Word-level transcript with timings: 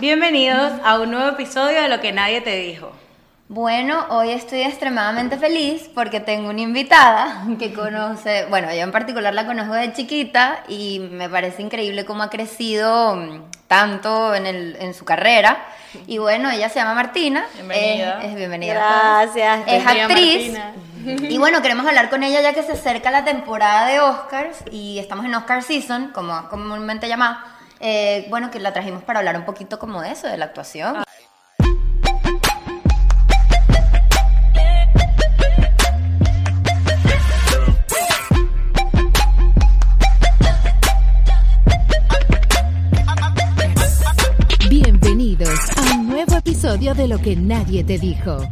Bienvenidos 0.00 0.74
a 0.84 1.00
un 1.00 1.10
nuevo 1.10 1.30
episodio 1.30 1.82
de 1.82 1.88
Lo 1.88 2.00
que 2.00 2.12
nadie 2.12 2.40
te 2.40 2.54
dijo. 2.54 2.92
Bueno, 3.48 4.06
hoy 4.10 4.30
estoy 4.30 4.60
extremadamente 4.60 5.38
feliz 5.38 5.90
porque 5.92 6.20
tengo 6.20 6.50
una 6.50 6.60
invitada 6.60 7.44
que 7.58 7.72
conoce, 7.74 8.46
bueno, 8.48 8.72
yo 8.72 8.78
en 8.78 8.92
particular 8.92 9.34
la 9.34 9.44
conozco 9.44 9.74
de 9.74 9.92
chiquita 9.92 10.62
y 10.68 11.00
me 11.00 11.28
parece 11.28 11.62
increíble 11.62 12.04
cómo 12.04 12.22
ha 12.22 12.30
crecido 12.30 13.16
mm, 13.16 13.50
tanto 13.66 14.36
en, 14.36 14.46
el, 14.46 14.76
en 14.78 14.94
su 14.94 15.04
carrera. 15.04 15.66
Y 16.06 16.18
bueno, 16.18 16.48
ella 16.48 16.68
se 16.68 16.78
llama 16.78 16.94
Martina. 16.94 17.44
Bienvenida. 17.54 18.20
Es, 18.22 18.30
es 18.30 18.36
bienvenida. 18.36 18.74
Gracias. 18.74 19.62
Es 19.66 19.84
actriz. 19.84 20.52
Martina. 20.52 20.74
Y 21.28 21.38
bueno, 21.38 21.60
queremos 21.60 21.84
hablar 21.84 22.08
con 22.08 22.22
ella 22.22 22.40
ya 22.40 22.52
que 22.52 22.62
se 22.62 22.74
acerca 22.74 23.10
la 23.10 23.24
temporada 23.24 23.88
de 23.88 23.98
Oscars 23.98 24.58
y 24.70 25.00
estamos 25.00 25.24
en 25.24 25.34
Oscar 25.34 25.64
Season, 25.64 26.12
como 26.14 26.48
comúnmente 26.50 27.08
llamada. 27.08 27.57
Eh, 27.80 28.26
bueno, 28.28 28.50
que 28.50 28.58
la 28.58 28.72
trajimos 28.72 29.02
para 29.04 29.20
hablar 29.20 29.36
un 29.36 29.44
poquito 29.44 29.78
como 29.78 30.02
de 30.02 30.12
eso, 30.12 30.26
de 30.26 30.36
la 30.36 30.46
actuación. 30.46 31.04
Bienvenidos 44.68 45.58
a 45.76 45.94
un 45.94 46.08
nuevo 46.08 46.36
episodio 46.36 46.94
de 46.94 47.08
Lo 47.08 47.18
que 47.18 47.36
nadie 47.36 47.84
te 47.84 47.98
dijo. 47.98 48.42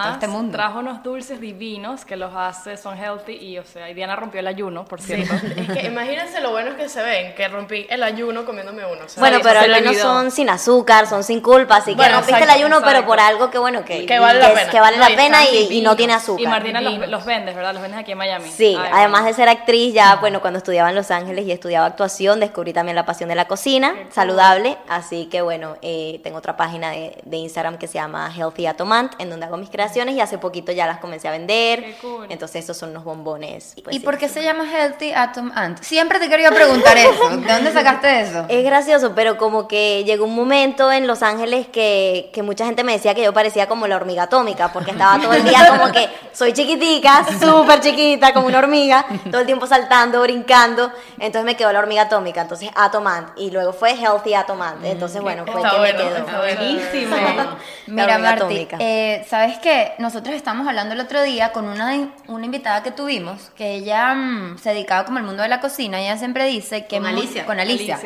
Además, 0.00 0.14
este 0.14 0.28
mundo. 0.28 0.52
trajo 0.56 0.78
unos 0.80 1.02
dulces 1.02 1.40
divinos 1.40 2.04
que 2.04 2.16
los 2.16 2.32
hace, 2.34 2.76
son 2.76 2.96
healthy 2.98 3.32
y, 3.32 3.58
o 3.58 3.64
sea, 3.64 3.88
y 3.90 3.94
Diana 3.94 4.16
rompió 4.16 4.40
el 4.40 4.46
ayuno, 4.46 4.84
por 4.84 5.00
cierto. 5.00 5.34
Es 5.56 5.68
que 5.70 5.86
imagínense 5.86 6.40
lo 6.40 6.50
buenos 6.50 6.74
que 6.74 6.88
se 6.88 7.02
ven, 7.02 7.34
que 7.34 7.46
rompí 7.48 7.86
el 7.88 8.02
ayuno 8.02 8.44
comiéndome 8.44 8.84
uno. 8.84 9.02
Bueno, 9.16 9.38
pero 9.42 9.60
al 9.60 9.70
menos 9.70 9.96
son 9.98 10.30
sin 10.30 10.48
azúcar, 10.50 11.06
son 11.06 11.22
sin 11.24 11.40
culpa, 11.40 11.76
así 11.76 11.90
que 11.92 11.96
Bueno, 11.96 12.16
rompiste 12.16 12.38
exacto, 12.40 12.54
el 12.54 12.60
ayuno, 12.64 12.80
pero 12.84 13.06
por 13.06 13.20
algo 13.20 13.50
que 13.50 13.58
bueno, 13.58 13.84
que, 13.84 14.06
Que 14.06 14.18
vale 14.18 14.40
la 14.40 14.48
es- 14.48 14.58
pena. 14.58 14.70
que 14.70 14.80
vale 14.80 14.96
No, 14.96 15.04
la 15.04 15.10
y 15.10 15.16
pena 15.16 15.42
están 15.44 15.54
y, 15.72 15.78
y 15.78 15.80
no 15.82 15.96
tiene 15.96 16.12
azúcar. 16.14 16.42
Y 16.42 16.46
Martina 16.46 16.80
los, 16.80 17.08
los 17.08 17.24
vendes, 17.24 17.54
¿verdad? 17.54 17.72
Los 17.72 17.82
vendes 17.82 18.00
aquí 18.00 18.12
en 18.12 18.18
Miami. 18.18 18.48
Sí, 18.50 18.76
Ay, 18.78 18.90
además 18.92 19.20
bueno. 19.22 19.26
de 19.28 19.34
ser 19.34 19.48
actriz, 19.48 19.94
ya 19.94 20.16
bueno, 20.16 20.40
cuando 20.40 20.58
estudiaba 20.58 20.88
en 20.90 20.94
Los 20.96 21.10
Ángeles 21.10 21.46
y 21.46 21.52
estudiaba 21.52 21.86
actuación, 21.86 22.40
descubrí 22.40 22.72
también 22.72 22.96
la 22.96 23.06
pasión 23.06 23.28
de 23.28 23.34
la 23.34 23.46
cocina, 23.46 23.92
Qué 23.94 24.02
cool. 24.04 24.12
saludable, 24.12 24.76
así 24.88 25.26
que 25.26 25.42
bueno, 25.42 25.76
eh, 25.82 26.20
tengo 26.24 26.38
otra 26.38 26.56
página 26.56 26.90
de, 26.90 27.16
de 27.24 27.36
Instagram 27.36 27.78
que 27.78 27.86
se 27.86 27.94
llama 27.94 28.32
Healthy 28.34 28.66
Atomant, 28.66 29.12
en 29.20 29.30
donde 29.30 29.46
hago 29.46 29.56
mis 29.56 29.68
creaciones 29.70 29.83
y 29.94 30.20
hace 30.20 30.38
poquito 30.38 30.72
ya 30.72 30.86
las 30.86 30.98
comencé 30.98 31.28
a 31.28 31.30
vender, 31.30 31.84
Qué 31.84 31.94
cool. 32.00 32.26
entonces 32.30 32.60
estos 32.60 32.76
son 32.76 32.90
unos 32.90 33.04
bombones. 33.04 33.74
pues, 33.84 33.94
¿Y 33.94 33.98
sí. 33.98 34.04
por 34.04 34.16
qué 34.18 34.28
se 34.28 34.42
llama 34.42 34.64
Healthy 34.70 35.12
Atom 35.12 35.52
Ant? 35.54 35.82
Siempre 35.82 36.18
te 36.18 36.26
he 36.26 36.28
querido 36.28 36.50
preguntar 36.52 36.96
eso. 36.96 37.28
¿De 37.36 37.52
dónde 37.52 37.72
sacaste 37.72 38.20
eso? 38.22 38.46
Es 38.48 38.64
gracioso, 38.64 39.12
pero 39.14 39.36
como 39.36 39.68
que 39.68 40.04
llegó 40.04 40.24
un 40.24 40.34
momento 40.34 40.90
en 40.90 41.06
Los 41.06 41.22
Ángeles 41.22 41.66
que, 41.68 42.30
que 42.32 42.42
mucha 42.42 42.64
gente 42.66 42.82
me 42.84 42.92
decía 42.92 43.14
que 43.14 43.22
yo 43.22 43.32
parecía 43.32 43.66
como 43.68 43.86
la 43.86 43.96
hormiga 43.96 44.24
atómica, 44.24 44.72
porque 44.72 44.92
estaba 44.92 45.20
todo 45.22 45.32
el 45.34 45.44
día 45.44 45.66
como 45.68 45.92
que 45.92 46.08
soy 46.32 46.52
chiquitica, 46.52 47.24
súper 47.40 47.80
chiquita, 47.80 48.32
como 48.32 48.46
una 48.46 48.58
hormiga, 48.58 49.04
todo 49.30 49.40
el 49.40 49.46
tiempo 49.46 49.66
saltando, 49.66 50.20
brincando, 50.22 50.90
entonces 51.18 51.44
me 51.44 51.56
quedó 51.56 51.72
la 51.72 51.78
hormiga 51.80 52.02
atómica, 52.02 52.40
entonces 52.42 52.70
Atomant, 52.74 53.28
y 53.36 53.50
luego 53.50 53.72
fue 53.72 53.92
Healthy 53.94 54.34
Atomant, 54.34 54.84
entonces 54.84 55.20
bueno, 55.22 55.44
fue 55.46 55.56
Está 55.60 55.70
que 55.70 55.78
bueno, 55.78 55.98
me 55.98 56.04
quedó. 56.04 56.16
está. 56.18 56.38
Buenísimo. 56.38 57.16
Mira, 57.86 58.18
Marti, 58.18 58.42
atómica. 58.42 58.76
eh, 58.80 59.26
¿sabes 59.28 59.58
qué? 59.58 59.73
Nosotros 59.98 60.34
estábamos 60.34 60.66
hablando 60.66 60.94
el 60.94 61.00
otro 61.00 61.22
día 61.22 61.52
con 61.52 61.68
una, 61.68 62.10
una 62.28 62.44
invitada 62.44 62.82
que 62.82 62.90
tuvimos, 62.90 63.50
que 63.56 63.74
ella 63.74 64.14
mm, 64.14 64.58
se 64.58 64.70
dedicaba 64.70 65.04
como 65.04 65.18
al 65.18 65.24
mundo 65.24 65.42
de 65.42 65.48
la 65.48 65.60
cocina, 65.60 66.00
ella 66.00 66.16
siempre 66.16 66.46
dice 66.46 66.86
que... 66.86 66.96
Con 66.96 67.06
Alicia. 67.06 67.46
Con 67.46 67.60
Alicia. 67.60 67.98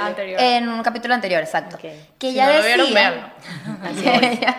Anterior. 0.00 0.40
En 0.40 0.68
un 0.68 0.82
capítulo 0.82 1.14
anterior, 1.14 1.42
exacto. 1.42 1.78
Que 1.78 1.98
Si 2.20 2.28
ella 2.28 2.46
lo 2.48 2.62
decía... 2.62 2.76
vieron, 2.76 2.94
véanlo. 2.94 3.22
que, 4.02 4.32
ella, 4.32 4.56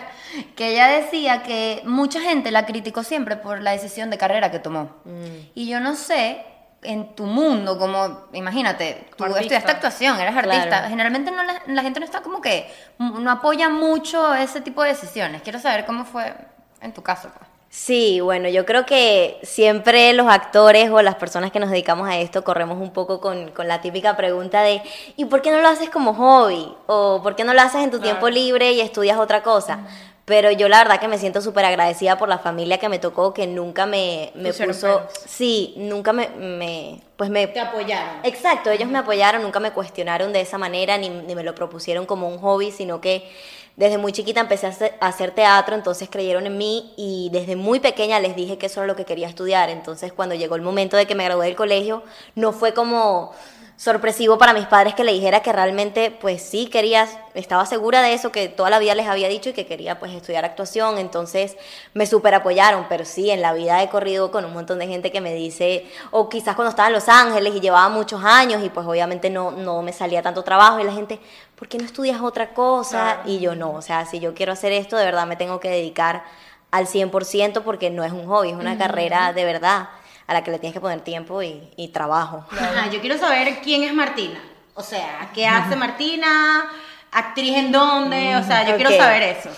que 0.56 0.72
ella 0.72 0.88
decía 0.88 1.42
que 1.42 1.82
mucha 1.84 2.20
gente 2.20 2.50
la 2.50 2.66
criticó 2.66 3.02
siempre 3.02 3.36
por 3.36 3.62
la 3.62 3.72
decisión 3.72 4.10
de 4.10 4.18
carrera 4.18 4.50
que 4.50 4.58
tomó. 4.58 4.96
Mm. 5.04 5.50
Y 5.54 5.68
yo 5.68 5.80
no 5.80 5.94
sé, 5.94 6.44
en 6.86 7.14
tu 7.14 7.24
mundo, 7.24 7.78
como, 7.78 8.26
imagínate, 8.32 9.06
tú 9.16 9.24
Artista. 9.24 9.40
estudiaste 9.42 9.70
actuación, 9.72 10.20
eres 10.20 10.36
artista, 10.36 10.66
Claro. 10.68 10.88
generalmente 10.88 11.30
no 11.30 11.42
la, 11.42 11.62
la 11.66 11.82
gente 11.82 12.00
no 12.00 12.06
está 12.06 12.20
como 12.22 12.40
que, 12.40 12.70
mm, 12.98 13.22
no 13.22 13.30
apoya 13.30 13.68
mucho 13.68 14.34
ese 14.34 14.60
tipo 14.60 14.82
de 14.82 14.90
decisiones. 14.90 15.42
Quiero 15.42 15.58
saber 15.58 15.84
cómo 15.86 16.04
fue 16.04 16.34
en 16.80 16.92
tu 16.92 17.02
caso. 17.02 17.28
pues. 17.36 17.48
Sí, 17.68 18.20
bueno, 18.20 18.48
yo 18.48 18.64
creo 18.64 18.86
que 18.86 19.38
siempre 19.42 20.12
los 20.14 20.28
actores 20.28 20.88
o 20.90 21.02
las 21.02 21.16
personas 21.16 21.50
que 21.50 21.58
nos 21.60 21.68
dedicamos 21.68 22.08
a 22.08 22.16
esto 22.16 22.42
corremos 22.44 22.78
un 22.80 22.90
poco 22.92 23.20
con, 23.20 23.50
con 23.50 23.68
la 23.68 23.80
típica 23.82 24.16
pregunta 24.16 24.62
de 24.62 24.80
¿y 25.16 25.24
por 25.26 25.42
qué 25.42 25.50
no 25.50 25.60
lo 25.60 25.68
haces 25.68 25.90
como 25.90 26.14
hobby? 26.14 26.72
¿O 26.86 27.20
por 27.22 27.34
qué 27.36 27.44
no 27.44 27.52
lo 27.52 27.60
haces 27.60 27.82
en 27.82 27.90
tu 27.90 27.98
tiempo 28.00 28.30
libre 28.30 28.72
y 28.72 28.80
estudias 28.80 29.18
otra 29.18 29.42
cosa? 29.42 29.80
Pero 30.26 30.50
yo 30.50 30.68
la 30.68 30.78
verdad 30.78 30.98
que 30.98 31.06
me 31.06 31.18
siento 31.18 31.40
súper 31.40 31.64
agradecida 31.64 32.18
por 32.18 32.28
la 32.28 32.38
familia 32.38 32.78
que 32.78 32.88
me 32.88 32.98
tocó, 32.98 33.32
que 33.32 33.46
nunca 33.46 33.86
me, 33.86 34.32
me 34.34 34.52
puso... 34.52 35.06
Sí, 35.24 35.72
nunca 35.76 36.12
me, 36.12 36.28
me... 36.30 37.00
Pues 37.16 37.30
me... 37.30 37.46
Te 37.46 37.60
apoyaron. 37.60 38.16
Exacto, 38.24 38.70
ellos 38.70 38.88
me 38.88 38.98
apoyaron, 38.98 39.40
nunca 39.40 39.60
me 39.60 39.70
cuestionaron 39.70 40.32
de 40.32 40.40
esa 40.40 40.58
manera, 40.58 40.98
ni, 40.98 41.10
ni 41.10 41.36
me 41.36 41.44
lo 41.44 41.54
propusieron 41.54 42.06
como 42.06 42.28
un 42.28 42.38
hobby, 42.38 42.72
sino 42.72 43.00
que 43.00 43.30
desde 43.76 43.98
muy 43.98 44.10
chiquita 44.10 44.40
empecé 44.40 44.66
a 44.66 44.70
hacer, 44.70 44.94
a 45.00 45.06
hacer 45.06 45.30
teatro, 45.30 45.76
entonces 45.76 46.08
creyeron 46.10 46.46
en 46.46 46.58
mí 46.58 46.92
y 46.96 47.28
desde 47.30 47.54
muy 47.54 47.78
pequeña 47.78 48.18
les 48.18 48.34
dije 48.34 48.58
que 48.58 48.66
eso 48.66 48.80
era 48.80 48.88
lo 48.88 48.96
que 48.96 49.04
quería 49.04 49.28
estudiar. 49.28 49.70
Entonces 49.70 50.12
cuando 50.12 50.34
llegó 50.34 50.56
el 50.56 50.62
momento 50.62 50.96
de 50.96 51.06
que 51.06 51.14
me 51.14 51.22
gradué 51.22 51.46
del 51.46 51.56
colegio, 51.56 52.02
no 52.34 52.52
fue 52.52 52.74
como 52.74 53.32
sorpresivo 53.76 54.38
para 54.38 54.54
mis 54.54 54.66
padres 54.66 54.94
que 54.94 55.04
le 55.04 55.12
dijera 55.12 55.40
que 55.40 55.52
realmente 55.52 56.10
pues 56.10 56.40
sí 56.40 56.66
quería, 56.66 57.06
estaba 57.34 57.66
segura 57.66 58.00
de 58.00 58.14
eso, 58.14 58.32
que 58.32 58.48
toda 58.48 58.70
la 58.70 58.78
vida 58.78 58.94
les 58.94 59.06
había 59.06 59.28
dicho 59.28 59.50
y 59.50 59.52
que 59.52 59.66
quería 59.66 59.98
pues 59.98 60.12
estudiar 60.12 60.46
actuación, 60.46 60.96
entonces 60.96 61.56
me 61.92 62.06
super 62.06 62.34
apoyaron, 62.34 62.86
pero 62.88 63.04
sí, 63.04 63.30
en 63.30 63.42
la 63.42 63.52
vida 63.52 63.82
he 63.82 63.90
corrido 63.90 64.30
con 64.30 64.46
un 64.46 64.54
montón 64.54 64.78
de 64.78 64.86
gente 64.86 65.12
que 65.12 65.20
me 65.20 65.34
dice, 65.34 65.86
o 66.10 66.30
quizás 66.30 66.56
cuando 66.56 66.70
estaba 66.70 66.88
en 66.88 66.94
Los 66.94 67.08
Ángeles 67.08 67.54
y 67.54 67.60
llevaba 67.60 67.90
muchos 67.90 68.24
años 68.24 68.64
y 68.64 68.70
pues 68.70 68.86
obviamente 68.86 69.28
no, 69.28 69.50
no 69.50 69.82
me 69.82 69.92
salía 69.92 70.22
tanto 70.22 70.42
trabajo 70.42 70.80
y 70.80 70.84
la 70.84 70.92
gente, 70.92 71.20
¿por 71.54 71.68
qué 71.68 71.76
no 71.76 71.84
estudias 71.84 72.22
otra 72.22 72.54
cosa? 72.54 73.20
Y 73.26 73.40
yo 73.40 73.54
no, 73.54 73.72
o 73.72 73.82
sea, 73.82 74.06
si 74.06 74.20
yo 74.20 74.34
quiero 74.34 74.52
hacer 74.52 74.72
esto, 74.72 74.96
de 74.96 75.04
verdad 75.04 75.26
me 75.26 75.36
tengo 75.36 75.60
que 75.60 75.68
dedicar 75.68 76.24
al 76.70 76.86
100% 76.86 77.62
porque 77.62 77.90
no 77.90 78.04
es 78.04 78.12
un 78.12 78.26
hobby, 78.26 78.50
es 78.50 78.56
una 78.56 78.78
carrera 78.78 79.34
de 79.34 79.44
verdad 79.44 79.88
a 80.26 80.32
la 80.34 80.42
que 80.44 80.50
le 80.50 80.58
tienes 80.58 80.74
que 80.74 80.80
poner 80.80 81.00
tiempo 81.00 81.42
y, 81.42 81.68
y 81.76 81.88
trabajo. 81.88 82.44
Ajá, 82.52 82.90
yo 82.90 83.00
quiero 83.00 83.16
saber 83.18 83.60
quién 83.62 83.84
es 83.84 83.92
Martina. 83.94 84.40
O 84.74 84.82
sea, 84.82 85.30
¿qué 85.34 85.46
hace 85.46 85.76
Martina? 85.76 86.66
¿Actriz 87.12 87.56
en 87.56 87.72
dónde? 87.72 88.36
O 88.36 88.42
sea, 88.44 88.66
yo 88.66 88.76
quiero 88.76 88.90
Ok. 88.90 88.96
saber 88.98 89.22
eso. 89.22 89.48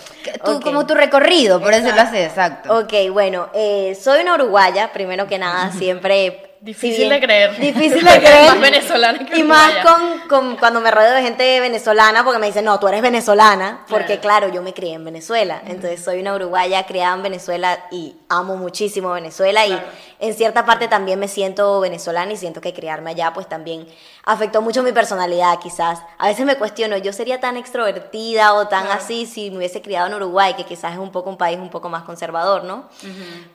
Tú-. 0.45 0.61
Como 0.61 0.85
tu 0.87 0.93
recorrido, 0.93 1.59
por 1.59 1.73
decirlo 1.73 2.01
así, 2.01 2.17
exacto. 2.17 2.77
Ok, 2.79 2.93
bueno, 3.11 3.49
eh, 3.53 3.97
soy 4.01 4.21
una 4.21 4.35
uruguaya, 4.35 4.93
primero 4.93 5.27
que 5.27 5.37
nada, 5.37 5.71
siempre... 5.71 6.45
Difícil 6.61 7.07
de 7.07 7.21
creer. 7.21 7.57
Difícil 7.57 8.03
de 8.05 8.19
creer. 8.19 8.49
Más 8.51 8.59
venezolana 8.71 9.25
que 9.25 9.39
Y 9.39 9.43
más 9.43 9.71
con, 9.77 10.19
con- 10.27 10.55
cuando 10.57 10.81
me 10.81 10.91
rodeo 10.91 11.13
de 11.15 11.21
gente 11.21 11.59
venezolana, 11.61 12.23
porque 12.25 12.37
me 12.39 12.47
dicen, 12.47 12.65
no, 12.65 12.77
tú 12.81 12.87
eres 12.89 13.01
venezolana, 13.01 13.85
porque 13.89 14.19
claro, 14.19 14.49
yo 14.49 14.61
me 14.61 14.73
crié 14.73 14.93
en 14.95 15.05
Venezuela. 15.05 15.61
Entonces 15.65 16.03
soy 16.03 16.19
una 16.19 16.33
uruguaya 16.35 16.85
criada 16.85 17.15
en 17.15 17.23
Venezuela 17.23 17.79
y 17.91 18.15
amo 18.27 18.57
muchísimo 18.57 19.11
Venezuela. 19.11 19.65
Y 19.67 19.81
en 20.19 20.33
cierta 20.33 20.65
parte 20.65 20.87
también 20.87 21.17
me 21.17 21.27
siento 21.27 21.79
venezolana 21.79 22.33
y 22.33 22.37
siento 22.37 22.59
que 22.59 22.73
criarme 22.73 23.11
allá, 23.11 23.33
pues 23.33 23.47
también 23.47 23.87
afectó 24.23 24.61
mucho 24.61 24.83
mi 24.83 24.91
personalidad, 24.91 25.59
quizás. 25.59 26.01
A 26.17 26.27
veces 26.27 26.45
me 26.45 26.57
cuestiono, 26.57 26.97
yo 26.97 27.13
sería 27.13 27.39
tan 27.39 27.55
extrovertida 27.55 28.53
o 28.53 28.67
tan 28.67 28.87
así 28.87 29.25
si 29.25 29.49
me 29.49 29.57
hubiese 29.57 29.81
criado 29.81 30.07
en 30.07 30.15
Uruguay, 30.15 30.55
que 30.55 30.65
quizás 30.65 30.93
es 30.93 30.99
un 30.99 31.11
poco 31.11 31.29
un 31.29 31.37
país 31.37 31.57
un 31.57 31.69
poco 31.69 31.89
más 31.89 32.03
conservador, 32.03 32.65
¿no? 32.65 32.89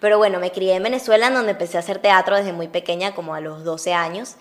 Pero 0.00 0.16
bueno, 0.18 0.38
me 0.38 0.50
crié 0.52 0.76
en 0.76 0.82
Venezuela, 0.82 1.26
en 1.26 1.34
donde 1.34 1.52
empecé 1.52 1.76
a 1.76 1.80
hacer 1.80 1.98
teatro 1.98 2.36
desde 2.36 2.52
muy 2.52 2.68
pequeña, 2.68 3.14
como 3.14 3.34
a 3.34 3.40
los 3.40 3.62
12 3.64 3.92
años. 3.92 4.36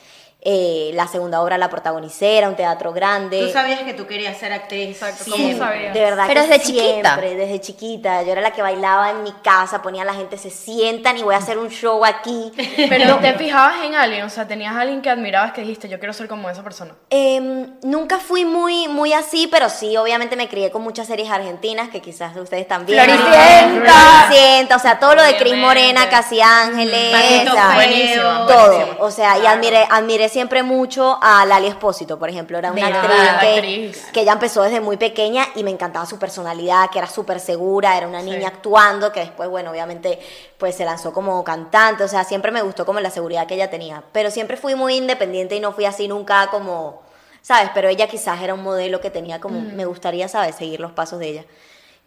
Eh, 0.46 0.92
la 0.94 1.08
segunda 1.08 1.42
obra 1.42 1.58
la 1.58 1.70
protagonicé, 1.70 2.38
era 2.38 2.50
un 2.50 2.56
teatro 2.58 2.92
grande. 2.92 3.40
Tú 3.40 3.54
sabías 3.54 3.80
que 3.82 3.94
tú 3.94 4.06
querías 4.06 4.38
ser 4.38 4.52
actriz. 4.52 4.90
Exacto, 4.90 5.24
¿cómo 5.24 5.38
siempre. 5.38 5.66
sabías? 5.66 5.94
De 5.94 6.02
verdad 6.02 6.26
Pero 6.28 6.42
que 6.42 6.48
desde 6.50 6.66
chiquita. 6.66 6.84
siempre, 7.16 7.36
desde 7.36 7.62
chiquita. 7.62 8.24
Yo 8.24 8.32
era 8.34 8.42
la 8.42 8.52
que 8.52 8.62
bailaba 8.62 9.12
en 9.12 9.24
mi 9.24 9.32
casa, 9.32 9.82
ponía 9.82 10.02
a 10.02 10.06
la 10.06 10.14
gente, 10.14 10.38
se 10.38 10.50
sientan 10.50 11.18
y 11.18 11.24
voy 11.24 11.36
a 11.36 11.38
hacer 11.38 11.58
un 11.58 11.70
show 11.70 12.04
aquí. 12.04 12.52
Pero 12.90 13.18
te 13.20 13.34
fijabas 13.36 13.86
en 13.86 13.96
alguien, 13.96 14.26
o 14.26 14.30
sea, 14.30 14.46
tenías 14.46 14.76
a 14.76 14.82
alguien 14.82 15.02
que 15.02 15.10
admirabas 15.10 15.54
que 15.54 15.62
dijiste, 15.62 15.88
yo 15.88 15.98
quiero 15.98 16.12
ser 16.12 16.28
como 16.28 16.50
esa 16.50 16.62
persona. 16.62 16.94
Em, 17.10 17.76
nunca 17.84 18.18
fui 18.18 18.44
muy, 18.44 18.90
muy 18.90 19.14
así, 19.14 19.48
pero 19.48 19.70
sí, 19.70 19.96
obviamente 19.96 20.36
me 20.36 20.50
crié 20.50 20.72
con 20.72 20.82
muchas 20.82 21.08
series 21.08 21.30
argentinas, 21.30 21.88
que 21.88 22.02
quizás 22.02 22.36
ustedes 22.36 22.68
también. 22.68 23.02
Floricienta. 23.02 23.94
Floricienta, 24.26 24.76
o 24.76 24.80
sea, 24.80 25.00
todo 25.00 25.16
lo 25.16 25.24
de 25.24 25.38
Cris. 25.38 25.56
Morena, 25.56 26.10
Casi 26.10 26.42
Ángeles, 26.42 27.48
o 27.50 27.54
sea, 27.54 28.46
todo. 28.48 28.96
O 29.00 29.10
sea, 29.12 29.38
y 29.38 29.46
admiré, 29.46 29.88
admiré 29.90 30.30
siempre 30.34 30.64
mucho 30.64 31.18
a 31.22 31.46
Lali 31.46 31.68
Espósito, 31.68 32.20
por 32.20 32.30
ejemplo. 32.30 32.58
Era 32.58 32.72
una 32.72 32.88
actriz 32.88 33.40
que, 33.40 33.56
Actriz. 33.56 34.06
que 34.12 34.22
ella 34.22 34.34
empezó 34.34 34.64
desde 34.64 34.82
muy 34.82 34.98
pequeña 34.98 35.46
y 35.56 35.64
me 35.64 35.72
encantaba 35.72 36.06
su 36.06 36.20
personalidad, 36.20 36.90
que 36.90 37.00
era 37.00 37.08
súper 37.08 37.40
segura, 37.40 37.98
era 37.98 38.08
una 38.08 38.22
niña 38.22 38.50
actuando, 38.50 39.14
que 39.14 39.22
después, 39.22 39.48
bueno, 39.48 39.72
obviamente, 39.72 40.20
pues 40.58 40.76
se 40.76 40.84
lanzó 40.84 41.14
como 41.14 41.42
cantante. 41.44 42.04
O 42.04 42.08
sea, 42.10 42.26
siempre 42.26 42.52
me 42.52 42.62
gustó 42.62 42.86
como 42.86 43.00
la 43.00 43.10
seguridad 43.10 43.48
que 43.48 43.54
ella 43.54 43.70
tenía. 43.70 44.04
Pero 44.12 44.30
siempre 44.30 44.58
fui 44.58 44.76
muy 44.76 44.96
independiente 44.96 45.56
y 45.56 45.62
no 45.62 45.72
fui 45.72 45.86
así 45.86 46.10
nunca 46.10 46.48
como 46.48 47.04
¿sabes? 47.44 47.70
Pero 47.76 47.90
ella 47.90 48.08
quizás 48.08 48.42
era 48.42 48.56
un 48.56 48.64
modelo 48.64 49.00
que 49.00 49.12
tenía 49.12 49.40
como, 49.40 49.60
me 49.60 49.86
gustaría, 49.86 50.28
¿sabes? 50.28 50.56
Seguir 50.56 50.80
los 50.80 50.94
pasos 50.94 51.20
de 51.20 51.28
ella. 51.28 51.46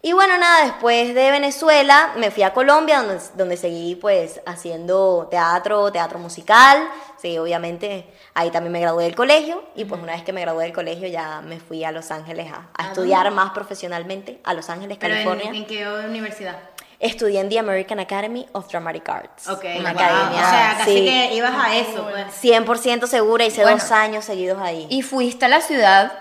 Y 0.01 0.13
bueno, 0.13 0.37
nada, 0.37 0.65
después 0.65 1.15
de 1.15 1.31
Venezuela 1.31 2.13
me 2.17 2.29
fui 2.29 2.43
a 2.43 2.53
Colombia, 2.53 3.01
donde, 3.01 3.19
donde 3.35 3.57
seguí 3.57 3.95
pues 3.95 4.41
haciendo 4.45 5.27
teatro, 5.31 5.91
teatro 5.91 6.19
musical. 6.19 6.87
Sí, 7.21 7.37
obviamente 7.37 8.05
ahí 8.33 8.51
también 8.51 8.71
me 8.71 8.79
gradué 8.79 9.05
del 9.05 9.15
colegio. 9.15 9.63
Y 9.75 9.85
pues 9.85 10.01
una 10.01 10.13
vez 10.13 10.23
que 10.23 10.33
me 10.33 10.41
gradué 10.41 10.63
del 10.65 10.73
colegio 10.73 11.07
ya 11.07 11.41
me 11.41 11.59
fui 11.59 11.83
a 11.83 11.91
Los 11.91 12.11
Ángeles 12.11 12.51
a, 12.51 12.67
a 12.81 12.87
estudiar 12.89 13.29
más 13.31 13.51
profesionalmente, 13.51 14.39
a 14.43 14.53
Los 14.53 14.69
Ángeles, 14.69 14.97
¿Pero 14.99 15.15
en, 15.15 15.23
California. 15.25 15.59
en 15.59 15.65
qué 15.65 15.87
universidad? 15.87 16.57
Estudié 16.99 17.41
en 17.41 17.49
The 17.49 17.59
American 17.59 17.99
Academy 17.99 18.47
of 18.53 18.67
Dramatic 18.71 19.07
Arts. 19.07 19.47
Ok, 19.49 19.63
Una 19.79 19.93
wow. 19.93 20.01
academia. 20.01 20.47
O 20.47 20.49
sea, 20.49 20.75
casi 20.79 20.93
sí, 20.93 21.05
que 21.05 21.33
ibas 21.35 21.53
a 21.55 21.75
eso, 21.75 22.09
pues. 22.09 22.25
100% 22.43 23.05
segura, 23.07 23.45
hice 23.45 23.61
Bueno. 23.61 23.77
dos 23.77 23.91
años 23.91 24.25
seguidos 24.25 24.59
ahí. 24.59 24.87
Y 24.89 25.03
fuiste 25.03 25.45
a 25.45 25.47
la 25.49 25.61
ciudad 25.61 26.11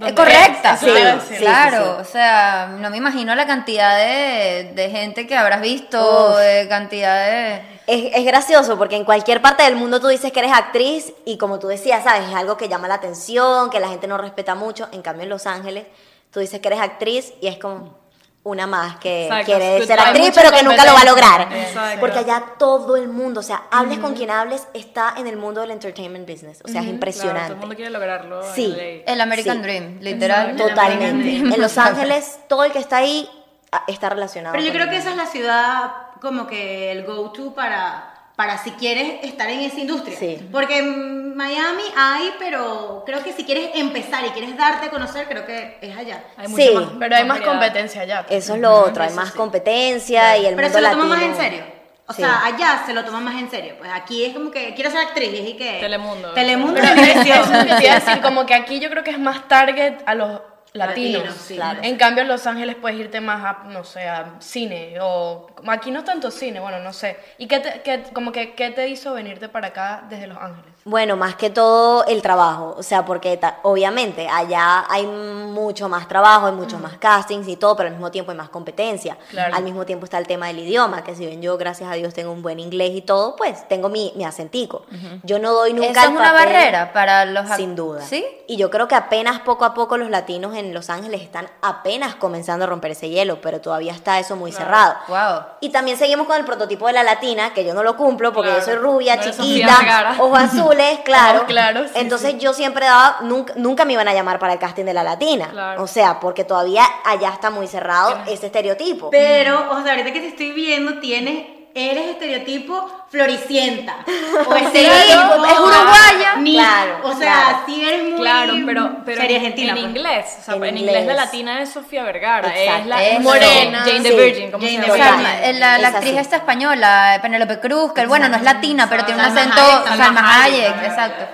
eh, 0.00 0.14
correcta. 0.14 0.76
claro, 0.78 0.78
claro. 0.78 1.20
Sí, 1.22 1.34
sí, 1.34 1.36
sí. 1.38 2.00
O 2.00 2.04
sea, 2.04 2.76
no 2.78 2.90
me 2.90 2.98
imagino 2.98 3.34
la 3.34 3.46
cantidad 3.46 3.96
de, 3.96 4.72
de 4.74 4.90
gente 4.90 5.26
que 5.26 5.34
habrás 5.34 5.62
visto, 5.62 5.98
Uf. 6.32 6.36
de 6.38 6.66
cantidad 6.68 7.26
de... 7.26 7.77
Es, 7.88 8.12
es 8.14 8.24
gracioso 8.24 8.76
porque 8.76 8.96
en 8.96 9.04
cualquier 9.04 9.40
parte 9.42 9.62
del 9.64 9.74
mundo 9.74 9.98
tú 9.98 10.08
dices 10.08 10.30
que 10.30 10.38
eres 10.40 10.52
actriz 10.52 11.12
y 11.24 11.38
como 11.38 11.58
tú 11.58 11.68
decías, 11.68 12.04
¿sabes? 12.04 12.28
Es 12.28 12.34
algo 12.34 12.56
que 12.56 12.68
llama 12.68 12.86
la 12.86 12.94
atención, 12.94 13.70
que 13.70 13.80
la 13.80 13.88
gente 13.88 14.06
no 14.06 14.18
respeta 14.18 14.54
mucho. 14.54 14.88
En 14.92 15.00
cambio, 15.02 15.22
en 15.24 15.30
Los 15.30 15.46
Ángeles, 15.46 15.86
tú 16.30 16.38
dices 16.40 16.60
que 16.60 16.68
eres 16.68 16.80
actriz 16.80 17.32
y 17.40 17.46
es 17.48 17.58
como 17.58 17.96
una 18.44 18.66
más 18.66 18.96
que 18.98 19.24
Exacto. 19.24 19.44
quiere 19.46 19.86
ser 19.86 20.00
actriz 20.00 20.30
pero 20.34 20.50
que 20.50 20.62
nunca 20.62 20.84
lo 20.86 20.92
va 20.94 21.00
a 21.00 21.04
lograr. 21.04 21.48
Exacto. 21.52 22.00
Porque 22.00 22.18
allá 22.20 22.44
todo 22.58 22.96
el 22.96 23.08
mundo, 23.08 23.40
o 23.40 23.42
sea, 23.42 23.64
hables 23.70 23.98
con 23.98 24.14
quien 24.14 24.30
hables, 24.30 24.68
está 24.74 25.14
en 25.16 25.26
el 25.26 25.36
mundo 25.36 25.60
del 25.62 25.70
entertainment 25.70 26.26
business. 26.28 26.60
O 26.64 26.68
sea, 26.68 26.80
es 26.80 26.84
Claro, 26.84 26.90
impresionante. 26.90 27.42
todo 27.44 27.52
el 27.54 27.60
mundo 27.60 27.74
quiere 27.74 27.90
lograrlo. 27.90 28.42
Sí. 28.54 28.74
El 29.06 29.20
American 29.20 29.56
Sí. 29.58 29.62
Dream, 29.62 29.98
literal. 30.00 30.56
Totalmente. 30.56 31.54
En 31.54 31.60
Los 31.60 31.76
Ángeles, 31.78 32.38
todo 32.48 32.64
el 32.64 32.72
que 32.72 32.78
está 32.78 32.98
ahí 32.98 33.28
ah, 33.32 33.37
está 33.86 34.08
relacionado. 34.08 34.52
Pero 34.54 34.64
yo 34.66 34.72
creo 34.72 34.88
que 34.88 34.96
esa 34.96 35.10
es 35.10 35.16
la 35.16 35.26
ciudad 35.26 35.92
como 36.20 36.46
que 36.46 36.90
el 36.92 37.04
go-to 37.04 37.54
para, 37.54 38.14
para 38.36 38.58
si 38.58 38.72
quieres 38.72 39.24
estar 39.24 39.48
en 39.50 39.60
esa 39.60 39.78
industria. 39.80 40.18
Sí. 40.18 40.48
Porque 40.50 40.78
en 40.78 41.36
Miami 41.36 41.82
hay, 41.96 42.32
pero 42.38 43.02
creo 43.06 43.22
que 43.22 43.32
si 43.32 43.44
quieres 43.44 43.70
empezar 43.74 44.24
y 44.26 44.30
quieres 44.30 44.56
darte 44.56 44.86
a 44.86 44.90
conocer, 44.90 45.28
creo 45.28 45.44
que 45.46 45.78
es 45.80 45.96
allá. 45.96 46.24
Hay 46.36 46.46
Sí. 46.48 46.70
mucho 46.72 46.86
más, 46.86 46.94
Pero 46.98 47.16
hay 47.16 47.24
más 47.24 47.40
competencia 47.40 48.00
allá. 48.02 48.26
Eso 48.28 48.54
es 48.54 48.60
lo 48.60 48.72
otro, 48.74 49.04
hay 49.04 49.12
más 49.14 49.32
competencia 49.32 50.36
y 50.38 50.46
el 50.46 50.54
Pero 50.56 50.68
mundo 50.68 50.78
se 50.78 50.82
lo 50.82 50.90
toman 50.90 51.08
más 51.08 51.18
latino- 51.20 51.34
en 51.36 51.40
serio. 51.40 51.78
O 52.10 52.12
Sí. 52.14 52.22
sea, 52.22 52.44
allá 52.46 52.82
se 52.86 52.94
lo 52.94 53.04
toman 53.04 53.22
más 53.22 53.34
en 53.34 53.50
serio. 53.50 53.74
Pues 53.78 53.90
aquí 53.92 54.24
es 54.24 54.32
como 54.34 54.50
que 54.50 54.72
quiero 54.74 54.90
ser 54.90 55.00
actriz 55.00 55.30
y 55.46 55.54
que... 55.58 55.78
Telemundo. 55.78 56.32
Telemundo 56.32 56.80
Pero 56.80 56.86
eso 57.02 57.20
es 57.20 57.50
lo 57.50 57.64
que 57.66 57.74
te 57.74 57.84
iba 57.84 57.92
a 57.96 58.00
decir, 58.00 58.22
como 58.22 58.46
que 58.46 58.54
aquí 58.54 58.80
yo 58.80 58.88
creo 58.88 59.04
que 59.04 59.10
es 59.10 59.18
más 59.18 59.46
target 59.46 59.96
a 60.06 60.14
los 60.14 60.40
latinos. 60.78 61.22
Latinos, 61.22 61.36
sí. 61.42 61.54
Claro. 61.56 61.80
En 61.82 61.96
cambio, 61.96 62.22
en 62.22 62.28
Los 62.28 62.46
Ángeles 62.46 62.76
puedes 62.80 62.98
irte 62.98 63.20
más 63.20 63.44
a, 63.44 63.64
no 63.64 63.84
sé, 63.84 64.08
a 64.08 64.34
cine 64.38 64.96
o... 65.00 65.48
Aquí 65.66 65.90
no 65.90 66.04
tanto 66.04 66.30
cine, 66.30 66.60
bueno, 66.60 66.78
no 66.78 66.92
sé. 66.92 67.16
¿Y 67.38 67.46
qué 67.48 67.60
te, 67.60 67.82
qué- 67.82 68.04
como 68.12 68.32
que, 68.32 68.54
qué 68.54 68.70
te 68.70 68.88
hizo 68.88 69.12
venirte 69.14 69.48
para 69.48 69.68
acá 69.68 70.04
desde 70.08 70.26
Los 70.28 70.38
Ángeles? 70.38 70.72
Bueno, 70.88 71.16
más 71.16 71.34
que 71.36 71.50
todo 71.50 72.04
el 72.06 72.22
trabajo, 72.22 72.74
o 72.78 72.82
sea, 72.82 73.04
porque 73.04 73.38
obviamente 73.62 74.26
allá 74.26 74.86
hay 74.88 75.06
mucho 75.06 75.86
más 75.90 76.08
trabajo, 76.08 76.46
hay 76.46 76.52
muchos 76.52 76.80
más 76.80 76.96
castings 76.96 77.46
y 77.46 77.56
todo, 77.56 77.76
pero 77.76 77.88
al 77.88 77.94
mismo 77.94 78.10
tiempo 78.10 78.30
hay 78.30 78.38
más 78.38 78.48
competencia. 78.48 79.18
Claro. 79.30 79.54
Al 79.54 79.62
mismo 79.64 79.84
tiempo 79.84 80.04
está 80.06 80.16
el 80.16 80.26
tema 80.26 80.46
del 80.46 80.60
idioma, 80.60 81.04
que 81.04 81.14
si 81.14 81.26
bien 81.26 81.42
yo, 81.42 81.58
gracias 81.58 81.90
a 81.90 81.94
Dios, 81.94 82.14
tengo 82.14 82.32
un 82.32 82.40
buen 82.40 82.58
inglés 82.58 82.92
y 82.94 83.02
todo, 83.02 83.36
pues 83.36 83.68
tengo 83.68 83.90
mi, 83.90 84.14
mi 84.16 84.24
acentico. 84.24 84.86
Yo 85.24 85.38
no 85.38 85.52
doy 85.52 85.74
nunca 85.74 85.90
Eso 85.90 86.00
es 86.00 86.08
una 86.16 86.32
papel, 86.32 86.46
barrera 86.46 86.92
para 86.94 87.24
los 87.26 87.46
Sin 87.50 87.76
duda. 87.76 88.00
¿Sí? 88.00 88.24
Y 88.46 88.56
yo 88.56 88.70
creo 88.70 88.88
que 88.88 88.94
apenas 88.94 89.40
poco 89.40 89.66
a 89.66 89.74
poco 89.74 89.98
los 89.98 90.08
latinos 90.08 90.56
en 90.56 90.72
Los 90.72 90.88
Ángeles 90.88 91.20
están 91.20 91.48
apenas 91.60 92.14
comenzando 92.14 92.64
a 92.64 92.68
romper 92.68 92.92
ese 92.92 93.10
hielo, 93.10 93.42
pero 93.42 93.60
todavía 93.60 93.92
está 93.92 94.18
eso 94.18 94.36
muy 94.36 94.52
cerrado. 94.52 94.94
Wow. 95.08 95.42
Y 95.60 95.68
también 95.68 95.98
seguimos 95.98 96.26
con 96.26 96.36
el 96.38 96.46
prototipo 96.46 96.86
de 96.86 96.94
la 96.94 97.02
latina, 97.02 97.52
que 97.52 97.64
yo 97.66 97.74
no 97.74 97.82
lo 97.82 97.94
cumplo 97.96 98.32
porque 98.32 98.48
Claro. 98.48 98.64
yo 98.64 98.72
soy 98.72 98.76
rubia, 98.76 99.16
No 99.16 99.22
chiquita, 99.22 99.76
Vergara. 99.78 100.16
ojos 100.18 100.38
azules, 100.84 101.04
claro. 101.04 101.38
Ojos 101.38 101.48
claros, 101.48 101.90
sí, 101.92 101.98
Entonces 101.98 102.38
yo 102.38 102.52
siempre 102.52 102.86
daba, 102.86 103.18
nunca, 103.22 103.54
nunca 103.56 103.84
me 103.84 103.92
iban 103.94 104.08
a 104.08 104.14
llamar 104.14 104.38
para 104.38 104.52
el 104.52 104.58
casting 104.58 104.84
de 104.84 104.94
la 104.94 105.02
latina. 105.02 105.48
Claro. 105.50 105.82
O 105.82 105.86
sea, 105.86 106.20
porque 106.20 106.44
todavía 106.44 106.84
allá 107.04 107.30
está 107.30 107.50
muy 107.50 107.66
cerrado 107.66 108.18
ese 108.26 108.46
estereotipo. 108.46 109.10
Pero, 109.10 109.70
o 109.70 109.82
sea, 109.82 109.92
ahorita 109.92 110.12
que 110.12 110.20
te 110.20 110.28
estoy 110.28 110.52
viendo, 110.52 110.98
tienes, 111.00 111.57
eres 111.90 112.06
estereotipo 112.10 113.06
floricienta. 113.10 113.96
O 114.46 114.54
estereotipo. 114.54 115.44
es 115.44 115.58
uruguaya. 115.58 116.36
ni- 116.38 116.54
Claro, 116.54 117.00
O 117.04 117.12
sea, 117.14 117.18
claro. 117.44 117.62
sí 117.66 117.84
eres 117.84 118.02
muy. 118.04 118.20
Claro, 118.20 118.54
pero, 118.66 118.90
pero 119.04 119.20
seria 119.20 119.36
en, 119.38 119.42
argentina. 119.42 119.72
en 119.72 119.78
pues. 119.78 119.88
inglés, 119.88 120.36
o 120.40 120.42
sea, 120.44 120.54
En 120.56 120.64
en, 120.64 120.78
inglés. 120.78 121.06
la 121.06 121.14
latina 121.14 121.60
es 121.62 121.70
Sofía 121.70 122.02
Vergara, 122.04 122.48
Exacto. 122.48 122.80
es 122.82 122.86
la 122.86 123.02
Es 123.04 123.20
morena. 123.20 123.78
Jane 123.84 124.00
the 124.00 124.08
Sí. 124.10 124.16
Virgin, 124.16 124.50
¿cómo 124.52 124.64
Jane 124.66 124.84
se 124.84 124.90
the 124.92 124.98
llama? 124.98 125.22
La, 125.54 125.78
la 125.78 125.88
Es 125.88 125.94
actriz 125.94 126.16
esta 126.18 126.36
española, 126.36 127.18
Penélope 127.22 127.58
Cruz, 127.60 127.92
que 127.92 128.06
bueno, 128.06 128.28
no 128.28 128.36
es 128.36 128.42
latina, 128.42 128.86
pero 128.88 129.04
tiene 129.04 129.20
un 129.22 129.26
acento, 129.36 129.84
Salma 129.96 130.42
Hayek. 130.44 130.76
Exacto. 130.84 131.24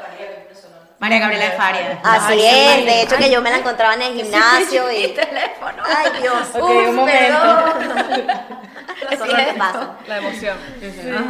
María 1.01 1.19
Gabriela 1.19 1.45
de 1.47 1.51
Faria. 1.51 1.99
Así 2.03 2.33
Ay, 2.33 2.79
es, 2.79 2.87
de 2.87 3.03
hecho 3.03 3.17
que 3.19 3.31
yo 3.31 3.43
me 3.43 3.51
la 3.51 3.59
encontraba 3.59 3.93
en 3.95 4.03
el 4.03 4.15
gimnasio 4.15 4.91
y... 4.91 5.09
teléfono. 5.09 5.83
Ay, 5.85 6.23
Dios. 6.23 6.49
Ok, 6.55 6.63
uf, 6.63 6.89
un 6.89 6.95
momento. 6.97 7.39
Eso 9.11 9.27
no 9.27 9.35
te 9.37 9.55
pasa. 9.55 9.93
La 10.07 10.19
emoción. 10.19 10.57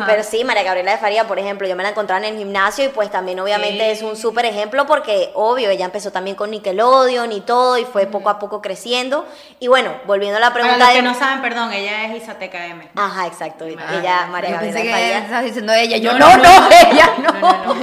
Pero 0.07 0.23
sí, 0.23 0.45
María 0.45 0.63
Gabriela 0.63 0.93
de 0.93 0.99
Faría, 0.99 1.27
por 1.27 1.39
ejemplo, 1.39 1.67
yo 1.67 1.77
me 1.77 1.83
la 1.83 1.91
encontraba 1.91 2.25
en 2.25 2.33
el 2.33 2.39
gimnasio 2.39 2.85
y 2.85 2.89
pues 2.89 3.11
también 3.11 3.41
obviamente 3.41 3.91
es 3.91 4.03
un 4.03 4.17
súper 4.17 4.45
ejemplo 4.47 4.87
porque 4.87 5.31
obvio, 5.35 5.71
ella 5.71 5.85
empezó 5.85 6.11
también 6.13 6.37
con 6.37 6.51
Nickelodeon 6.51 7.33
y 7.33 7.41
todo 7.41 7.79
y 7.79 7.85
fue 7.85 8.07
poco 8.07 8.29
a 8.31 8.39
poco 8.39 8.61
creciendo. 8.63 9.27
Y 9.61 9.69
bueno, 9.69 9.93
volviendo 10.07 10.37
a 10.37 10.41
la 10.41 10.53
Para 10.53 10.63
pregunta 10.65 10.79
los 10.85 10.89
que 10.89 11.03
de... 11.03 11.03
no 11.03 11.15
saben, 11.15 11.43
perdón, 11.43 11.73
ella 11.73 12.05
es 12.07 12.23
Isateca 12.23 12.67
M. 12.67 12.89
Ajá, 12.95 13.27
exacto. 13.27 13.65
Ella, 13.65 14.27
María 14.31 14.51
Yo 14.51 14.57
Gabriela 14.57 14.61
pensé 14.61 14.79
de 14.79 14.83
que 14.85 14.91
Faría. 14.91 15.19
estabas 15.19 15.45
diciendo 15.45 15.73
ella, 15.73 15.97
yo 15.97 16.13
No, 16.13 16.19
no, 16.19 16.37
no, 16.37 16.43
no, 16.43 16.61
no. 16.61 16.69
ella 16.93 17.11
no. 17.19 17.33
No, 17.65 17.75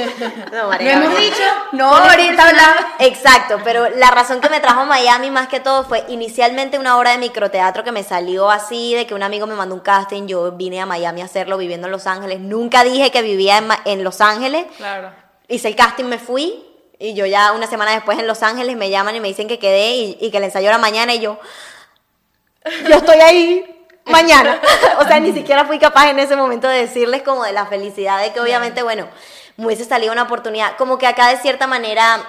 ¿Lo 0.64 0.68
María 0.70 0.94
hemos 0.94 1.18
dicho? 1.18 1.44
No, 1.74 1.96
ahorita 1.96 2.48
hablamos. 2.48 2.76
Exacto, 3.00 3.60
pero 3.64 3.90
la 3.90 4.12
razón 4.12 4.42
que 4.42 4.50
me 4.50 4.60
trajo 4.60 4.82
a 4.82 4.86
Miami 4.86 5.32
más 5.32 5.48
que 5.48 5.60
todo 5.60 5.84
fue 5.84 6.04
inicialmente 6.10 6.78
una 6.80 6.98
obra 6.98 7.12
de 7.12 7.18
microteatro 7.18 7.84
que 7.84 7.92
me 7.92 8.04
salió 8.04 8.50
así, 8.50 8.94
de 8.96 9.06
que 9.08 9.14
un 9.14 9.24
amigo 9.24 9.48
me 9.48 9.56
mandó 9.56 9.71
un 9.74 9.80
casting, 9.82 10.28
yo 10.28 10.52
vine 10.54 10.80
a 10.82 10.86
Miami 10.86 11.22
a 11.22 11.26
hacerlo 11.26 11.58
viviendo 11.58 11.88
en 11.88 11.92
Los 11.92 12.08
Ángeles, 12.08 12.40
nunca 12.40 12.84
dije 12.84 13.12
que 13.12 13.22
vivía 13.22 13.58
en, 13.58 13.70
en 13.86 14.04
Los 14.04 14.22
Ángeles, 14.22 14.66
Claro. 14.78 15.12
hice 15.48 15.68
el 15.70 15.76
casting, 15.76 16.06
me 16.06 16.20
fui 16.20 16.66
y 17.00 17.14
yo 17.14 17.26
ya 17.26 17.52
una 17.54 17.68
semana 17.68 17.92
después 17.92 18.20
en 18.20 18.28
Los 18.28 18.44
Ángeles 18.44 18.76
me 18.78 18.90
llaman 18.90 19.16
y 19.16 19.20
me 19.20 19.28
dicen 19.28 19.48
que 19.48 19.58
quedé 19.60 19.92
y, 19.96 20.18
y 20.22 20.32
que 20.32 20.38
el 20.38 20.44
ensayo 20.44 20.68
era 20.70 20.78
mañana 20.78 21.14
y 21.16 21.20
yo, 21.20 21.40
yo 22.88 22.96
estoy 22.98 23.20
ahí 23.20 23.86
mañana. 24.06 24.60
o 25.00 25.06
sea, 25.06 25.20
ni 25.20 25.32
siquiera 25.34 25.66
fui 25.66 25.80
capaz 25.80 26.10
en 26.10 26.20
ese 26.20 26.36
momento 26.36 26.68
de 26.68 26.82
decirles 26.82 27.24
como 27.24 27.44
de 27.44 27.54
la 27.54 27.66
felicidad 27.66 28.22
de 28.22 28.32
que 28.34 28.40
obviamente, 28.40 28.84
bueno, 28.84 29.08
me 29.58 29.66
hubiese 29.66 29.86
salido 29.86 30.12
una 30.14 30.24
oportunidad. 30.24 30.76
Como 30.78 30.98
que 30.98 31.08
acá 31.08 31.30
de 31.30 31.38
cierta 31.38 31.68
manera, 31.68 32.20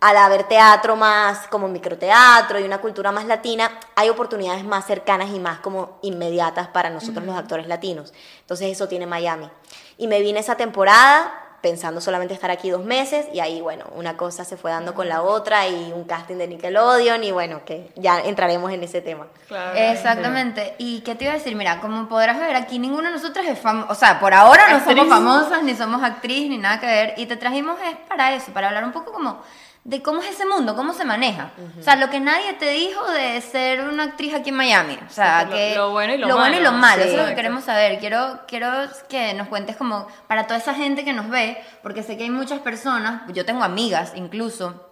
al 0.00 0.16
haber 0.16 0.44
teatro 0.44 0.96
más 0.96 1.48
como 1.48 1.68
microteatro 1.68 2.60
y 2.60 2.64
una 2.64 2.78
cultura 2.78 3.10
más 3.10 3.24
latina, 3.24 3.70
hay 3.96 4.08
oportunidades 4.08 4.64
más 4.64 4.86
cercanas 4.86 5.30
y 5.30 5.40
más 5.40 5.58
como 5.58 5.98
inmediatas 6.02 6.68
para 6.68 6.90
nosotros 6.90 7.24
los 7.24 7.36
actores 7.36 7.66
latinos. 7.66 8.12
Entonces 8.40 8.70
eso 8.70 8.86
tiene 8.86 9.06
Miami. 9.06 9.50
Y 9.96 10.06
me 10.06 10.20
vine 10.20 10.40
esa 10.40 10.56
temporada 10.56 11.44
pensando 11.60 12.00
solamente 12.00 12.34
estar 12.34 12.52
aquí 12.52 12.70
dos 12.70 12.84
meses 12.84 13.26
y 13.32 13.40
ahí, 13.40 13.60
bueno, 13.60 13.84
una 13.96 14.16
cosa 14.16 14.44
se 14.44 14.56
fue 14.56 14.70
dando 14.70 14.94
con 14.94 15.08
la 15.08 15.22
otra 15.22 15.66
y 15.66 15.92
un 15.92 16.04
casting 16.04 16.36
de 16.36 16.46
Nickelodeon 16.46 17.24
y 17.24 17.32
bueno, 17.32 17.64
que 17.64 17.90
ya 17.96 18.20
entraremos 18.20 18.70
en 18.70 18.84
ese 18.84 19.00
tema. 19.00 19.26
Claro. 19.48 19.76
Exactamente. 19.76 20.76
¿Y 20.78 21.00
qué 21.00 21.16
te 21.16 21.24
iba 21.24 21.32
a 21.32 21.36
decir? 21.36 21.56
Mira, 21.56 21.80
como 21.80 22.08
podrás 22.08 22.38
ver, 22.38 22.54
aquí 22.54 22.78
ninguna 22.78 23.08
de 23.08 23.16
nosotras 23.16 23.44
es 23.46 23.58
famosa. 23.58 23.90
O 23.90 23.94
sea, 23.96 24.20
por 24.20 24.32
ahora 24.32 24.68
no 24.70 24.84
somos 24.84 25.08
famosas, 25.08 25.62
ni 25.64 25.74
somos 25.74 26.02
actriz, 26.04 26.48
ni 26.48 26.58
nada 26.58 26.78
que 26.78 26.86
ver. 26.86 27.14
Y 27.16 27.26
te 27.26 27.36
trajimos 27.36 27.76
es 27.80 27.96
para 28.08 28.32
eso, 28.34 28.52
para 28.52 28.68
hablar 28.68 28.84
un 28.84 28.92
poco 28.92 29.10
como 29.12 29.42
de 29.88 30.02
cómo 30.02 30.20
es 30.20 30.28
ese 30.28 30.44
mundo, 30.44 30.76
cómo 30.76 30.92
se 30.92 31.06
maneja. 31.06 31.50
O 31.80 31.82
sea, 31.82 31.96
lo 31.96 32.10
que 32.10 32.20
nadie 32.20 32.52
te 32.52 32.68
dijo 32.72 33.10
de 33.10 33.40
ser 33.40 33.80
una 33.88 34.02
actriz 34.04 34.34
aquí 34.34 34.50
en 34.50 34.56
Miami. 34.56 34.98
O 35.06 35.10
sea, 35.10 35.44
lo- 35.44 35.50
que 35.50 35.74
lo 35.76 35.90
bueno 35.92 36.12
y 36.12 36.18
lo 36.18 36.26
bueno 36.36 36.56
y 36.56 36.60
malo. 36.60 36.72
lo 36.72 36.76
malo. 36.76 37.02
Sí. 37.04 37.08
Eso 37.08 37.16
es 37.16 37.22
lo 37.22 37.28
que 37.30 37.34
queremos 37.34 37.64
saber. 37.64 37.98
Quiero, 37.98 38.40
quiero 38.46 38.70
que 39.08 39.32
nos 39.32 39.48
cuentes 39.48 39.76
como 39.76 40.06
para 40.26 40.46
toda 40.46 40.58
esa 40.58 40.74
gente 40.74 41.06
que 41.06 41.14
nos 41.14 41.30
ve, 41.30 41.56
porque 41.82 42.02
sé 42.02 42.18
que 42.18 42.24
hay 42.24 42.30
muchas 42.30 42.58
personas, 42.60 43.22
yo 43.32 43.46
tengo 43.46 43.64
amigas 43.64 44.12
incluso, 44.14 44.84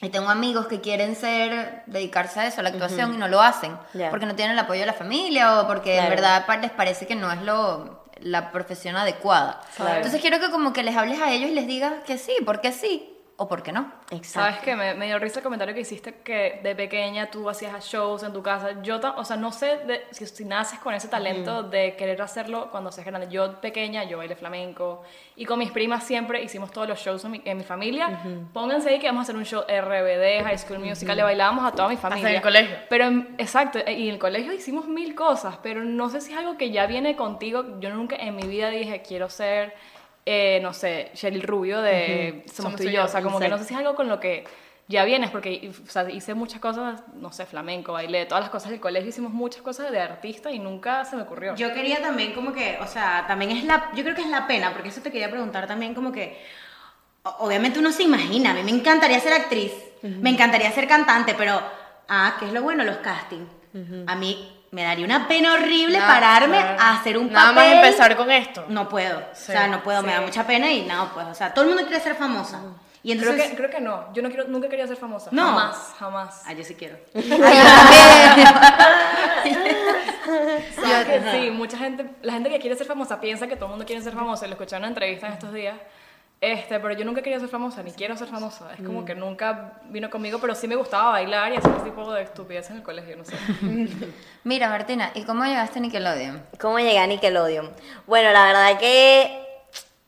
y 0.00 0.10
tengo 0.10 0.30
amigos 0.30 0.68
que 0.68 0.80
quieren 0.80 1.16
ser, 1.16 1.82
dedicarse 1.86 2.38
a 2.38 2.46
eso, 2.46 2.60
a 2.60 2.62
la 2.62 2.68
actuación, 2.68 3.12
y 3.12 3.16
no 3.16 3.26
lo 3.26 3.42
hacen. 3.42 3.76
Ya. 3.92 4.10
Porque 4.10 4.26
no 4.26 4.36
tienen 4.36 4.52
el 4.52 4.58
apoyo 4.60 4.80
de 4.80 4.86
la 4.86 4.92
familia 4.92 5.60
o 5.62 5.66
porque 5.66 5.94
en 5.96 6.06
Claro. 6.06 6.14
verdad 6.14 6.46
pa- 6.46 6.58
les 6.58 6.70
parece 6.70 7.08
que 7.08 7.16
no 7.16 7.32
es 7.32 7.42
lo 7.42 8.04
la 8.20 8.52
profesión 8.52 8.94
adecuada. 8.96 9.60
Claro. 9.76 9.96
Entonces 9.96 10.20
quiero 10.20 10.38
que 10.38 10.50
como 10.50 10.72
que 10.72 10.84
les 10.84 10.96
hables 10.96 11.20
a 11.20 11.32
ellos 11.32 11.50
y 11.50 11.54
les 11.54 11.66
digas 11.66 11.92
que 12.06 12.18
sí, 12.18 12.32
porque 12.46 12.70
sí. 12.70 13.10
O 13.36 13.48
por 13.48 13.62
qué 13.64 13.72
no. 13.72 13.92
Exacto. 14.12 14.28
¿Sabes 14.28 14.58
qué? 14.58 14.76
Me, 14.76 14.94
me 14.94 15.06
dio 15.06 15.18
risa 15.18 15.40
el 15.40 15.42
comentario 15.42 15.74
que 15.74 15.80
hiciste 15.80 16.20
que 16.22 16.60
de 16.62 16.76
pequeña 16.76 17.30
tú 17.30 17.50
hacías 17.50 17.84
shows 17.84 18.22
en 18.22 18.32
tu 18.32 18.42
casa. 18.42 18.80
Yo, 18.82 19.00
o 19.16 19.24
sea, 19.24 19.36
no 19.36 19.50
sé 19.50 19.78
de- 19.78 20.06
si, 20.12 20.24
si 20.26 20.44
naces 20.44 20.78
con 20.78 20.94
ese 20.94 21.08
talento 21.08 21.64
de 21.64 21.96
querer 21.96 22.22
hacerlo 22.22 22.70
cuando 22.70 22.92
seas 22.92 23.06
grande. 23.06 23.26
Yo 23.28 23.60
pequeña, 23.60 24.04
yo 24.04 24.18
bailé 24.18 24.36
flamenco 24.36 25.02
y 25.34 25.44
con 25.46 25.58
mis 25.58 25.72
primas 25.72 26.04
siempre 26.04 26.42
hicimos 26.42 26.70
todos 26.70 26.88
los 26.88 27.00
shows 27.00 27.24
en 27.24 27.32
mi, 27.32 27.42
en 27.44 27.58
mi 27.58 27.64
familia. 27.64 28.20
Pónganse 28.52 28.90
ahí 28.90 28.98
que 29.00 29.06
vamos 29.08 29.20
a 29.20 29.24
hacer 29.24 29.36
un 29.36 29.44
show 29.44 29.62
RBD, 29.62 30.44
High 30.44 30.58
School 30.58 30.78
Musical, 30.78 31.16
le 31.16 31.22
bailábamos 31.24 31.64
a 31.64 31.72
toda 31.72 31.88
mi 31.88 31.96
familia. 31.96 32.28
en 32.28 32.36
el 32.36 32.42
colegio. 32.42 32.76
Pero, 32.88 33.06
en- 33.06 33.34
exacto, 33.38 33.80
e- 33.84 33.92
y 33.94 34.08
en 34.08 34.14
el 34.14 34.20
colegio 34.20 34.52
hicimos 34.52 34.86
mil 34.86 35.14
cosas, 35.16 35.58
pero 35.62 35.82
no 35.82 36.08
sé 36.08 36.20
si 36.20 36.32
es 36.32 36.38
algo 36.38 36.56
que 36.56 36.70
ya 36.70 36.86
viene 36.86 37.16
contigo. 37.16 37.80
Yo 37.80 37.90
nunca 37.90 38.14
en 38.14 38.36
mi 38.36 38.46
vida 38.46 38.68
dije, 38.70 39.02
quiero 39.02 39.28
ser, 39.28 39.74
eh, 40.26 40.58
no 40.62 40.72
sé, 40.72 41.10
Sheryl 41.14 41.42
Rubio 41.42 41.82
de 41.82 42.44
Somos, 42.46 42.56
Somos 42.56 42.76
tú 42.76 42.82
y 42.84 42.92
yo. 42.92 43.04
O 43.04 43.08
sea, 43.08 43.22
como 43.22 43.38
que 43.38 43.48
no 43.48 43.58
sé 43.58 43.64
si 43.64 43.74
es 43.74 43.78
algo 43.78 43.94
con 43.94 44.08
lo 44.08 44.20
que 44.20 44.44
ya 44.86 45.04
vienes, 45.04 45.30
porque 45.30 45.72
o 45.82 45.90
sea, 45.90 46.10
hice 46.10 46.34
muchas 46.34 46.60
cosas, 46.60 47.02
no 47.14 47.32
sé, 47.32 47.46
flamenco, 47.46 47.92
bailé, 47.92 48.26
todas 48.26 48.44
las 48.44 48.50
cosas 48.50 48.70
del 48.70 48.80
colegio, 48.80 49.08
hicimos 49.08 49.32
muchas 49.32 49.62
cosas 49.62 49.90
de 49.90 49.98
artista 49.98 50.50
y 50.50 50.58
nunca 50.58 51.04
se 51.04 51.16
me 51.16 51.22
ocurrió. 51.22 51.54
Yo 51.56 51.72
quería 51.72 52.02
también 52.02 52.32
como 52.32 52.52
que, 52.52 52.78
o 52.80 52.86
sea, 52.86 53.24
también 53.26 53.50
es 53.50 53.64
la, 53.64 53.90
yo 53.94 54.02
creo 54.02 54.14
que 54.14 54.22
es 54.22 54.28
la 54.28 54.46
pena, 54.46 54.72
porque 54.72 54.90
eso 54.90 55.00
te 55.00 55.10
quería 55.10 55.30
preguntar 55.30 55.66
también 55.66 55.94
como 55.94 56.12
que, 56.12 56.38
obviamente 57.38 57.78
uno 57.78 57.92
se 57.92 58.02
imagina, 58.02 58.50
a 58.50 58.54
mí 58.54 58.62
me 58.62 58.72
encantaría 58.72 59.18
ser 59.20 59.32
actriz, 59.32 59.72
me 60.02 60.28
encantaría 60.28 60.70
ser 60.70 60.86
cantante, 60.86 61.34
pero, 61.36 61.62
ah, 62.08 62.36
¿qué 62.38 62.46
es 62.46 62.52
lo 62.52 62.62
bueno? 62.62 62.84
Los 62.84 62.98
castings. 62.98 63.48
A 64.06 64.14
mí 64.14 64.63
me 64.74 64.82
daría 64.82 65.04
una 65.06 65.28
pena 65.28 65.54
horrible 65.54 65.98
Nada, 65.98 66.12
pararme 66.14 66.58
claro. 66.58 66.80
a 66.80 66.94
hacer 66.98 67.16
un 67.16 67.32
Nada 67.32 67.54
papel. 67.54 67.76
más 67.76 67.84
empezar 67.84 68.16
con 68.16 68.30
esto. 68.32 68.64
No 68.68 68.88
puedo, 68.88 69.20
Sí, 69.32 69.52
o 69.52 69.54
sea, 69.54 69.68
no 69.68 69.82
puedo, 69.82 70.02
me 70.02 70.08
sí. 70.08 70.14
da 70.14 70.20
mucha 70.22 70.46
pena 70.46 70.70
y 70.72 70.82
no, 70.82 71.10
pues, 71.14 71.26
o 71.26 71.34
sea, 71.34 71.54
todo 71.54 71.64
el 71.64 71.70
mundo 71.70 71.86
quiere 71.86 72.02
ser 72.02 72.16
famosa. 72.16 72.60
Y 73.04 73.12
creo, 73.18 73.30
entonces, 73.32 73.50
que, 73.50 73.56
creo 73.58 73.70
que 73.70 73.80
no, 73.82 74.12
yo 74.14 74.22
no 74.22 74.28
quiero, 74.30 74.44
nunca 74.48 74.66
quería 74.68 74.86
ser 74.86 74.96
famosa. 74.96 75.28
No. 75.30 75.44
Jamás, 75.44 75.94
jamás. 75.98 76.42
ah, 76.46 76.52
yo 76.54 76.64
sí 76.64 76.74
quiero. 76.74 76.96
¿Sabes 80.74 81.06
que 81.06 81.22
sí, 81.32 81.50
mucha 81.50 81.76
gente, 81.78 82.06
la 82.22 82.32
gente 82.32 82.48
que 82.50 82.58
quiere 82.58 82.76
ser 82.76 82.86
famosa 82.86 83.20
piensa 83.20 83.46
que 83.46 83.56
todo 83.56 83.66
el 83.66 83.70
mundo 83.72 83.84
quiere 83.86 84.02
ser 84.02 84.14
famosa, 84.14 84.46
lo 84.46 84.52
escuché 84.54 84.76
en 84.76 84.80
una 84.82 84.88
entrevista 84.88 85.26
en 85.26 85.34
estos 85.34 85.52
días, 85.52 85.76
este, 86.40 86.78
pero 86.78 86.94
yo 86.94 87.04
nunca 87.04 87.22
quería 87.22 87.40
ser 87.40 87.48
famosa, 87.48 87.82
ni 87.82 87.90
quiero 87.92 88.16
ser 88.16 88.28
famosa, 88.28 88.74
es 88.74 88.84
como 88.84 89.04
que 89.04 89.14
nunca 89.14 89.80
vino 89.88 90.10
conmigo, 90.10 90.38
pero 90.40 90.54
sí 90.54 90.68
me 90.68 90.76
gustaba 90.76 91.12
bailar 91.12 91.52
y 91.52 91.56
hacer 91.56 91.72
ese 91.72 91.84
tipo 91.84 92.12
de 92.12 92.22
estupideces 92.22 92.72
en 92.72 92.76
el 92.78 92.82
colegio, 92.82 93.16
no 93.16 93.24
sé. 93.24 93.34
Mira, 94.44 94.68
Martina, 94.68 95.10
¿y 95.14 95.22
cómo 95.22 95.44
llegaste 95.44 95.78
a 95.78 95.82
Nickelodeon? 95.82 96.44
¿Cómo 96.60 96.78
llegué 96.78 96.98
a 96.98 97.06
Nickelodeon? 97.06 97.70
Bueno, 98.06 98.30
la 98.32 98.44
verdad 98.44 98.78
que 98.78 99.44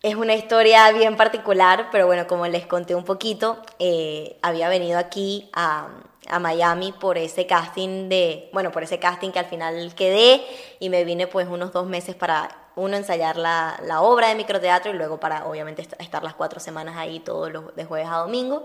es 0.02 0.14
una 0.14 0.35
historia 0.35 0.92
bien 0.92 1.16
particular, 1.16 1.88
pero 1.90 2.06
bueno, 2.06 2.26
como 2.26 2.47
les 2.47 2.66
conté 2.66 2.95
un 2.95 3.04
poquito, 3.04 3.62
eh, 3.78 4.38
había 4.42 4.68
venido 4.68 4.99
aquí 4.99 5.49
a, 5.54 5.88
a 6.28 6.38
Miami 6.38 6.92
por 6.92 7.18
ese 7.18 7.47
casting 7.47 8.09
de, 8.09 8.50
bueno, 8.52 8.73
por 8.73 8.83
ese 8.83 8.99
casting 8.99 9.30
que 9.30 9.38
al 9.38 9.47
final 9.47 9.95
quedé 9.95 10.42
y 10.80 10.90
me 10.90 11.04
vine 11.04 11.26
pues 11.26 11.49
unos 11.49 11.73
dos 11.73 11.87
meses 11.87 12.14
para 12.14 12.66
uno 12.76 12.97
ensayar 12.97 13.37
la, 13.37 13.78
la 13.83 14.02
obra 14.02 14.28
de 14.28 14.37
microteatro 14.37 14.90
y 14.92 14.95
luego 14.95 15.18
para 15.18 15.47
obviamente 15.47 15.83
est- 15.83 16.00
estar 16.00 16.23
las 16.23 16.35
cuatro 16.35 16.61
semanas 16.61 16.97
ahí 16.97 17.21
todos 17.21 17.50
los 17.50 17.75
de 17.75 17.85
jueves 17.85 18.09
a 18.09 18.18
domingo. 18.18 18.64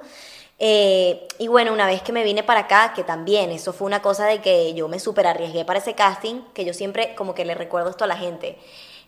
Eh, 0.60 1.28
y 1.40 1.48
bueno, 1.48 1.74
una 1.74 1.88
vez 1.88 2.04
que 2.04 2.12
me 2.12 2.24
vine 2.24 2.44
para 2.44 2.62
acá, 2.62 2.94
que 2.94 3.04
también 3.04 3.50
eso 3.52 3.74
fue 3.74 3.88
una 3.88 4.02
cosa 4.02 4.26
de 4.26 4.42
que 4.42 4.74
yo 4.76 4.88
me 4.88 5.00
super 5.00 5.26
arriesgué 5.26 5.66
para 5.66 5.80
ese 5.80 5.96
casting, 5.96 6.42
que 6.54 6.66
yo 6.66 6.74
siempre 6.74 7.16
como 7.16 7.34
que 7.34 7.46
le 7.46 7.56
recuerdo 7.56 7.90
esto 7.90 8.04
a 8.04 8.08
la 8.08 8.18
gente. 8.18 8.60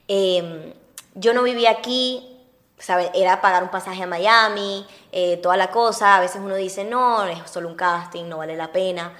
Eh, 0.07 0.73
yo 1.13 1.33
no 1.33 1.43
vivía 1.43 1.69
aquí, 1.69 2.39
¿sabe? 2.79 3.11
Era 3.13 3.39
pagar 3.41 3.61
un 3.61 3.69
pasaje 3.69 4.01
a 4.03 4.07
Miami, 4.07 4.87
eh, 5.11 5.37
toda 5.37 5.57
la 5.57 5.69
cosa. 5.69 6.15
A 6.15 6.19
veces 6.21 6.41
uno 6.43 6.55
dice, 6.55 6.85
no, 6.85 7.23
es 7.25 7.37
solo 7.51 7.67
un 7.69 7.75
casting, 7.75 8.25
no 8.25 8.37
vale 8.37 8.55
la 8.55 8.71
pena. 8.71 9.13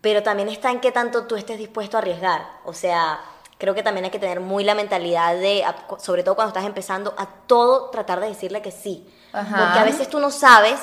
Pero 0.00 0.22
también 0.22 0.48
está 0.48 0.70
en 0.70 0.80
qué 0.80 0.92
tanto 0.92 1.26
tú 1.26 1.36
estés 1.36 1.58
dispuesto 1.58 1.96
a 1.96 2.00
arriesgar. 2.00 2.46
O 2.64 2.72
sea, 2.72 3.20
creo 3.58 3.74
que 3.74 3.82
también 3.82 4.04
hay 4.04 4.10
que 4.10 4.18
tener 4.18 4.40
muy 4.40 4.64
la 4.64 4.74
mentalidad 4.74 5.34
de, 5.34 5.64
a- 5.64 5.74
sobre 5.98 6.22
todo 6.22 6.34
cuando 6.34 6.48
estás 6.50 6.64
empezando, 6.66 7.14
a 7.16 7.26
todo 7.46 7.90
tratar 7.90 8.20
de 8.20 8.28
decirle 8.28 8.62
que 8.62 8.70
sí. 8.70 9.06
Ajá. 9.32 9.56
Porque 9.64 9.78
a 9.78 9.84
veces 9.84 10.08
tú 10.08 10.18
no 10.20 10.30
sabes 10.30 10.78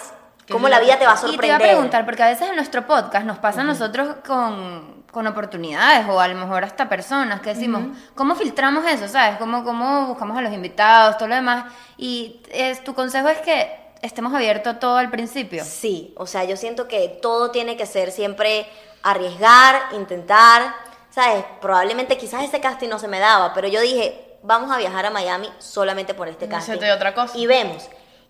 cómo 0.52 0.68
la 0.70 0.80
vida 0.80 0.98
te 1.00 1.06
va 1.06 1.14
a 1.14 1.16
Y 1.16 1.20
te 1.20 1.26
iba 1.26 1.32
sorprender. 1.34 1.56
a 1.56 1.72
preguntar, 1.72 2.06
porque 2.06 2.24
a 2.24 2.28
veces 2.28 2.50
en 2.50 2.56
nuestro 2.56 2.86
podcast 2.86 3.26
nos 3.26 3.38
pasa 3.38 3.62
a 3.62 3.64
nosotros 3.64 4.16
con, 4.28 5.04
con 5.12 5.26
oportunidades 5.28 6.06
o 6.10 6.20
a 6.20 6.28
lo 6.28 6.36
mejor 6.36 6.64
hasta 6.64 6.90
personas 6.90 7.40
que 7.42 7.54
decimos, 7.54 7.84
¿cómo 8.16 8.36
filtramos 8.36 8.86
eso? 8.86 9.08
¿Sabes? 9.08 9.38
¿Cómo, 9.38 9.64
¿Cómo 9.64 10.08
buscamos 10.08 10.38
a 10.38 10.42
los 10.42 10.52
invitados, 10.52 11.18
todo 11.18 11.30
lo 11.30 11.36
demás? 11.36 11.66
Y 11.98 12.42
es, 12.52 12.84
tu 12.84 12.94
consejo 12.94 13.30
es 13.30 13.38
que 13.40 13.72
estemos 14.02 14.34
abiertos 14.34 14.76
a 14.76 14.80
todo 14.80 14.98
al 14.98 15.10
principio. 15.10 15.64
Sí, 15.64 16.14
o 16.18 16.26
sea, 16.28 16.44
yo 16.44 16.58
siento 16.58 16.88
que 16.90 17.08
todo 17.22 17.52
tiene 17.52 17.78
que 17.78 17.86
ser 17.86 18.12
siempre 18.12 18.68
arriesgar, 19.02 19.82
intentar, 19.94 20.74
¿sabes? 21.14 21.44
Probablemente 21.62 22.18
quizás 22.18 22.44
ese 22.44 22.60
casting 22.60 22.90
no 22.90 23.00
se 23.00 23.08
me 23.08 23.20
daba, 23.20 23.54
pero 23.54 23.68
yo 23.68 23.82
dije, 23.82 24.38
vamos 24.42 24.72
a 24.72 24.78
viajar 24.78 25.06
a 25.06 25.10
Miami 25.12 25.50
solamente 25.60 26.14
por 26.14 26.28
este 26.28 26.48
No 26.48 26.54
se 26.54 26.58
casting. 26.58 26.80
te 26.80 26.86
dio 26.86 26.96
otra 26.96 27.14
cosa. 27.14 27.38
Y 27.38 27.46
vemos. 27.46 27.88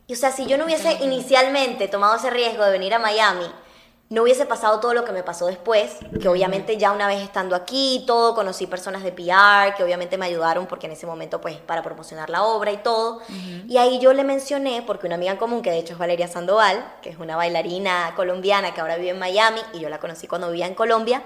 Y 0.08 0.14
o 0.14 0.18
sea, 0.18 0.32
si 0.32 0.46
yo 0.48 0.58
no 0.58 0.66
hubiese 0.66 0.92
inicialmente 1.04 1.88
tomado 1.88 2.16
ese 2.16 2.30
riesgo 2.30 2.64
de 2.66 2.72
venir 2.72 2.94
a 2.94 3.00
Miami, 3.00 3.46
no 4.10 4.24
hubiese 4.24 4.46
pasado 4.46 4.80
todo 4.82 4.94
lo 4.94 5.06
que 5.06 5.14
me 5.14 5.24
pasó 5.24 5.48
después, 5.48 5.96
que 6.22 6.28
obviamente 6.28 6.78
ya 6.78 6.92
una 6.92 7.08
vez 7.08 7.22
estando 7.24 7.56
aquí 7.56 8.04
todo, 8.06 8.36
conocí 8.36 8.68
personas 8.68 9.02
de 9.02 9.12
PR 9.12 9.74
que 9.76 9.84
obviamente 9.84 10.18
me 10.18 10.26
ayudaron 10.26 10.68
porque 10.68 10.86
en 10.88 10.92
ese 10.94 11.08
momento 11.08 11.40
pues 11.42 11.56
para 11.56 11.82
promocionar 11.82 12.30
la 12.30 12.44
obra 12.44 12.72
y 12.74 12.78
todo. 12.78 13.22
Y 13.68 13.78
ahí 13.78 14.00
yo 14.00 14.14
le 14.14 14.24
mencioné, 14.26 14.84
porque 14.86 15.08
una 15.08 15.16
amiga 15.16 15.32
en 15.32 15.38
común, 15.38 15.62
que 15.64 15.72
de 15.72 15.80
hecho 15.80 15.94
es 15.94 16.00
Valeria 16.00 16.28
Sandoval, 16.28 16.86
que 17.02 17.10
es 17.10 17.18
una 17.18 17.38
bailarina 17.38 18.12
colombiana 18.16 18.74
que 18.74 18.82
ahora 18.82 18.98
vive 18.98 19.12
en 19.12 19.20
Miami 19.20 19.62
y 19.74 19.80
yo 19.80 19.90
la 19.90 20.00
conocí 20.00 20.28
cuando 20.28 20.48
vivía 20.50 20.68
en 20.68 20.76
Colombia, 20.76 21.24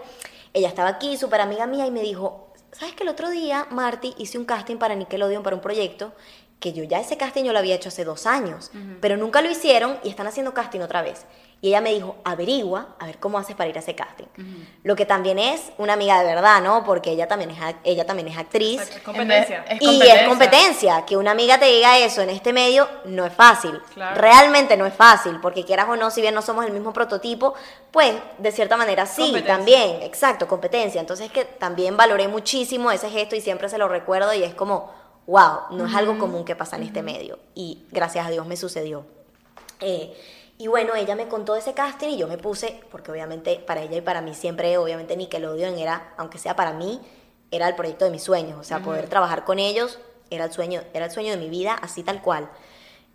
ella 0.54 0.68
estaba 0.68 0.90
aquí, 0.90 1.18
súper 1.18 1.42
amiga 1.42 1.68
mía 1.68 1.86
y 1.86 1.92
me 1.92 2.02
dijo, 2.02 2.54
¿sabes 2.72 2.96
que 2.96 3.04
el 3.04 3.10
otro 3.10 3.30
día, 3.30 3.68
Marty, 3.70 4.16
hice 4.18 4.38
un 4.38 4.46
casting 4.46 4.78
para 4.78 4.96
Nickelodeon 4.96 5.44
para 5.44 5.56
un 5.56 5.62
proyecto 5.62 6.14
que 6.60 6.74
yo 6.74 6.84
ya 6.84 7.00
ese 7.00 7.18
casting 7.18 7.44
yo 7.44 7.54
lo 7.54 7.60
había 7.60 7.76
hecho 7.76 7.90
hace 7.90 8.04
dos 8.04 8.26
años, 8.26 8.72
pero 9.00 9.16
nunca 9.16 9.42
lo 9.42 9.50
hicieron 9.50 10.00
y 10.04 10.10
están 10.10 10.28
haciendo 10.28 10.54
casting 10.54 10.80
otra 10.80 11.02
vez. 11.02 11.26
Y 11.60 11.70
ella 11.70 11.82
me 11.82 11.92
dijo, 11.92 12.18
averigua, 12.24 12.96
a 13.00 13.08
ver 13.08 13.18
cómo 13.18 13.40
haces 13.40 13.56
para 13.56 13.68
ir 13.68 13.76
a 13.78 13.80
ese 13.80 13.96
casting. 13.96 14.26
Lo 14.84 14.96
que 14.96 15.08
también 15.08 15.40
es 15.40 15.72
una 15.80 15.94
amiga 15.94 16.20
de 16.20 16.26
verdad, 16.26 16.62
¿no? 16.62 16.84
Porque 16.84 17.12
ella 17.12 17.28
también 17.28 17.50
es, 17.50 17.58
ella 17.84 18.06
también 18.06 18.28
es 18.28 18.38
actriz. 18.38 18.80
Es 18.82 19.02
competencia. 19.02 19.66
Es 19.68 19.82
y 19.82 19.86
competencia. 19.86 20.22
es 20.22 20.28
competencia. 20.28 21.06
Que 21.06 21.18
una 21.18 21.32
amiga 21.32 21.60
te 21.60 21.66
diga 21.66 21.98
eso 21.98 22.22
en 22.22 22.30
este 22.30 22.54
medio 22.54 22.88
no 23.06 23.26
es 23.26 23.34
fácil. 23.34 23.82
Claro. 23.94 24.22
Realmente 24.22 24.78
no 24.78 24.86
es 24.86 24.94
fácil, 24.94 25.40
porque 25.42 25.66
quieras 25.66 25.90
o 25.90 25.96
no, 25.96 26.12
si 26.12 26.22
bien 26.22 26.36
no 26.36 26.44
somos 26.44 26.64
el 26.64 26.72
mismo 26.72 26.94
prototipo, 26.94 27.56
pues 27.92 28.14
de 28.38 28.52
cierta 28.52 28.78
manera 28.78 29.08
sí, 29.08 29.44
también, 29.48 30.04
exacto, 30.04 30.48
competencia. 30.48 31.02
Entonces 31.02 31.32
que 31.32 31.46
también 31.46 31.98
valoré 31.98 32.28
muchísimo 32.28 32.92
ese 32.92 33.10
gesto 33.10 33.36
y 33.36 33.42
siempre 33.42 33.68
se 33.68 33.80
lo 33.80 33.88
recuerdo 33.88 34.32
y 34.36 34.44
es 34.44 34.54
como, 34.54 34.94
wow, 35.26 35.62
no 35.72 35.88
es 35.88 35.96
algo 35.96 36.20
común 36.20 36.46
que 36.46 36.56
pasa 36.56 36.76
en 36.76 36.84
este 36.84 37.02
medio. 37.02 37.40
Y 37.56 37.86
gracias 37.92 38.28
a 38.28 38.30
Dios 38.30 38.46
me 38.46 38.58
sucedió. 38.58 39.06
Eh, 39.80 40.16
y 40.58 40.68
bueno, 40.68 40.96
ella 40.96 41.16
me 41.16 41.28
contó 41.28 41.56
ese 41.56 41.74
casting 41.74 42.10
y 42.10 42.18
yo 42.18 42.28
me 42.28 42.38
puse, 42.38 42.82
porque 42.90 43.12
obviamente 43.12 43.64
para 43.66 43.82
ella 43.82 43.98
y 43.98 44.02
para 44.02 44.22
mí 44.22 44.34
siempre, 44.34 44.78
obviamente 44.78 45.16
Nickelodeon 45.16 45.78
era, 45.78 46.14
aunque 46.18 46.40
sea 46.40 46.56
para 46.56 46.74
mí, 46.74 47.00
era 47.52 47.68
el 47.68 47.76
proyecto 47.76 48.06
de 48.06 48.12
mis 48.12 48.24
sueños. 48.24 48.58
O 48.60 48.64
sea, 48.64 48.80
poder 48.80 49.08
trabajar 49.08 49.46
con 49.46 49.60
ellos 49.60 50.00
era 50.30 50.46
el 50.46 50.52
sueño, 50.52 50.82
era 50.94 51.06
el 51.06 51.12
sueño 51.12 51.32
de 51.32 51.38
mi 51.38 51.50
vida, 51.50 51.74
así 51.82 52.04
tal 52.04 52.22
cual. 52.22 52.50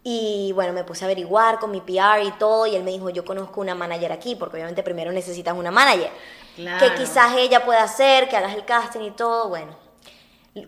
Y 0.04 0.52
bueno, 0.54 0.72
me 0.72 0.84
puse 0.84 1.04
a 1.04 1.06
averiguar 1.06 1.58
con 1.58 1.70
mi 1.70 1.80
PR 1.80 2.22
y 2.24 2.32
todo, 2.38 2.66
y 2.66 2.74
él 2.74 2.82
me 2.84 2.90
dijo, 2.90 3.10
yo 3.10 3.24
conozco 3.24 3.60
una 3.60 3.74
manager 3.74 4.12
aquí, 4.12 4.34
porque 4.34 4.56
obviamente 4.56 4.82
primero 4.82 5.12
necesitas 5.12 5.56
una 5.56 5.70
manager. 5.70 6.10
Claro. 6.56 6.84
Que 6.84 6.94
quizás 6.94 7.36
ella 7.36 7.64
pueda 7.64 7.82
hacer, 7.82 8.28
que 8.28 8.36
hagas 8.36 8.54
el 8.54 8.64
casting 8.64 9.00
y 9.00 9.10
todo, 9.10 9.48
bueno. 9.48 9.76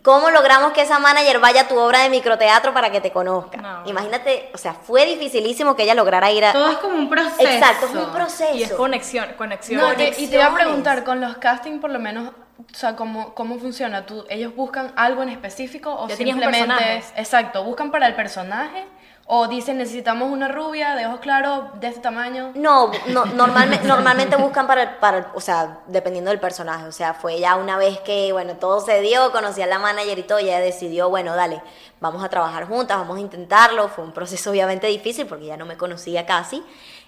¿Cómo 0.03 0.31
logramos 0.31 0.73
que 0.73 0.81
esa 0.81 0.99
manager 0.99 1.41
vaya 1.41 1.63
a 1.63 1.69
tu 1.69 1.79
obra 1.79 2.01
de 2.01 2.09
microteatro 2.09 2.73
para 2.73 2.91
que 2.91 3.03
te 3.03 3.11
conozca? 3.13 3.59
No. 3.59 3.83
Imagínate, 3.87 4.51
o 4.55 4.59
sea, 4.59 4.73
fue 4.73 5.05
dificilísimo 5.05 5.77
que 5.77 5.83
ella 5.83 5.95
lograra 5.95 6.31
ir 6.31 6.43
a... 6.47 6.53
Todo 6.53 6.71
es 6.71 6.79
como 6.79 6.97
un 6.97 7.11
proceso. 7.11 7.43
Exacto, 7.51 7.87
es 7.87 7.95
un 7.95 8.11
proceso. 8.11 8.55
Y 8.55 8.63
es 8.63 8.73
conexión, 8.73 9.27
conexión. 9.37 9.81
No, 9.83 9.95
te- 9.95 10.15
y 10.19 10.27
te 10.29 10.37
iba 10.37 10.47
a 10.47 10.55
preguntar, 10.55 11.05
con 11.05 11.21
los 11.21 11.37
castings 11.37 11.83
por 11.83 11.91
lo 11.91 11.99
menos, 11.99 12.29
o 12.31 12.75
sea, 12.75 12.97
¿cómo, 12.97 13.35
cómo 13.35 13.59
funciona? 13.59 14.07
¿Tú, 14.07 14.25
¿Ellos 14.31 14.55
buscan 14.57 14.91
algo 14.97 15.23
en 15.23 15.29
específico 15.29 15.93
o 15.93 16.05
un 16.05 16.11
simplemente 16.11 16.47
personaje. 16.51 16.97
es- 16.97 17.13
exacto, 17.17 17.63
buscan 17.63 17.91
para 17.91 18.07
el 18.07 18.15
personaje 18.15 18.87
o 19.27 19.49
dicen 19.49 19.79
necesitamos 19.79 20.31
una 20.31 20.49
rubia 20.49 20.95
de 20.95 21.07
ojos 21.07 21.21
claros 21.21 21.65
de 21.81 21.89
este 21.89 22.01
tamaño? 22.01 22.53
No, 22.55 22.91
no 23.09 23.25
normalme- 23.25 23.81
normalmente 23.83 24.37
buscan 24.37 24.67
para, 24.67 25.01
para, 25.01 25.31
o 25.35 25.41
sea, 25.41 25.79
dependiendo 25.87 26.31
del 26.31 26.41
personaje. 26.41 26.85
O 26.87 26.93
sea, 26.93 27.15
fue 27.15 27.39
ya 27.41 27.57
una 27.57 27.79
vez 27.79 27.99
que, 28.01 28.33
bueno, 28.33 28.55
todo 28.57 28.81
se 28.81 29.01
dio, 29.01 29.33
conocí 29.33 29.63
a 29.63 29.67
la 29.67 29.79
manager 29.79 30.19
y 30.19 30.23
todo, 30.25 30.41
y 30.41 30.45
ella 30.45 30.61
decidió, 30.61 31.09
bueno, 31.09 31.35
dale, 31.35 31.63
vamos 32.01 32.23
a 32.23 32.29
trabajar 32.29 32.67
juntas, 32.69 32.99
vamos 32.99 33.17
a 33.17 33.21
intentarlo. 33.21 33.89
Fue 33.89 34.05
un 34.05 34.13
proceso 34.13 34.51
obviamente 34.51 34.87
difícil 34.89 35.27
porque 35.27 35.47
ya 35.47 35.57
no 35.57 35.65
me 35.65 35.77
conocía 35.79 36.27
casi, 36.27 36.63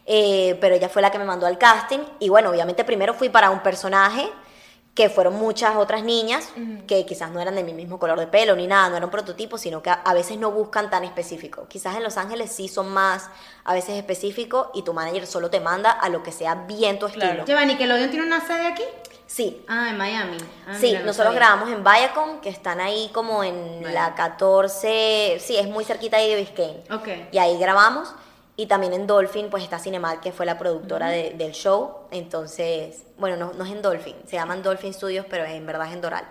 eh, 0.06 0.56
pero 0.60 0.74
ella 0.74 0.88
fue 0.88 1.02
la 1.02 1.10
que 1.10 1.18
me 1.18 1.24
mandó 1.24 1.46
al 1.46 1.58
casting. 1.58 2.00
Y 2.18 2.30
bueno, 2.30 2.48
obviamente 2.48 2.82
primero 2.84 3.12
fui 3.12 3.28
para 3.28 3.50
un 3.50 3.60
personaje 3.60 4.30
que 4.96 5.10
fueron 5.10 5.34
muchas 5.34 5.76
otras 5.76 6.02
niñas 6.02 6.48
que 6.88 7.04
quizás 7.04 7.30
no 7.30 7.38
eran 7.38 7.54
de 7.54 7.62
mi 7.62 7.74
mismo 7.74 7.98
color 7.98 8.18
de 8.18 8.26
pelo 8.26 8.56
ni 8.56 8.66
nada, 8.66 8.88
no 8.88 8.96
eran 8.96 9.10
prototipos, 9.10 9.60
sino 9.60 9.82
que 9.82 9.90
a, 9.90 10.14
veces 10.14 10.38
no 10.38 10.50
buscan 10.50 10.88
tan 10.90 11.04
específico. 11.04 11.66
Quizás 11.68 11.96
en 11.96 12.02
Los 12.02 12.16
Ángeles 12.16 12.50
sí 12.50 12.66
son 12.66 12.88
más 12.88 13.28
a 13.64 13.74
veces 13.74 13.96
específicos 13.98 14.68
y 14.72 14.82
tu 14.82 14.94
manager 14.94 15.26
solo 15.26 15.50
te 15.50 15.60
manda 15.60 15.90
a 15.90 16.08
lo 16.08 16.22
que 16.22 16.32
sea 16.32 16.54
bien 16.66 16.98
tu 16.98 17.06
estilo. 17.06 17.26
Claro. 17.26 17.44
Lleva, 17.44 17.64
Nickelodeon 17.66 18.10
tiene 18.10 18.24
una 18.26 18.40
sede 18.46 18.66
aquí. 18.66 18.84
Sí, 19.26 19.62
Ah, 19.68 19.88
en 19.90 19.98
Miami. 19.98 20.36
Ah, 20.66 20.74
Sí, 20.80 20.86
mira, 20.86 21.00
no 21.00 21.06
nosotros 21.06 21.34
sabía. 21.34 21.40
grabamos 21.40 21.68
en 21.70 21.84
Viacom, 21.84 22.40
que 22.40 22.48
están 22.48 22.80
ahí 22.80 23.10
como 23.12 23.44
en 23.44 23.82
la 23.92 24.14
14, 24.14 25.38
sí, 25.40 25.56
es 25.56 25.68
muy 25.68 25.84
cerquita 25.84 26.16
ahí 26.16 26.30
de 26.30 26.36
Biscayne. 26.36 26.82
Ok. 26.90 27.08
Y 27.32 27.38
ahí 27.38 27.58
grabamos. 27.58 28.14
Y 28.58 28.66
también 28.68 28.94
en 28.94 29.06
Dolphin, 29.06 29.50
pues 29.50 29.62
está 29.62 29.78
Cinemat, 29.78 30.20
que 30.20 30.32
fue 30.32 30.46
la 30.46 30.56
productora 30.56 31.08
de- 31.10 31.32
del 31.36 31.52
show. 31.52 32.05
Entonces, 32.18 33.04
bueno, 33.18 33.36
no, 33.36 33.52
no 33.54 33.64
es 33.64 33.70
en 33.72 33.82
Dolphin, 33.82 34.16
se 34.26 34.36
llaman 34.36 34.62
Dolphin 34.62 34.92
Studios, 34.92 35.26
pero 35.28 35.44
en 35.44 35.64
verdad 35.66 35.86
es 35.88 35.92
en 35.94 36.00
Doral. 36.00 36.24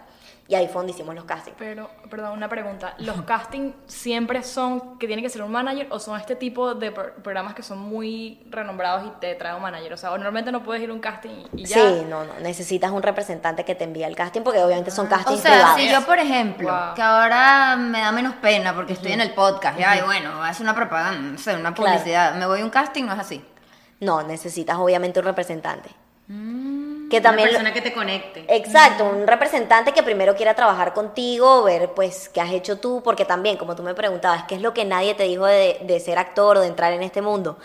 Y 0.48 0.54
ahí 0.54 0.68
fue 0.68 0.75
donde 0.75 0.92
hicimos 0.92 1.15
los 1.15 1.24
castings. 1.24 1.56
Pero, 1.58 1.89
perdón, 2.08 2.34
una 2.34 2.48
pregunta. 2.48 2.94
¿Los 3.00 3.20
castings 3.24 3.74
siempre 3.88 4.44
son 4.44 5.00
que 5.00 5.08
tiene 5.08 5.24
que 5.24 5.30
ser 5.30 5.42
un 5.42 5.51
manager 5.51 5.88
o 5.89 5.98
son 6.00 6.20
este 6.20 6.36
tipo 6.36 6.75
de 6.75 6.92
pro- 6.92 7.15
programas 7.15 7.56
que 7.56 7.63
son 7.63 7.80
muy 7.80 8.46
renombrados 8.51 9.08
y 9.08 9.10
te 9.20 9.34
trae 9.34 9.56
un 9.56 9.63
manager? 9.63 9.94
O 9.94 9.98
sea, 9.98 10.12
o 10.12 10.18
normalmente 10.18 10.51
no 10.51 10.62
puedes 10.62 10.84
ir 10.84 10.92
a 10.92 10.94
un 10.94 11.00
casting 11.00 11.32
y 11.56 11.62
y 11.63 11.65
ya. 11.65 11.75
Sí, 11.77 12.06
no, 12.08 12.24
no, 12.25 12.34
necesitas 12.42 12.92
un 12.92 13.01
representante 13.01 13.65
que 13.65 13.74
te 13.74 13.86
envíe 13.86 14.04
el 14.04 14.15
casting, 14.15 14.42
porque 14.42 14.62
obviamente 14.62 14.92
son 14.92 15.08
O 15.08 15.10
castings 15.10 15.39
sea, 15.42 15.51
privados. 15.51 15.80
si 15.82 15.89
yo, 15.89 16.06
por 16.06 16.20
ejemplo, 16.20 16.68
Wow. 16.70 16.94
que 16.94 17.01
ahora 17.01 17.75
me 17.75 18.01
da 18.01 18.12
menos 18.12 18.36
pena 18.36 18.75
porque 18.75 18.94
estoy 18.94 19.13
en 19.13 19.22
el 19.22 19.34
podcast, 19.34 19.80
y 19.80 19.84
ay, 19.84 20.01
bueno, 20.06 20.46
es 20.46 20.60
una 20.60 20.75
propaganda, 20.75 21.22
no 21.32 21.38
sé, 21.39 21.56
una 21.56 21.74
Claro. 21.74 21.92
publicidad, 21.92 22.36
me 22.36 22.46
voy 22.46 22.62
a 22.62 22.63
un 22.65 22.70
casting, 22.70 23.04
no 23.06 23.13
es 23.13 23.20
así. 23.20 23.44
No, 24.00 24.24
necesitas 24.24 24.78
obviamente 24.78 25.20
un 25.20 25.25
representante. 25.25 25.90
Mm, 26.28 27.10
que 27.10 27.18
Una 27.18 27.24
también... 27.24 27.50
persona 27.50 27.74
que 27.74 27.82
te 27.82 27.94
conecte. 27.94 28.46
Exacto, 28.48 29.06
un 29.06 29.28
representante 29.28 29.94
que 29.94 30.04
primero 30.04 30.36
quiera 30.36 30.54
trabajar 30.56 30.94
contigo, 30.94 31.64
ver 31.64 31.92
pues 31.92 32.30
qué 32.30 32.42
has 32.42 32.52
hecho 32.52 32.80
tú, 32.80 33.02
porque 33.04 33.25
también, 33.25 33.58
como 33.58 33.75
tú 33.75 33.84
me 33.84 33.94
preguntabas, 33.94 34.44
¿qué 34.44 34.56
es 34.56 34.62
lo 34.62 34.74
que 34.74 34.86
nadie 34.86 35.14
te 35.14 35.24
dijo 35.24 35.46
de, 35.46 35.80
de 35.82 36.00
ser 36.00 36.18
actor 36.18 36.58
o 36.58 36.62
de 36.62 36.68
entrar 36.68 36.94
en 36.94 37.04
este 37.04 37.22
mundo? 37.22 37.58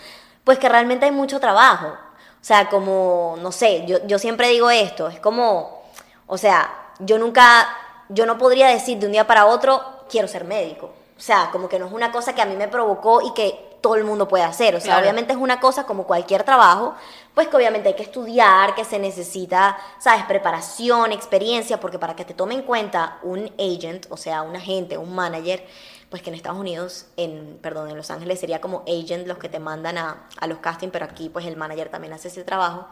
Pues 0.43 0.59
que 0.59 0.69
realmente 0.69 1.05
hay 1.05 1.11
mucho 1.11 1.39
trabajo. 1.39 1.87
O 1.87 2.43
sea, 2.43 2.69
como, 2.69 3.37
no 3.41 3.51
sé, 3.51 3.85
yo, 3.85 4.05
yo 4.07 4.17
siempre 4.17 4.49
digo 4.49 4.71
esto, 4.71 5.07
es 5.07 5.19
como, 5.19 5.83
o 6.25 6.37
sea, 6.37 6.71
yo 6.99 7.19
nunca, 7.19 7.67
yo 8.09 8.25
no 8.25 8.37
podría 8.37 8.67
decir 8.67 8.97
de 8.97 9.05
un 9.05 9.11
día 9.11 9.27
para 9.27 9.45
otro, 9.45 9.81
quiero 10.09 10.27
ser 10.27 10.45
médico. 10.45 10.91
O 11.17 11.21
sea, 11.21 11.49
como 11.51 11.69
que 11.69 11.77
no 11.77 11.85
es 11.85 11.91
una 11.91 12.11
cosa 12.11 12.33
que 12.33 12.41
a 12.41 12.45
mí 12.45 12.55
me 12.55 12.67
provocó 12.67 13.21
y 13.21 13.31
que 13.33 13.70
todo 13.81 13.95
el 13.95 14.03
mundo 14.03 14.27
puede 14.27 14.43
hacer. 14.43 14.75
O 14.75 14.79
sea, 14.79 14.93
Claro. 14.93 15.01
obviamente 15.03 15.33
es 15.33 15.39
una 15.39 15.59
cosa 15.59 15.85
como 15.85 16.05
cualquier 16.05 16.43
trabajo, 16.43 16.93
pues 17.33 17.47
que 17.47 17.57
obviamente 17.57 17.89
hay 17.89 17.95
que 17.95 18.03
estudiar, 18.03 18.75
que 18.75 18.85
se 18.85 18.99
necesita, 18.99 19.77
¿sabes? 19.99 20.23
Preparación, 20.25 21.11
experiencia, 21.11 21.79
porque 21.79 21.97
para 21.99 22.15
que 22.15 22.25
te 22.25 22.33
tome 22.33 22.53
en 22.55 22.61
cuenta 22.63 23.19
un 23.23 23.51
agent, 23.57 24.05
o 24.09 24.17
sea, 24.17 24.41
un 24.43 24.55
agente, 24.55 24.97
un 24.97 25.13
manager, 25.15 25.65
pues 26.09 26.21
que 26.21 26.29
en 26.29 26.35
Estados 26.35 26.59
Unidos, 26.59 27.05
en, 27.17 27.57
perdón, 27.61 27.89
en 27.89 27.97
Los 27.97 28.11
Ángeles 28.11 28.39
sería 28.39 28.59
como 28.61 28.83
agent 28.87 29.27
los 29.27 29.37
que 29.37 29.49
te 29.49 29.59
mandan 29.59 29.97
a, 29.97 30.27
a 30.39 30.47
los 30.47 30.59
castings, 30.59 30.91
pero 30.91 31.05
aquí 31.05 31.29
pues 31.29 31.45
el 31.45 31.55
manager 31.57 31.89
también 31.89 32.13
hace 32.13 32.27
ese 32.27 32.43
trabajo. 32.43 32.87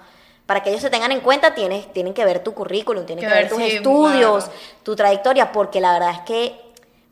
Para 0.46 0.64
que 0.64 0.70
ellos 0.72 0.82
se 0.82 0.90
tengan 0.90 1.12
en 1.12 1.20
cuenta, 1.20 1.54
tienes, 1.54 1.92
tienen 1.94 2.14
que 2.16 2.26
ver 2.26 2.44
tu 2.44 2.54
currículum, 2.56 3.06
tienen 3.06 3.24
Que 3.24 3.30
que 3.30 3.36
ver 3.36 3.50
tus 3.50 3.60
estudios, 3.62 4.46
claro. 4.46 4.60
tu 4.84 4.96
trayectoria, 4.96 5.52
porque 5.52 5.80
la 5.82 5.94
verdad 5.94 6.12
es 6.12 6.22
que 6.22 6.60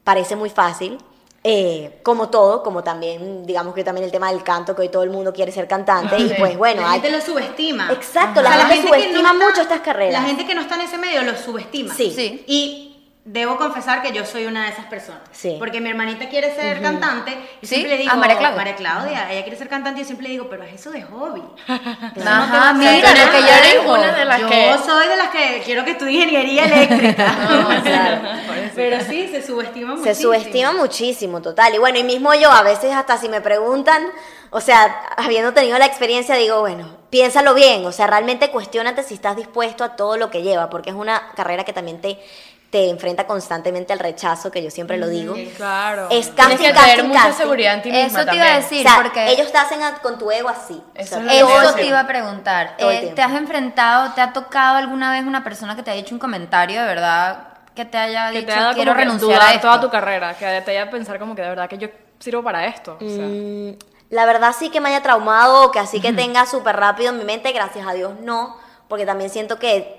parece 0.03 0.35
muy 0.35 0.49
fácil. 0.49 0.97
Eh, 1.43 1.99
como 2.03 2.29
todo, 2.29 2.63
como 2.63 2.83
también, 2.83 3.45
digamos 3.45 3.73
que 3.73 3.83
también 3.83 4.05
el 4.05 4.11
tema 4.11 4.31
del 4.31 4.43
canto, 4.43 4.75
que 4.75 4.81
hoy 4.81 4.89
todo 4.89 5.03
el 5.03 5.09
mundo 5.09 5.31
quiere 5.33 5.51
ser 5.51 5.67
cantante, 5.67 6.17
y 6.17 6.33
pues 6.37 6.57
bueno, 6.57 6.81
la 6.81 6.91
hay, 6.91 7.01
gente 7.01 7.17
lo 7.17 7.23
subestima. 7.23 7.89
Exacto, 7.91 8.39
O 8.41 8.43
la 8.43 8.51
sea, 8.53 8.65
gente 8.67 8.81
que 8.81 8.87
subestima 8.87 9.31
está- 9.33 9.45
mucho 9.45 9.61
estas 9.61 9.81
carreras. 9.81 10.21
La 10.21 10.27
gente 10.27 10.45
que 10.45 10.55
no 10.55 10.61
está 10.61 10.75
en 10.75 10.81
ese 10.81 10.97
medio 10.97 11.21
lo 11.23 11.35
subestima. 11.37 11.93
Sí. 11.93 12.11
Sí. 12.15 12.43
Y 12.47 12.86
debo 13.29 13.57
confesar 13.57 14.01
que 14.01 14.13
yo 14.13 14.25
soy 14.25 14.45
una 14.45 14.63
de 14.63 14.69
esas 14.69 14.85
personas. 14.85 15.19
Sí. 15.33 15.57
Porque 15.59 15.81
mi 15.81 15.89
hermanita 15.89 16.29
quiere 16.29 16.55
ser 16.55 16.81
cantante. 16.81 17.31
Y 17.61 17.67
¿Sí? 17.67 17.75
siempre 17.75 17.91
le 17.91 17.97
digo, 17.97 18.11
Ah, 18.13 18.15
María 18.15 18.37
Claudia. 18.37 18.55
María 18.57 18.75
Claudia, 18.77 19.31
ella 19.33 19.41
quiere 19.43 19.57
ser 19.57 19.67
cantante 19.67 19.99
y 19.99 20.03
yo 20.03 20.05
siempre 20.07 20.27
le 20.27 20.31
digo, 20.31 20.47
pero 20.49 20.63
es 20.63 20.75
eso 20.75 20.91
de 20.91 21.01
hobby. 21.03 21.43
No 21.67 22.31
Ajá, 22.31 22.69
a 22.69 22.69
hacer 22.69 22.75
mira, 22.95 23.09
lo 23.25 23.31
que 23.31 23.41
yo 23.41 23.47
eres 23.47 23.81
digo. 23.81 23.93
una 23.93 24.11
de 24.13 24.25
las 24.25 24.39
yo 24.41 24.47
que... 24.49 24.75
soy 24.85 25.07
de 25.09 25.17
las 25.17 25.27
que 25.29 25.61
quiero 25.65 25.83
que 25.83 25.91
estudie 25.91 26.13
ingeniería 26.23 26.65
eléctrica. 26.65 27.35
No, 27.49 27.81
claro. 27.83 28.21
Pero 28.75 29.03
sí, 29.03 29.27
se 29.27 29.45
subestima 29.45 29.93
Se 29.95 29.99
muchísimo. 29.99 30.33
subestima 30.33 30.71
muchísimo, 30.71 31.41
total. 31.41 31.75
Y 31.75 31.79
bueno, 31.79 31.97
y 31.99 32.03
mismo 32.03 32.33
yo, 32.33 32.49
a 32.49 32.61
veces 32.63 32.93
hasta 32.93 33.17
si 33.17 33.27
me 33.27 33.41
preguntan, 33.41 34.03
o 34.51 34.61
sea, 34.61 34.85
habiendo 35.17 35.53
tenido 35.53 35.77
la 35.79 35.85
experiencia, 35.85 36.35
digo, 36.35 36.61
bueno, 36.61 36.87
piénsalo 37.09 37.53
bien, 37.53 37.85
o 37.85 37.91
sea, 37.91 38.07
realmente 38.07 38.51
cuestionate 38.51 39.03
si 39.03 39.15
estás 39.15 39.35
dispuesto 39.35 39.83
a 39.83 39.95
todo 39.95 40.15
lo 40.17 40.29
que 40.31 40.43
lleva, 40.43 40.69
porque 40.69 40.91
es 40.91 40.95
una 40.95 41.29
carrera 41.35 41.63
que 41.65 41.73
también 41.73 41.99
te, 42.01 42.19
te 42.69 42.89
enfrenta 42.89 43.25
constantemente 43.25 43.93
al 43.93 43.99
rechazo, 43.99 44.51
que 44.51 44.61
yo 44.61 44.69
siempre 44.69 44.97
lo 44.97 45.07
digo. 45.07 45.35
Claro. 45.55 46.07
Es 46.11 46.35
Tienes 46.35 46.35
casting, 46.35 46.57
que 46.57 46.63
tener 46.73 46.75
casting, 46.75 47.03
mucha 47.07 47.19
casting. 47.23 47.37
seguridad 47.37 47.73
en 47.75 47.81
ti 47.81 47.91
misma 47.91 48.05
Eso 48.07 48.17
te 48.19 48.25
también. 48.25 48.43
iba 48.45 48.53
a 48.53 48.57
O 48.57 48.61
decir, 48.61 48.83
sea, 48.83 48.95
porque 49.01 49.31
ellos 49.31 49.51
te 49.51 49.57
hacen 49.57 49.83
a- 49.83 49.93
con 49.99 50.17
tu 50.17 50.29
ego 50.31 50.49
así. 50.49 50.73
O 50.73 50.91
Eso 50.99 51.09
sea, 51.15 51.19
es 51.19 51.23
lo 51.25 51.31
que 51.47 51.53
todo 51.53 51.61
Eso 51.61 51.73
te 51.75 51.85
iba 51.85 51.99
a 52.01 52.07
preguntar. 52.07 52.75
Todo 52.77 52.91
el 52.91 53.05
Eh. 53.05 53.11
¿Te 53.15 53.21
has 53.21 53.31
enfrentado, 53.31 54.11
te 54.13 54.21
ha 54.21 54.33
tocado 54.33 54.75
alguna 54.77 55.11
vez 55.11 55.23
una 55.25 55.43
persona 55.45 55.75
que 55.77 55.83
te 55.83 55.91
haya 55.91 56.01
hecho 56.01 56.13
un 56.13 56.19
comentario 56.19 56.81
de 56.81 56.87
verdad 56.87 57.47
que 57.73 57.85
te 57.85 57.97
haya 57.97 58.31
que 58.31 58.39
dicho 58.41 58.53
te 58.69 58.75
quiero 58.75 58.93
renunciar 58.95 59.41
a 59.41 59.53
esto? 59.53 59.61
toda 59.67 59.79
tu 59.79 59.89
carrera, 59.89 60.33
que 60.35 60.61
te 60.65 60.77
haga 60.77 60.91
pensar 60.91 61.19
como 61.19 61.35
que 61.35 61.43
de 61.43 61.49
verdad 61.49 61.69
que 61.69 61.77
yo 61.77 61.87
sirvo 62.19 62.43
para 62.43 62.65
esto. 62.65 62.97
O 62.99 63.07
sea, 63.07 63.25
Mm, 63.27 63.77
la 64.09 64.25
verdad 64.25 64.53
sí 64.57 64.69
que 64.71 64.81
me 64.81 64.89
haya 64.89 65.01
traumado 65.03 65.63
o 65.65 65.71
que 65.71 65.79
así 65.79 66.01
que 66.01 66.11
tenga 66.11 66.45
súper 66.47 66.75
rápido 66.75 67.11
en 67.11 67.19
mi 67.19 67.23
mente, 67.23 67.51
gracias 67.53 67.87
a 67.87 67.93
Dios 67.93 68.13
no, 68.19 68.57
porque 68.89 69.05
también 69.05 69.29
siento 69.29 69.57
que, 69.59 69.96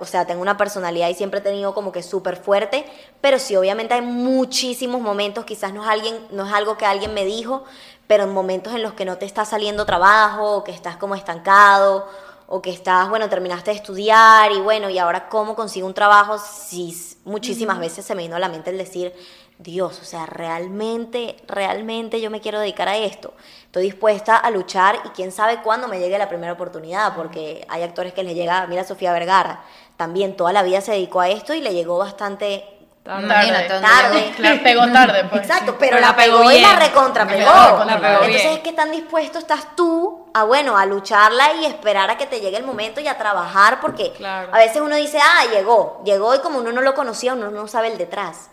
o 0.00 0.04
sea, 0.04 0.26
tengo 0.26 0.42
una 0.42 0.56
personalidad 0.56 1.08
y 1.08 1.14
siempre 1.14 1.40
he 1.40 1.42
tenido 1.42 1.74
como 1.74 1.92
que 1.92 2.02
súper 2.02 2.36
fuerte, 2.36 2.84
pero 3.20 3.38
sí, 3.38 3.56
obviamente 3.56 3.94
hay 3.94 4.02
muchísimos 4.02 5.00
momentos, 5.00 5.44
quizás 5.44 5.72
no 5.72 5.82
es, 5.84 5.88
alguien, 5.88 6.16
no 6.30 6.46
es 6.46 6.52
algo 6.52 6.76
que 6.76 6.86
alguien 6.86 7.14
me 7.14 7.24
dijo, 7.24 7.64
pero 8.06 8.24
en 8.24 8.32
momentos 8.32 8.74
en 8.74 8.82
los 8.82 8.94
que 8.94 9.04
no 9.04 9.18
te 9.18 9.26
está 9.26 9.44
saliendo 9.44 9.86
trabajo, 9.86 10.56
o 10.56 10.64
que 10.64 10.72
estás 10.72 10.96
como 10.96 11.14
estancado, 11.14 12.08
o 12.48 12.60
que 12.60 12.70
estás, 12.70 13.08
bueno, 13.08 13.28
terminaste 13.28 13.70
de 13.70 13.76
estudiar 13.76 14.50
y 14.50 14.60
bueno, 14.60 14.90
y 14.90 14.98
ahora 14.98 15.28
cómo 15.28 15.54
consigo 15.54 15.86
un 15.86 15.94
trabajo, 15.94 16.36
sí, 16.38 16.96
muchísimas 17.24 17.78
veces 17.78 18.04
se 18.04 18.14
me 18.16 18.22
vino 18.22 18.34
a 18.34 18.40
la 18.40 18.48
mente 18.48 18.70
el 18.70 18.78
decir, 18.78 19.14
Dios, 19.58 20.00
o 20.00 20.04
sea, 20.04 20.26
realmente, 20.26 21.36
realmente 21.46 22.20
yo 22.20 22.30
me 22.30 22.40
quiero 22.40 22.58
dedicar 22.58 22.88
a 22.88 22.96
esto. 22.96 23.34
Estoy 23.70 23.84
dispuesta 23.84 24.36
a 24.36 24.50
luchar 24.50 24.98
y 25.04 25.10
quién 25.10 25.30
sabe 25.30 25.62
cuándo 25.62 25.86
me 25.86 26.00
llegue 26.00 26.18
la 26.18 26.28
primera 26.28 26.54
oportunidad, 26.54 27.14
porque 27.14 27.64
hay 27.68 27.84
actores 27.84 28.12
que 28.12 28.24
les 28.24 28.34
llega, 28.34 28.66
mira 28.66 28.82
Sofía 28.82 29.12
Vergara, 29.12 29.62
también 29.96 30.36
toda 30.36 30.52
la 30.52 30.64
vida 30.64 30.80
se 30.80 30.90
dedicó 30.90 31.20
a 31.20 31.28
esto 31.28 31.54
y 31.54 31.60
le 31.60 31.72
llegó 31.72 31.96
bastante 31.96 32.64
tarde. 33.02 33.26
Dónde 33.26 33.80
tarde. 33.80 34.32
La 34.38 34.62
pegó 34.62 34.92
tarde, 34.92 35.24
pues. 35.30 35.42
Exacto, 35.42 35.76
pero, 35.78 35.96
Pero 35.96 36.00
la 36.00 36.08
la 36.08 36.16
pegó 36.16 36.38
pegó 36.38 36.52
y 36.52 36.60
la 36.60 36.68
bien. 36.68 36.80
recontra 36.80 37.24
La 37.24 37.30
pegó. 37.30 37.84
la 37.84 38.00
pegó 38.00 38.12
Entonces 38.24 38.42
bien. 38.42 38.52
es 38.54 38.58
que 38.60 38.72
tan 38.72 38.90
dispuesto 38.90 39.38
estás 39.38 39.74
tú 39.74 40.26
a 40.32 40.44
bueno, 40.44 40.76
a 40.78 40.86
lucharla 40.86 41.54
y 41.54 41.64
esperar 41.64 42.08
a 42.10 42.16
que 42.16 42.26
te 42.26 42.40
llegue 42.40 42.56
el 42.56 42.62
momento 42.64 43.00
y 43.00 43.08
a 43.08 43.18
trabajar 43.18 43.80
porque 43.80 44.12
Claro. 44.12 44.50
a 44.54 44.58
veces 44.58 44.80
uno 44.80 44.94
dice, 44.94 45.18
"Ah, 45.20 45.46
llegó." 45.50 46.02
Llegó 46.04 46.34
y 46.36 46.38
como 46.38 46.58
uno 46.60 46.70
no 46.72 46.82
lo 46.82 46.94
conocía, 46.94 47.34
uno 47.34 47.50
no 47.50 47.66
sabe 47.66 47.88
el 47.88 47.98
detrás. 47.98 48.50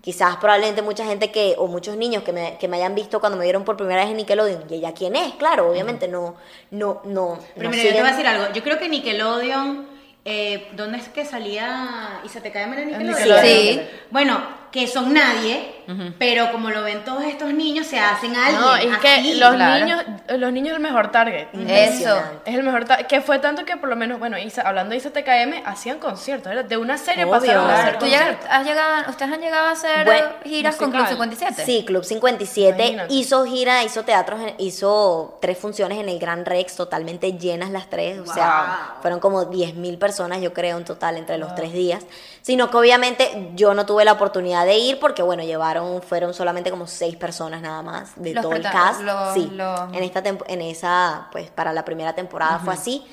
Quizás 0.00 0.36
probablemente 0.36 0.82
mucha 0.82 1.04
gente 1.04 1.30
que 1.30 1.54
o 1.58 1.66
muchos 1.68 1.96
niños 1.96 2.22
que 2.24 2.32
me, 2.32 2.56
que 2.58 2.66
me 2.68 2.78
hayan 2.78 2.94
visto 2.94 3.20
cuando 3.20 3.38
me 3.38 3.44
vieron 3.44 3.64
por 3.64 3.76
primera 3.76 4.00
vez 4.00 4.10
en 4.10 4.16
Nickelodeon, 4.16 4.64
y 4.68 4.74
ella 4.76 4.94
quién 4.94 5.14
es, 5.14 5.34
claro, 5.34 5.70
obviamente 5.70 6.08
no 6.08 6.34
no 6.70 7.02
no 7.04 7.38
Pero 7.54 7.64
no 7.68 7.70
mira, 7.70 7.82
yo 7.84 7.90
te 7.90 8.00
voy 8.00 8.08
a 8.08 8.12
decir 8.12 8.26
algo. 8.26 8.52
Yo 8.54 8.62
creo 8.62 8.78
que 8.78 8.88
Nickelodeon. 8.88 9.91
Eh, 10.24 10.68
¿Dónde 10.76 10.98
es 10.98 11.08
que 11.08 11.24
salía 11.24 12.20
y 12.24 12.28
se 12.28 12.40
te 12.40 12.52
cae 12.52 12.64
en 12.64 12.70
Nickelodeon? 12.70 13.06
Nickelodeon. 13.08 13.44
Sí. 13.44 13.80
Bueno, 14.10 14.40
que 14.70 14.86
son 14.86 15.12
nadie, 15.12 15.81
pero 16.18 16.50
como 16.52 16.70
lo 16.70 16.82
ven 16.82 17.04
todos 17.04 17.24
estos 17.24 17.52
niños, 17.52 17.86
se 17.86 17.98
hacen 17.98 18.34
alguien. 18.36 18.60
No, 18.60 18.76
es 18.76 18.98
que 18.98 19.34
los 19.34 19.54
claro. 19.54 19.84
niños, 19.84 20.04
los 20.38 20.52
niños 20.52 20.70
es 20.70 20.76
el 20.76 20.82
mejor 20.82 21.10
target. 21.10 21.46
Eso. 21.68 22.16
Es 22.44 22.54
el 22.54 22.62
mejor 22.62 22.84
target. 22.84 23.06
Que 23.06 23.20
fue 23.20 23.38
tanto 23.38 23.64
que 23.64 23.76
por 23.76 23.88
lo 23.88 23.96
menos, 23.96 24.18
bueno, 24.18 24.38
Isa- 24.38 24.62
hablando 24.62 24.90
de 24.94 24.98
ICTKM, 24.98 25.62
hacían 25.66 25.98
conciertos. 25.98 26.50
era 26.52 26.62
De 26.62 26.76
una 26.76 26.98
serie 26.98 27.24
Obvio. 27.24 27.32
pasaron 27.40 27.70
a 27.70 27.80
hacer 27.80 27.94
¿Tú 27.94 28.00
conciertos. 28.00 28.46
has 28.50 28.66
llegado, 28.66 29.10
¿Ustedes 29.10 29.32
han 29.32 29.40
llegado 29.40 29.68
a 29.68 29.70
hacer 29.72 30.04
Bueno, 30.04 30.26
giras 30.44 30.76
con 30.76 30.90
Club 30.90 31.00
musical. 31.02 31.14
57? 31.16 31.64
Sí, 31.64 31.84
Club 31.86 32.04
57 32.04 32.76
Imagínate. 32.82 33.14
hizo 33.14 33.44
gira, 33.44 33.82
hizo 33.84 34.02
teatros, 34.04 34.40
hizo 34.58 35.38
tres 35.40 35.58
funciones 35.58 35.98
en 35.98 36.08
el 36.08 36.18
Gran 36.18 36.44
Rex, 36.44 36.76
totalmente 36.76 37.32
llenas 37.38 37.70
las 37.70 37.88
tres. 37.90 38.18
O 38.20 38.26
sea, 38.32 38.96
fueron 39.02 39.20
como 39.20 39.50
10.000 39.50 39.98
personas, 39.98 40.40
yo 40.40 40.52
creo, 40.52 40.78
en 40.78 40.84
total 40.84 41.16
entre 41.16 41.38
los 41.38 41.54
tres 41.54 41.72
días. 41.72 42.04
Sino 42.42 42.70
que 42.70 42.76
obviamente 42.76 43.50
yo 43.54 43.72
no 43.74 43.86
tuve 43.86 44.04
la 44.04 44.12
oportunidad 44.12 44.66
de 44.66 44.76
ir 44.76 44.98
porque, 44.98 45.22
bueno, 45.22 45.42
llevaron, 45.44 45.81
fueron 46.06 46.34
solamente 46.34 46.70
como 46.70 46.86
seis 46.86 47.16
personas 47.16 47.60
nada 47.62 47.82
más 47.82 48.12
de 48.16 48.34
Los 48.34 48.42
todo 48.42 48.52
el 48.54 48.62
cast. 48.62 49.00
los- 49.02 49.34
sí, 49.34 49.50
los- 49.52 49.92
en 49.92 50.02
esta 50.02 50.22
en 50.24 50.60
esa, 50.62 51.28
pues 51.32 51.50
para 51.50 51.72
la 51.72 51.84
primera 51.84 52.14
temporada 52.14 52.58
fue 52.58 52.74
así. 52.74 53.06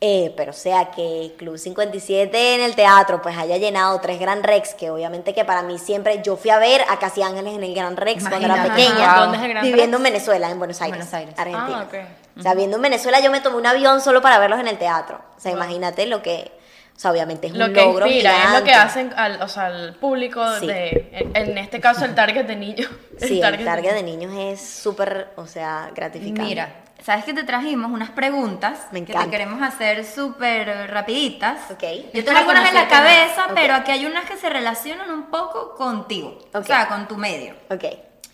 Eh, 0.00 0.32
pero 0.36 0.52
o 0.52 0.54
sea 0.54 0.92
que 0.92 1.34
Club 1.38 1.58
57 1.58 2.54
en 2.54 2.60
el 2.60 2.76
teatro 2.76 3.20
pues 3.20 3.36
haya 3.36 3.56
llenado 3.56 3.98
tres 4.00 4.20
Gran 4.20 4.44
Rex, 4.44 4.74
que 4.74 4.90
obviamente 4.90 5.34
que 5.34 5.44
para 5.44 5.62
mí 5.62 5.76
siempre 5.78 6.22
yo 6.22 6.36
fui 6.36 6.50
a 6.50 6.58
ver 6.58 6.82
a 6.88 7.00
Casi 7.00 7.20
Ángeles 7.20 7.54
en 7.54 7.64
el 7.64 7.74
Gran 7.74 7.96
Rex 7.96 8.28
cuando 8.28 8.46
era 8.46 8.62
pequeña, 8.62 9.14
Wow. 9.14 9.22
¿Dónde 9.22 9.38
es 9.38 9.42
el 9.44 9.48
Gran 9.50 9.64
viviendo 9.64 9.96
en? 9.96 10.02
Venezuela, 10.04 10.50
en 10.50 10.58
Buenos 10.58 10.80
Aires, 10.82 10.98
Buenos 11.10 11.14
Aires. 11.14 11.34
Argentina. 11.36 11.88
Ah. 11.92 12.06
O 12.38 12.42
sea, 12.42 12.54
viendo 12.54 12.76
en 12.76 12.82
Venezuela 12.82 13.18
yo 13.18 13.32
me 13.32 13.40
tomé 13.40 13.56
un 13.56 13.66
avión 13.66 14.00
solo 14.00 14.22
para 14.22 14.38
verlos 14.38 14.60
en 14.60 14.68
el 14.68 14.78
teatro. 14.78 15.20
O 15.36 15.40
sea, 15.40 15.50
imagínate 15.50 16.06
lo 16.06 16.22
que... 16.22 16.56
O 16.98 17.00
sea, 17.00 17.12
obviamente 17.12 17.46
es 17.46 17.52
un 17.52 17.60
Lo 17.60 17.72
que 17.72 17.80
logro 17.80 18.06
inspira, 18.08 18.32
es 18.32 18.58
lo 18.58 18.64
que 18.64 18.70
gigante. 18.72 18.72
hacen 18.74 19.12
al, 19.16 19.40
o 19.40 19.46
sea, 19.46 19.66
al 19.66 19.94
público 19.94 20.44
Sí. 20.58 20.66
de, 20.66 21.08
en, 21.12 21.36
en 21.50 21.58
este 21.58 21.78
caso 21.80 22.04
el 22.04 22.16
target 22.16 22.44
de 22.46 22.56
niños. 22.56 22.90
Sí, 23.20 23.40
el 23.40 23.64
target 23.64 23.92
de 23.94 24.02
niños 24.02 24.32
es 24.36 24.60
súper, 24.60 25.28
o 25.36 25.46
sea, 25.46 25.90
gratificante. 25.94 26.42
Mira, 26.42 26.74
¿sabes 27.00 27.24
que 27.24 27.32
te 27.34 27.44
trajimos 27.44 27.92
unas 27.92 28.10
preguntas 28.10 28.88
Me 28.90 29.04
que 29.04 29.12
te 29.14 29.30
queremos 29.30 29.62
hacer 29.62 30.04
súper 30.04 30.90
rapiditas? 30.90 31.70
Ok. 31.70 31.84
Yo 32.14 32.24
tengo 32.24 32.36
algunas 32.38 32.68
en 32.68 32.74
la 32.74 32.88
cabeza, 32.88 33.46
pero 33.54 33.74
aquí 33.74 33.92
hay 33.92 34.04
unas 34.04 34.24
que 34.24 34.36
se 34.36 34.48
relacionan 34.50 35.08
un 35.12 35.26
poco 35.30 35.76
contigo, 35.76 36.36
o 36.52 36.64
sea, 36.64 36.88
con 36.88 37.06
tu 37.06 37.16
medio. 37.16 37.54
Ok, 37.70 37.84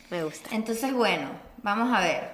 me 0.09 0.25
gusta. 0.25 0.49
Entonces, 0.53 0.91
bueno, 0.95 1.29
vamos 1.59 1.95
a 1.95 2.01
ver. 2.01 2.31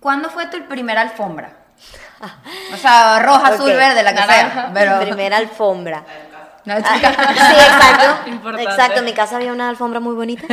¿Cuándo 0.00 0.30
fue 0.30 0.46
tu 0.46 0.66
primera 0.66 1.02
alfombra? 1.02 1.57
O 2.74 2.76
sea, 2.76 3.20
roja, 3.20 3.48
azul, 3.48 3.72
verde, 3.72 4.02
la 4.02 4.10
que 4.12 4.20
Naranja. 4.20 4.52
sea. 4.52 4.70
Pero... 4.74 5.00
Primera 5.00 5.36
alfombra. 5.36 6.04
No, 6.64 6.74
Ah, 6.74 6.82
sí, 6.92 7.54
exacto. 7.54 8.16
Importante. 8.30 8.70
Exacto, 8.70 8.98
en 8.98 9.04
mi 9.04 9.12
casa 9.12 9.36
había 9.36 9.52
una 9.52 9.68
alfombra 9.70 10.00
muy 10.00 10.14
bonita. 10.14 10.44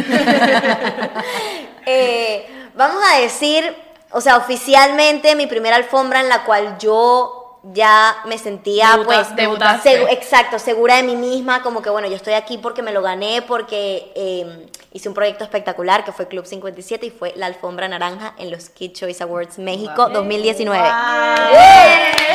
Eh, 1.85 2.69
vamos 2.75 3.01
a 3.13 3.19
decir, 3.19 3.75
o 4.11 4.21
sea, 4.21 4.37
oficialmente 4.37 5.35
mi 5.35 5.45
primera 5.47 5.75
alfombra 5.75 6.21
en 6.21 6.29
la 6.29 6.43
cual 6.43 6.77
yo 6.79 7.44
ya 7.73 8.15
me 8.25 8.37
sentía 8.37 8.91
Debuta- 8.91 9.05
pues 9.05 9.35
debutaste. 9.35 10.13
exacto 10.13 10.59
segura 10.59 10.97
de 10.97 11.03
mí 11.03 11.15
misma 11.15 11.61
como 11.63 11.81
que 11.81 11.89
bueno 11.89 12.07
yo 12.07 12.15
estoy 12.15 12.33
aquí 12.33 12.57
porque 12.59 12.81
me 12.83 12.91
lo 12.91 13.01
gané 13.01 13.41
porque 13.41 14.11
eh, 14.15 14.67
hice 14.93 15.09
un 15.09 15.15
proyecto 15.15 15.43
espectacular 15.43 16.03
que 16.05 16.11
fue 16.11 16.27
Club 16.27 16.45
57 16.45 17.05
y 17.07 17.09
fue 17.09 17.33
la 17.35 17.47
alfombra 17.47 17.87
naranja 17.87 18.33
en 18.37 18.51
los 18.51 18.69
Kid 18.69 18.91
Choice 18.93 19.23
Awards 19.23 19.57
México 19.57 20.09
2019 20.09 20.87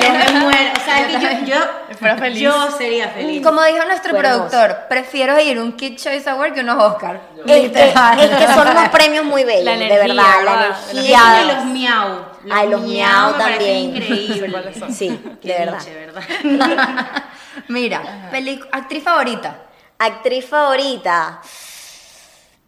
Yo 0.03 0.11
me 0.13 0.41
muero. 0.41 0.71
O 0.81 0.85
sea, 0.85 1.07
que 1.07 1.13
yo, 1.47 1.55
yo, 1.55 2.17
feliz. 2.17 2.41
yo 2.41 2.71
sería 2.77 3.09
feliz. 3.11 3.45
Como 3.45 3.63
dijo 3.65 3.85
nuestro 3.85 4.11
Fue 4.13 4.21
hermoso. 4.21 4.49
productor, 4.51 4.89
prefiero 4.89 5.39
ir 5.41 5.59
a 5.59 5.63
un 5.63 5.73
Kid 5.77 5.97
Choice 5.99 6.29
Award 6.31 6.55
que 6.55 6.61
unos 6.61 6.83
Oscar. 6.83 7.21
es 7.47 7.71
que, 7.71 7.85
es 7.89 8.31
que 8.31 8.47
son 8.55 8.69
unos 8.69 8.89
premios 8.89 9.25
muy 9.25 9.45
bellos 9.45 9.65
La 9.65 9.77
de 9.77 9.89
verdad 9.89 10.07
la 10.45 10.77
energía 10.91 11.55
los 11.55 11.65
miau. 11.67 12.25
Ay, 12.51 12.69
los 12.69 12.81
miau 12.83 13.35
también. 13.37 13.97
increíbles. 13.97 14.51
¿Cuáles 14.53 14.79
son? 14.79 14.95
sí 14.95 15.21
Qué 15.43 15.49
de 15.49 15.59
verdad. 15.67 16.23
Mira, 17.69 18.31
actriz 18.73 19.03
favorita. 19.05 19.63
Actriz 19.99 20.47
favorita. 20.47 21.41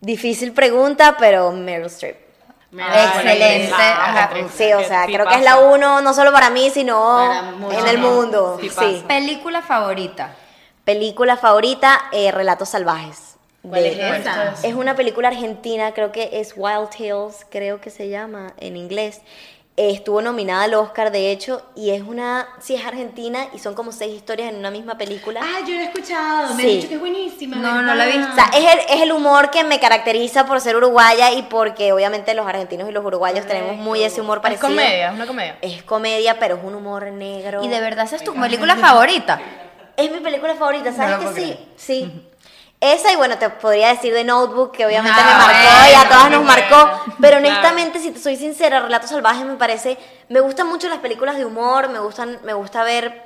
Difícil 0.00 0.52
pregunta, 0.52 1.16
pero 1.18 1.52
Meryl 1.52 1.86
Streep. 1.86 2.16
Excelente. 2.72 3.72
Ah, 3.74 4.24
actriz. 4.24 4.46
Sí, 4.54 4.72
o 4.72 4.82
sea, 4.82 5.04
creo 5.06 5.26
que 5.26 5.34
es 5.36 5.42
la 5.44 5.58
uno, 5.58 6.00
no 6.00 6.14
solo 6.14 6.32
para 6.32 6.50
mí, 6.50 6.70
sino 6.70 7.28
Para 7.68 7.78
en 7.80 7.88
el 7.88 7.98
mundo. 7.98 8.58
Tipaza. 8.60 8.80
Sí. 8.88 9.04
Película 9.06 9.62
favorita. 9.62 10.34
Película 10.84 11.36
favorita, 11.36 12.06
eh, 12.12 12.32
Relatos 12.32 12.70
Salvajes. 12.70 13.36
¿Cuál 13.62 13.82
De- 13.84 13.92
es 13.92 14.20
esa? 14.20 14.54
Es 14.64 14.74
una 14.74 14.96
película 14.96 15.28
argentina, 15.28 15.92
creo 15.92 16.10
que 16.10 16.40
es 16.40 16.54
Wild 16.56 16.88
Tales, 16.90 17.46
creo 17.48 17.80
que 17.80 17.90
se 17.90 18.08
llama 18.08 18.54
en 18.58 18.76
inglés. 18.76 19.20
Estuvo 19.74 20.20
nominada 20.20 20.64
al 20.64 20.74
Oscar, 20.74 21.10
de 21.10 21.30
hecho, 21.32 21.62
y 21.74 21.90
es 21.92 22.02
una, 22.02 22.46
sí, 22.60 22.74
es 22.74 22.84
argentina 22.84 23.46
y 23.54 23.58
son 23.58 23.74
como 23.74 23.90
seis 23.90 24.14
historias 24.14 24.50
en 24.52 24.58
una 24.58 24.70
misma 24.70 24.98
película. 24.98 25.40
Ah, 25.42 25.60
yo 25.66 25.74
lo 25.74 25.80
he 25.80 25.84
escuchado. 25.84 26.54
Me 26.54 26.62
Sí. 26.62 26.68
han 26.68 26.76
dicho 26.76 26.88
que 26.88 26.94
es 26.94 27.00
buenísima. 27.00 27.56
No, 27.56 27.62
¿verdad? 27.62 27.82
no 27.82 27.94
la 27.94 28.06
he 28.06 28.12
visto. 28.18 28.32
O 28.32 28.34
sea, 28.34 28.50
es 28.54 28.64
el, 28.74 28.78
es 28.96 29.00
el 29.02 29.12
humor 29.12 29.50
que 29.50 29.64
me 29.64 29.80
caracteriza 29.80 30.44
por 30.44 30.60
ser 30.60 30.76
uruguaya 30.76 31.32
y 31.32 31.42
porque 31.44 31.90
obviamente 31.94 32.34
los 32.34 32.46
argentinos 32.46 32.86
y 32.90 32.92
los 32.92 33.02
uruguayos 33.02 33.46
tenemos 33.46 33.76
muy 33.78 34.02
ese 34.02 34.20
humor 34.20 34.38
Es 34.38 34.42
parecido. 34.42 34.68
comedia, 34.68 35.08
es 35.08 35.14
una 35.14 35.26
comedia. 35.26 35.56
Es 35.62 35.82
comedia, 35.84 36.38
pero 36.38 36.56
es 36.56 36.64
un 36.64 36.74
humor 36.74 37.04
negro. 37.10 37.64
Y 37.64 37.68
de 37.68 37.80
verdad 37.80 38.04
esa 38.04 38.16
es 38.16 38.24
tu 38.24 38.34
película 38.34 38.76
favorita. 38.76 39.40
Es 39.96 40.10
mi 40.12 40.20
película 40.20 40.54
favorita, 40.54 40.92
¿sabes 40.92 41.24
lo 41.24 41.32
que 41.32 41.40
sí? 41.40 41.56
Sí. 41.76 42.28
Esa 42.84 43.12
y 43.12 43.16
bueno, 43.16 43.38
te 43.38 43.48
podría 43.48 43.90
decir 43.90 44.12
de 44.12 44.24
Notebook, 44.24 44.72
que 44.72 44.84
obviamente 44.84 45.16
Ah, 45.22 45.24
me 45.24 45.34
marcó 45.34 45.78
bueno, 45.78 45.88
y 45.88 45.94
a 46.04 46.08
todas 46.08 46.30
nos 46.30 46.42
marcó. 46.44 46.90
Pero 47.20 47.38
Claro. 47.38 47.38
honestamente, 47.38 48.00
si 48.00 48.10
te 48.10 48.18
soy 48.18 48.36
sincera, 48.36 48.80
Relatos 48.80 49.10
Salvajes 49.10 49.44
me 49.46 49.54
parece... 49.54 49.96
Me 50.28 50.40
gustan 50.40 50.66
mucho 50.68 50.88
las 50.88 50.98
películas 50.98 51.36
de 51.36 51.44
humor, 51.44 51.88
me 51.90 52.00
gustan 52.00 52.40
me 52.42 52.54
gusta 52.54 52.82
ver 52.82 53.22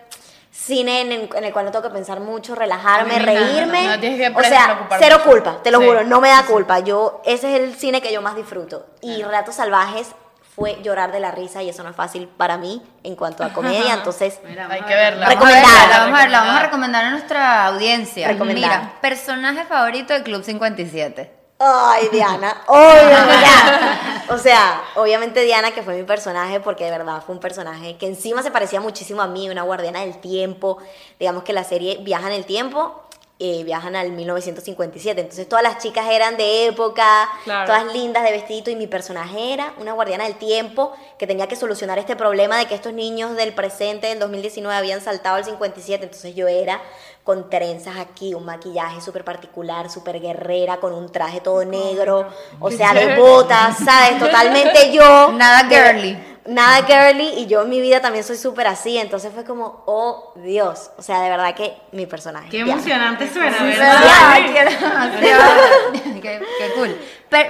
cine 0.53 1.01
en, 1.03 1.13
el- 1.13 1.31
en 1.35 1.45
el 1.45 1.53
cual 1.55 1.65
no 1.67 1.71
tengo 1.71 1.85
que 1.85 1.91
pensar 1.95 2.21
mucho, 2.21 2.55
relajarme, 2.55 3.19
reírme. 3.19 3.87
no 3.89 3.99
tienes 4.01 4.19
que 4.31 4.39
o 4.39 4.43
sea, 4.43 4.87
cero 4.99 5.17
mucho. 5.21 5.31
culpa, 5.31 5.63
te 5.63 5.71
lo 5.71 5.81
Sí. 5.81 5.87
juro, 5.87 6.05
no 6.05 6.21
me 6.21 6.29
da 6.29 6.45
culpa. 6.45 6.81
Yo, 6.81 7.23
ese 7.25 7.55
es 7.55 7.61
el 7.63 7.75
cine 7.77 8.01
que 8.03 8.13
yo 8.13 8.21
más 8.23 8.37
disfruto. 8.37 8.85
Y 9.01 9.23
Relatos 9.23 9.55
Salvajes 9.55 10.09
fue 10.57 10.81
llorar 10.83 11.13
de 11.13 11.21
la 11.21 11.31
risa 11.33 11.63
y 11.63 11.69
eso 11.69 11.83
no 11.83 11.91
es 11.91 11.97
fácil 11.97 12.29
para 12.29 12.57
mí 12.57 12.83
en 13.05 13.15
cuanto 13.15 13.45
a 13.45 13.53
comedia, 13.53 13.93
entonces... 13.93 14.41
Mira, 14.43 14.63
Hay 14.65 14.81
vamos 14.81 14.87
que 14.87 14.95
verla. 14.95 15.27
Vamos 15.29 15.45
a 15.45 15.47
Recomendada. 15.51 15.81
verla, 15.83 15.99
vamos 15.99 16.19
a 16.19 16.23
verla, 16.23 16.41
vamos 16.41 16.55
a 16.57 16.63
recomendar 16.63 17.05
a 17.05 17.11
nuestra 17.11 17.67
audiencia. 17.67 18.33
Mira, 18.33 18.95
personaje 19.03 19.65
favorito 19.65 20.15
de 20.15 20.23
Club 20.23 20.43
57. 20.43 21.33
Ay, 21.59 22.09
Diana, 22.11 22.55
obvio, 22.67 23.19
mira. 23.27 24.25
O 24.29 24.39
sea, 24.39 24.83
obviamente 24.97 25.43
Diana, 25.43 25.71
que 25.73 25.83
fue 25.83 25.95
mi 25.95 26.03
personaje, 26.03 26.61
porque 26.61 26.85
de 26.85 26.91
verdad 26.91 27.23
fue 27.25 27.35
un 27.35 27.41
personaje 27.41 27.97
que 27.97 28.07
encima 28.07 28.43
se 28.43 28.51
parecía 28.51 28.81
muchísimo 28.81 29.23
a 29.23 29.27
mí, 29.27 29.49
una 29.49 29.63
guardiana 29.63 30.01
del 30.01 30.19
tiempo. 30.21 30.79
Digamos 31.19 31.45
que 31.45 31.53
la 31.53 31.65
serie 31.65 31.99
viaja 32.03 32.27
en 32.27 32.35
el 32.35 32.45
tiempo, 32.45 33.06
eh, 33.39 33.65
viajan 33.65 33.97
al 33.97 34.13
1957. 34.13 35.21
Entonces 35.21 35.49
todas 35.49 35.63
las 35.63 35.79
chicas 35.83 36.07
eran 36.11 36.37
de 36.37 36.67
época, 36.69 37.29
Claro. 37.45 37.67
todas 37.67 37.93
lindas 37.93 38.25
de 38.25 38.33
vestidito, 38.33 38.71
y 38.71 38.77
mi 38.77 38.87
personaje 38.87 39.53
era 39.53 39.75
una 39.79 39.93
guardiana 39.93 40.25
del 40.25 40.37
tiempo 40.37 40.93
que 41.19 41.27
tenía 41.27 41.47
que 41.47 41.57
solucionar 41.57 41.99
este 41.99 42.17
problema 42.17 42.59
de 42.59 42.67
que 42.67 42.75
estos 42.75 42.93
niños 42.95 43.37
del 43.37 43.53
presente, 43.53 44.07
del 44.07 44.19
2019, 44.19 44.75
habían 44.77 45.01
saltado 45.03 45.37
al 45.37 45.45
57. 45.45 46.05
Entonces 46.05 46.35
yo 46.35 46.49
era 46.49 46.81
con 47.27 47.51
trenzas 47.51 47.97
aquí, 47.99 48.35
un 48.35 48.45
maquillaje 48.45 49.01
súper 49.01 49.25
particular, 49.25 49.91
súper 49.91 50.21
guerrera, 50.21 50.77
con 50.77 50.95
un 50.95 51.11
traje 51.11 51.41
todo 51.41 51.65
negro, 51.65 52.29
o 52.61 52.71
sea, 52.71 52.95
de 52.95 53.17
botas, 53.21 53.79
¿sabes? 53.85 54.21
Totalmente 54.21 54.93
yo. 54.93 55.33
Nada 55.33 55.69
girly. 55.69 56.17
Nada 56.47 56.87
girly, 56.87 57.41
y 57.41 57.47
yo 57.47 57.63
en 57.63 57.71
mi 57.71 57.81
vida 57.81 58.01
también 58.01 58.23
soy 58.23 58.37
súper 58.37 58.69
así, 58.69 58.97
entonces 58.97 59.33
fue 59.35 59.43
como, 59.45 59.83
oh 59.87 60.33
Dios, 60.37 60.93
o 60.97 61.03
sea, 61.03 61.21
de 61.23 61.29
verdad 61.31 61.53
que 61.57 61.77
mi 61.91 62.07
personaje. 62.07 62.49
Qué 62.49 62.61
emocionante 62.61 63.29
suena, 63.29 63.61
¿Verdad? 63.61 64.01
¿verdad? 64.01 64.31
Ay, 64.31 64.45
quiero 64.53 64.71
demasiado. 64.71 65.53
qué, 66.23 66.47
qué 66.59 66.73
cool. 66.77 66.97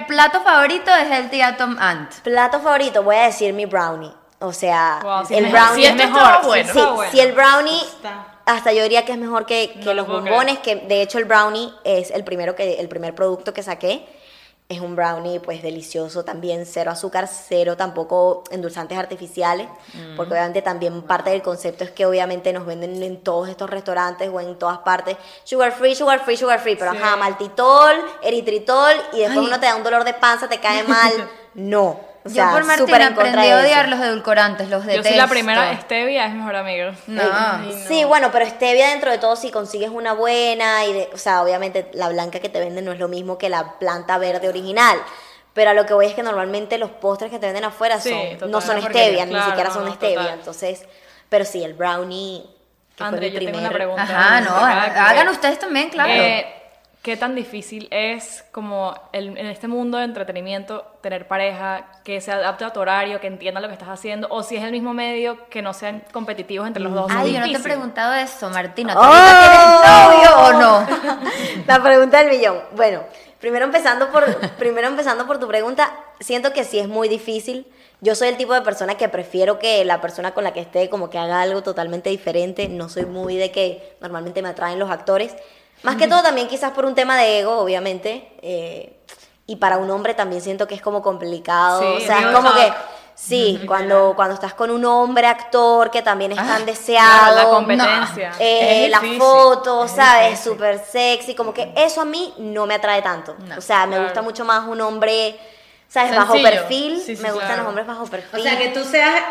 Plato 0.09 0.41
favorito 0.41 0.91
es 0.91 1.11
el 1.11 1.29
tía 1.29 1.59
Tom 1.59 1.77
Ant. 1.79 2.11
Plato 2.23 2.61
favorito, 2.61 3.03
voy 3.03 3.17
a 3.17 3.23
decir 3.27 3.53
mi 3.53 3.67
brownie. 3.67 4.11
O 4.39 4.55
sea, 4.55 5.01
Wow, 5.03 5.27
sí, 5.27 5.35
el 5.35 5.45
es 5.45 5.53
brownie. 5.53 5.85
Sí, 5.85 5.91
es 5.91 5.97
mejor. 5.97 6.47
bueno. 6.47 6.73
Sí, 6.73 6.79
Está 6.79 6.91
bueno. 6.93 7.13
si 7.13 7.21
el 7.21 7.33
brownie, 7.33 7.81
Está. 7.83 8.27
Hasta 8.47 8.73
yo 8.73 8.83
diría 8.83 9.05
que 9.05 9.13
es 9.13 9.19
mejor 9.19 9.45
que, 9.45 9.73
que 9.75 9.85
No 9.85 9.95
los 9.95 10.07
bombones, 10.07 10.59
que 10.61 10.77
de 10.77 11.03
hecho 11.03 11.19
el 11.19 11.25
brownie 11.27 11.71
es 11.85 12.11
el 12.11 12.25
primero 12.25 12.55
que, 12.55 12.75
el 12.81 12.89
primer 12.89 13.15
producto 13.15 13.53
que 13.53 13.63
saqué. 13.63 14.07
Es 14.69 14.81
un 14.81 14.97
brownie 14.97 15.39
pues 15.39 15.63
delicioso 15.63 16.25
también, 16.25 16.67
cero 16.67 16.91
azúcar, 16.91 17.29
cero 17.29 17.77
tampoco 17.77 18.43
endulzantes 18.51 18.99
artificiales, 18.99 19.69
Mm. 19.95 20.17
porque 20.17 20.33
obviamente 20.33 20.61
también 20.61 21.03
parte 21.03 21.31
del 21.31 21.41
concepto 21.41 21.85
es 21.85 21.93
que 21.93 22.05
obviamente 22.05 22.53
nos 22.53 22.67
venden 22.67 23.01
en 23.01 23.23
todos 23.23 23.49
estos 23.49 23.71
restaurantes 23.71 24.29
o 24.29 24.41
en 24.41 24.59
todas 24.59 24.79
partes 24.79 25.17
sugar 25.45 25.71
free, 25.71 25.95
sugar 25.95 26.25
free, 26.25 26.37
sugar 26.37 26.59
free, 26.59 26.75
pero 26.75 26.91
Sí. 26.93 26.99
ajá, 27.01 27.15
maltitol, 27.17 27.95
eritritol 28.23 28.93
y 29.13 29.19
después 29.21 29.39
Ay. 29.39 29.47
uno 29.47 29.61
te 29.61 29.67
da 29.67 29.77
un 29.77 29.85
dolor 29.85 30.03
de 30.03 30.15
panza, 30.15 30.49
te 30.49 30.59
cae 30.59 30.83
mal. 30.83 31.13
No. 31.55 32.01
O 32.27 32.29
Yo 32.29 32.35
sea, 32.35 32.51
por 32.51 32.63
súper 32.65 32.79
Martina 32.79 32.97
en 33.07 33.15
contra 33.15 33.31
aprendí 33.31 33.47
de 33.49 33.53
a 33.55 33.61
odiar 33.61 33.89
los 33.89 34.01
edulcorantes, 34.01 34.69
los 34.69 34.83
Yo 34.83 34.89
detesto. 34.89 35.09
soy 35.09 35.17
la 35.17 35.27
primera, 35.29 35.81
Stevia 35.81 36.27
es 36.27 36.35
mejor 36.35 36.57
amigo. 36.57 36.91
No. 37.07 37.23
Sí, 37.87 38.05
bueno, 38.05 38.31
pero 38.33 38.47
stevia 38.47 38.89
dentro 38.89 39.11
de 39.13 39.19
todo 39.19 39.37
si 39.37 39.51
consigues 39.51 39.91
una 39.91 40.13
buena 40.13 40.85
y 40.87 40.93
de- 40.93 41.11
o 41.15 41.19
sea, 41.19 41.43
obviamente 41.43 41.89
la 41.95 42.09
blanca 42.09 42.41
que 42.41 42.49
te 42.49 42.59
venden 42.59 42.85
no 42.85 42.93
es 42.93 42.99
lo 42.99 43.09
mismo 43.09 43.39
que 43.39 43.49
la 43.49 43.79
planta 43.79 44.19
verde 44.19 44.49
original. 44.49 44.99
Pero 45.55 45.71
a 45.71 45.75
lo 45.75 45.87
que 45.87 45.95
voy 45.95 46.07
es 46.07 46.15
que 46.15 46.23
normalmente 46.23 46.77
los 46.79 46.91
postres 46.91 47.31
que 47.31 47.39
te 47.39 47.47
venden 47.47 47.65
afuera 47.65 47.99
Sí, 48.01 48.11
total, 48.35 48.51
no 48.51 48.61
son 48.61 48.83
stevia, 48.83 49.25
ni 49.25 49.31
Claro, 49.31 49.47
siquiera 49.47 49.69
no, 49.71 49.75
son 49.75 49.85
no, 49.87 49.95
stevia. 49.95 50.19
total. 50.19 50.39
Entonces, 50.39 50.85
pero 51.31 51.45
sí, 51.47 51.63
el 51.65 51.73
brownie 51.75 52.45
que 52.97 53.05
André, 53.05 53.31
yo 53.31 53.39
tengo 53.39 53.53
primer. 53.53 53.69
una 53.71 53.77
pregunta. 53.77 54.03
Ajá, 54.03 54.41
no, 54.43 54.55
hagan 54.57 55.29
ustedes 55.29 55.59
también, 55.59 55.89
claro. 55.91 56.11
Eh, 56.13 56.56
¿Qué 57.07 57.17
tan 57.17 57.37
difícil 57.37 57.87
es 57.93 58.45
como 58.51 58.93
el- 59.13 59.39
en 59.39 59.47
este 59.47 59.69
mundo 59.69 59.97
de 59.97 60.03
entretenimiento 60.03 60.85
tener 61.03 61.29
pareja 61.29 61.87
que 62.03 62.21
se 62.21 62.33
adapte 62.33 62.65
a 62.65 62.73
tu 62.73 62.81
horario, 62.81 63.21
que 63.21 63.29
entienda 63.29 63.61
lo 63.61 63.69
que 63.69 63.75
estás 63.75 63.91
haciendo, 63.91 64.27
o 64.29 64.43
si 64.43 64.57
es 64.57 64.65
el 64.65 64.73
mismo 64.73 64.93
medio, 64.93 65.49
que 65.49 65.63
no 65.63 65.73
sean 65.73 66.03
competitivos 66.13 66.67
entre 66.67 66.83
los 66.83 66.93
dos? 66.93 67.07
Ay, 67.15 67.33
yo 67.35 67.39
no 67.39 67.47
te 67.47 67.53
he 67.59 67.61
preguntado 67.61 68.13
eso, 68.15 68.51
Martina. 68.51 68.95
¿Tú 68.95 68.99
¡Oh! 69.01 69.13
tienes 69.13 70.25
novio 70.27 70.47
o 70.49 70.53
no? 70.61 70.87
La 71.69 71.81
pregunta 71.81 72.19
del 72.25 72.37
millón. 72.37 72.59
Bueno, 72.75 73.05
primero 73.39 73.67
empezando 73.67 74.11
por 74.11 74.25
primero 74.57 74.89
empezando 74.89 75.29
por 75.29 75.39
tu 75.39 75.47
pregunta, 75.47 75.89
siento 76.19 76.53
que 76.53 76.65
sí 76.65 76.81
es 76.81 76.89
muy 76.89 77.09
difícil. 77.09 77.69
Yo 78.01 78.17
soy 78.17 78.31
el 78.31 78.37
tipo 78.37 78.53
de 78.53 78.63
persona 78.63 78.97
que 78.97 79.09
prefiero 79.09 79.61
que 79.61 79.85
la 79.85 80.01
persona 80.01 80.35
con 80.35 80.43
la 80.43 80.53
que 80.53 80.59
esté 80.59 80.91
como 80.91 81.09
que 81.09 81.19
haga 81.19 81.41
algo 81.41 81.63
totalmente 81.63 82.11
diferente. 82.11 82.69
No 82.69 82.89
soy 82.89 83.07
muy 83.07 83.37
de 83.37 83.53
que 83.53 83.95
normalmente 84.01 84.43
me 84.43 84.49
atraen 84.49 84.81
los 84.81 84.91
actores. 84.91 85.37
Más 85.83 85.97
que 85.97 86.09
todo 86.09 86.23
también 86.23 86.49
quizás 86.49 86.73
por 86.73 86.85
un 86.85 86.95
tema 86.95 87.17
de 87.19 87.41
ego, 87.41 87.59
obviamente. 87.59 88.33
eh, 88.43 88.93
y 89.49 89.57
para 89.57 89.77
un 89.79 89.89
hombre 89.93 90.13
también 90.15 90.43
siento 90.43 90.67
que 90.67 90.75
es 90.75 90.83
como 90.83 91.01
complicado. 91.03 91.81
Sí, 91.81 92.03
o 92.03 92.07
sea, 92.07 92.19
es 92.21 92.27
como 92.37 92.53
que. 92.53 92.73
Sí, 93.15 93.63
cuando, 93.67 94.13
cuando 94.15 94.35
estás 94.35 94.53
con 94.53 94.71
un 94.71 94.85
hombre 94.85 95.27
actor 95.27 95.91
que 95.91 96.03
también 96.03 96.33
es 96.33 96.37
tan 96.37 96.47
Claro, 96.49 96.65
deseado. 96.67 97.35
la 97.37 97.45
competencia. 97.49 98.33
eh, 98.41 98.85
Es 98.85 98.91
la 98.91 99.01
foto, 99.19 99.87
¿sabes? 99.89 100.39
Súper 100.41 100.85
sexy, 100.85 101.35
como 101.35 101.55
que 101.55 101.73
eso 101.77 102.03
a 102.03 102.05
mí 102.05 102.35
no 102.39 102.67
me 102.67 102.75
atrae 102.75 103.01
tanto. 103.01 103.35
o 103.57 103.61
sea, 103.63 103.87
me 103.87 103.93
Claro. 103.93 104.05
gusta 104.05 104.21
mucho 104.21 104.45
más 104.45 104.67
un 104.69 104.81
hombre, 104.83 105.39
¿sabes? 105.89 106.15
Bajo 106.15 106.35
perfil. 106.43 107.01
Sí, 107.01 107.17
sí, 107.17 107.23
me 107.23 107.31
gustan 107.31 107.47
claro. 107.49 107.63
los 107.63 107.69
hombres 107.71 107.87
bajo 107.87 108.05
perfil. 108.07 108.41
O 108.41 108.43
sea, 108.43 108.59
que 108.59 108.69
tú 108.69 108.85
seas 108.85 109.23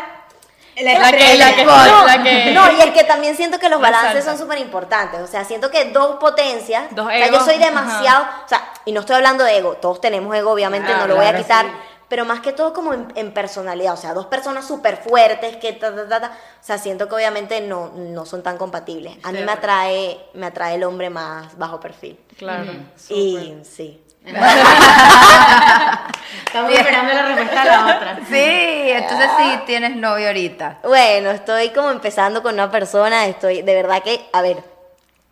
la, 0.82 0.98
La 0.98 1.10
que- 1.12 1.36
la 1.38 1.54
que- 1.56 1.64
no, 1.64 2.06
la 2.06 2.22
que- 2.22 2.52
no, 2.52 2.72
y 2.72 2.80
es 2.80 2.90
que 2.92 3.04
también 3.04 3.36
siento 3.36 3.58
que 3.58 3.68
los 3.68 3.80
La 3.80 3.90
balances 3.90 4.24
son 4.24 4.38
súper 4.38 4.58
importantes. 4.58 5.20
O 5.20 5.26
sea, 5.26 5.44
siento 5.44 5.70
que 5.70 5.86
dos 5.86 6.16
potencias. 6.16 6.84
Dos 6.90 7.06
o 7.06 7.08
sea, 7.10 7.18
yo 7.18 7.24
egos, 7.34 7.44
soy 7.44 7.58
demasiado. 7.58 8.24
O 8.44 8.48
sea, 8.48 8.62
y 8.84 8.92
no 8.92 9.00
estoy 9.00 9.16
hablando 9.16 9.44
de 9.44 9.56
ego. 9.58 9.74
Todos 9.74 10.00
tenemos 10.00 10.34
ego, 10.36 10.50
obviamente, 10.52 10.92
no 10.94 11.06
lo 11.06 11.16
voy 11.16 11.26
a 11.26 11.36
quitar. 11.36 11.64
sí. 11.66 11.72
Pero 12.08 12.24
más 12.24 12.38
que 12.38 12.52
todo 12.52 12.72
como 12.72 12.94
en, 12.94 13.12
en 13.16 13.34
personalidad. 13.34 13.92
O 13.94 13.96
sea, 13.96 14.14
dos 14.14 14.26
personas 14.26 14.64
súper 14.64 14.98
fuertes 14.98 15.56
que. 15.56 15.72
ta, 15.72 15.92
ta, 15.92 16.08
ta, 16.08 16.20
ta. 16.20 16.28
O 16.28 16.64
sea, 16.64 16.78
siento 16.78 17.08
que 17.08 17.16
obviamente 17.16 17.60
no, 17.62 17.90
no 17.96 18.24
son 18.24 18.44
tan 18.44 18.58
compatibles. 18.58 19.16
A 19.24 19.32
mí 19.32 19.40
me 19.40 19.50
atrae, 19.50 20.20
me 20.34 20.46
atrae 20.46 20.76
el 20.76 20.84
hombre 20.84 21.10
más 21.10 21.58
bajo 21.58 21.80
perfil. 21.80 22.16
Claro. 22.38 22.70
Y 23.08 23.56
sí. 23.64 24.00
Estamos 26.46 26.72
esperando 26.72 27.12
la 27.12 27.26
respuesta 27.26 27.62
a 27.62 27.64
la 27.64 27.96
otra. 27.96 28.18
Sí, 28.28 28.34
entonces 28.34 29.28
sí 29.38 29.58
tienes 29.66 29.96
novio 29.96 30.28
ahorita. 30.28 30.78
Bueno, 30.82 31.30
estoy 31.30 31.70
como 31.70 31.90
empezando 31.90 32.42
con 32.42 32.54
una 32.54 32.70
persona, 32.70 33.26
estoy, 33.26 33.62
de 33.62 33.74
verdad 33.74 34.02
que, 34.02 34.26
a 34.32 34.42
ver, 34.42 34.62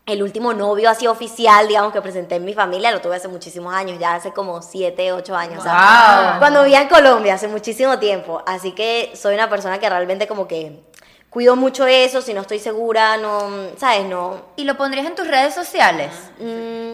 el 0.06 0.22
último 0.22 0.52
novio 0.52 0.90
así 0.90 1.06
oficial, 1.06 1.66
digamos, 1.66 1.92
que 1.92 2.02
presenté 2.02 2.36
en 2.36 2.44
mi 2.44 2.52
familia, 2.52 2.90
lo 2.92 3.00
tuve 3.00 3.16
hace 3.16 3.28
muchísimos 3.28 3.74
años, 3.74 3.98
ya 3.98 4.14
hace 4.14 4.32
como 4.32 4.60
7, 4.60 5.12
8 5.12 5.36
años. 5.36 5.60
o 5.60 5.62
sea, 5.62 6.28
Wow. 6.32 6.38
Cuando 6.40 6.62
vivía 6.62 6.82
en 6.82 6.88
Colombia, 6.88 7.34
hace 7.34 7.48
muchísimo 7.48 7.98
tiempo. 7.98 8.42
Así 8.46 8.72
que 8.72 9.12
soy 9.14 9.34
una 9.34 9.48
persona 9.48 9.78
que 9.78 9.88
realmente 9.88 10.26
como 10.28 10.46
que 10.46 10.80
cuido 11.30 11.56
mucho 11.56 11.86
eso, 11.86 12.20
si 12.20 12.34
no 12.34 12.42
estoy 12.42 12.58
segura, 12.58 13.16
no, 13.16 13.40
¿sabes? 13.78 14.04
No. 14.04 14.42
¿Y 14.56 14.64
lo 14.64 14.76
pondrías 14.76 15.06
en 15.06 15.14
tus 15.14 15.26
redes 15.26 15.54
sociales? 15.54 16.10
mm, 16.38 16.92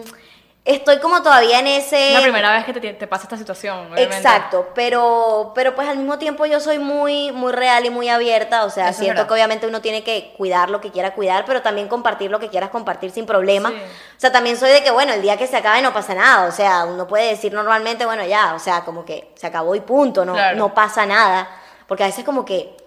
estoy 0.75 0.99
como 0.99 1.21
todavía 1.21 1.59
en 1.59 1.67
ese... 1.67 2.09
Es 2.09 2.13
la 2.15 2.21
primera 2.21 2.51
vez 2.53 2.65
que 2.65 2.73
te, 2.73 2.93
te 2.93 3.07
pasa 3.07 3.23
esta 3.23 3.37
situación. 3.37 3.77
obviamente. 3.77 4.03
Exacto, 4.15 4.69
pero, 4.73 5.51
pero 5.55 5.75
pues 5.75 5.87
al 5.87 5.97
mismo 5.97 6.17
tiempo 6.17 6.45
yo 6.45 6.59
soy 6.59 6.79
muy, 6.79 7.31
muy 7.31 7.51
real 7.51 7.85
y 7.85 7.89
muy 7.89 8.09
abierta, 8.09 8.65
o 8.65 8.69
sea, 8.69 8.89
Eso 8.89 9.01
siento 9.01 9.27
que 9.27 9.33
obviamente 9.33 9.67
uno 9.67 9.81
tiene 9.81 10.03
que 10.03 10.33
cuidar 10.37 10.69
lo 10.69 10.81
que 10.81 10.91
quiera 10.91 11.13
cuidar, 11.13 11.45
pero 11.45 11.61
también 11.61 11.87
compartir 11.87 12.31
lo 12.31 12.39
que 12.39 12.49
quieras 12.49 12.69
compartir 12.69 13.11
sin 13.11 13.25
problema. 13.25 13.69
Sí. 13.69 13.75
O 13.75 14.19
sea, 14.19 14.31
también 14.31 14.57
soy 14.57 14.71
de 14.71 14.83
que, 14.83 14.91
bueno, 14.91 15.13
el 15.13 15.21
día 15.21 15.37
que 15.37 15.47
se 15.47 15.57
acabe 15.57 15.81
no 15.81 15.93
pasa 15.93 16.13
nada, 16.13 16.47
o 16.47 16.51
sea, 16.51 16.85
uno 16.85 17.07
puede 17.07 17.27
decir 17.29 17.53
normalmente, 17.53 18.05
bueno, 18.05 18.25
ya, 18.25 18.53
o 18.53 18.59
sea, 18.59 18.81
como 18.83 19.05
que 19.05 19.31
se 19.35 19.47
acabó 19.47 19.75
y 19.75 19.79
punto, 19.81 20.25
no, 20.25 20.33
Claro. 20.33 20.57
no 20.57 20.73
pasa 20.73 21.05
nada, 21.05 21.47
porque 21.87 22.03
a 22.03 22.07
veces 22.07 22.23
como 22.25 22.45
que... 22.45 22.80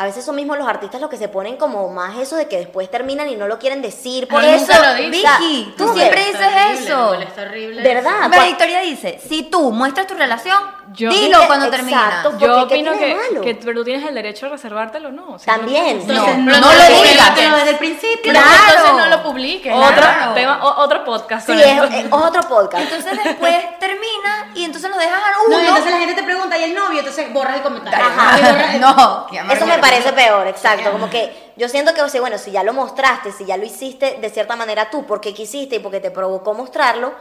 A 0.00 0.04
veces 0.06 0.24
son 0.24 0.34
mismos 0.34 0.56
los 0.56 0.66
artistas 0.66 0.98
los 0.98 1.10
que 1.10 1.18
se 1.18 1.28
ponen 1.28 1.58
como 1.58 1.90
más 1.90 2.16
eso 2.16 2.34
de 2.34 2.48
que 2.48 2.56
después 2.56 2.90
terminan 2.90 3.28
y 3.28 3.36
no 3.36 3.46
lo 3.46 3.58
quieren 3.58 3.82
decir. 3.82 4.26
Por 4.28 4.42
Ay, 4.42 4.54
eso, 4.54 4.72
lo 4.82 4.94
dice. 4.94 5.18
o 5.18 5.20
sea, 5.20 5.38
Vicky, 5.38 5.74
tú 5.76 5.86
¿tú 5.88 5.92
siempre 5.92 6.24
dices 6.24 6.40
horrible, 6.40 6.84
eso. 6.86 7.04
molesta 7.08 7.42
horrible. 7.42 7.82
¿Verdad? 7.82 8.30
Victoria 8.46 8.80
dice, 8.80 9.20
si 9.28 9.42
tú 9.42 9.70
muestras 9.72 10.06
tu 10.06 10.14
relación, 10.14 10.58
Yo- 10.92 11.08
dilo 11.10 11.46
cuando 11.46 11.66
exacto. 11.66 11.76
termina. 11.76 12.22
Yo 12.24 12.30
Porque, 12.30 12.44
¿qué 12.46 12.50
opino 12.50 12.92
tiene 12.92 13.06
que, 13.06 13.14
malo? 13.14 13.40
que 13.42 13.54
pero 13.54 13.74
tú 13.78 13.84
tienes 13.84 14.08
el 14.08 14.14
derecho 14.14 14.46
a 14.46 14.48
reservártelo, 14.48 15.12
¿no? 15.12 15.34
O 15.34 15.38
sea, 15.38 15.54
También. 15.56 16.06
no- 16.06 16.14
No, 16.14 16.26
no, 16.36 16.50
lo 16.52 16.60
no 16.60 16.72
lo 16.72 17.02
digas. 17.02 17.34
desde 17.36 17.70
el 17.70 17.76
principio. 17.78 18.32
Claro. 18.32 18.48
entonces 18.68 18.92
no 18.96 19.06
lo 19.06 19.22
publiques. 19.22 19.72
Otro, 19.72 19.94
Claro. 19.94 20.32
tema, 20.34 20.64
o- 20.64 20.82
otro 20.82 21.04
podcast. 21.04 21.46
Sí, 21.46 21.52
es, 21.52 21.82
es 21.94 22.06
otro 22.12 22.42
podcast. 22.48 22.82
Entonces 22.92 23.24
después 23.24 23.54
termina 23.78 24.50
y 24.54 24.64
entonces 24.64 24.90
nos 24.90 24.98
dejas 24.98 25.20
a 25.22 25.30
No, 25.32 25.44
uno. 25.46 25.60
y 25.62 25.66
entonces 25.66 25.92
la 25.92 25.98
gente 25.98 26.14
te 26.14 26.22
pregunta, 26.22 26.58
¿y 26.58 26.64
el 26.64 26.74
novio? 26.74 26.98
Entonces 26.98 27.32
borras 27.32 27.56
el 27.56 27.62
comentario. 27.62 28.04
Ajá. 28.06 28.72
El- 28.74 28.80
No, 28.80 29.26
Eso 29.52 29.66
me 29.66 29.78
parece 29.78 30.12
peor, 30.12 30.46
exacto. 30.48 30.90
Como 30.90 31.08
que 31.10 31.52
yo 31.56 31.68
siento 31.68 31.94
que, 31.94 32.02
o 32.02 32.08
sea, 32.08 32.20
bueno, 32.20 32.38
si 32.38 32.50
ya 32.50 32.62
lo 32.62 32.72
mostraste, 32.72 33.30
si 33.32 33.44
ya 33.44 33.56
lo 33.56 33.64
hiciste 33.64 34.18
de 34.20 34.30
cierta 34.30 34.56
manera 34.56 34.90
tú, 34.90 35.06
porque 35.06 35.34
quisiste 35.34 35.76
y 35.76 35.78
porque 35.78 36.00
te 36.00 36.10
provocó 36.10 36.54
mostrarlo, 36.54 37.12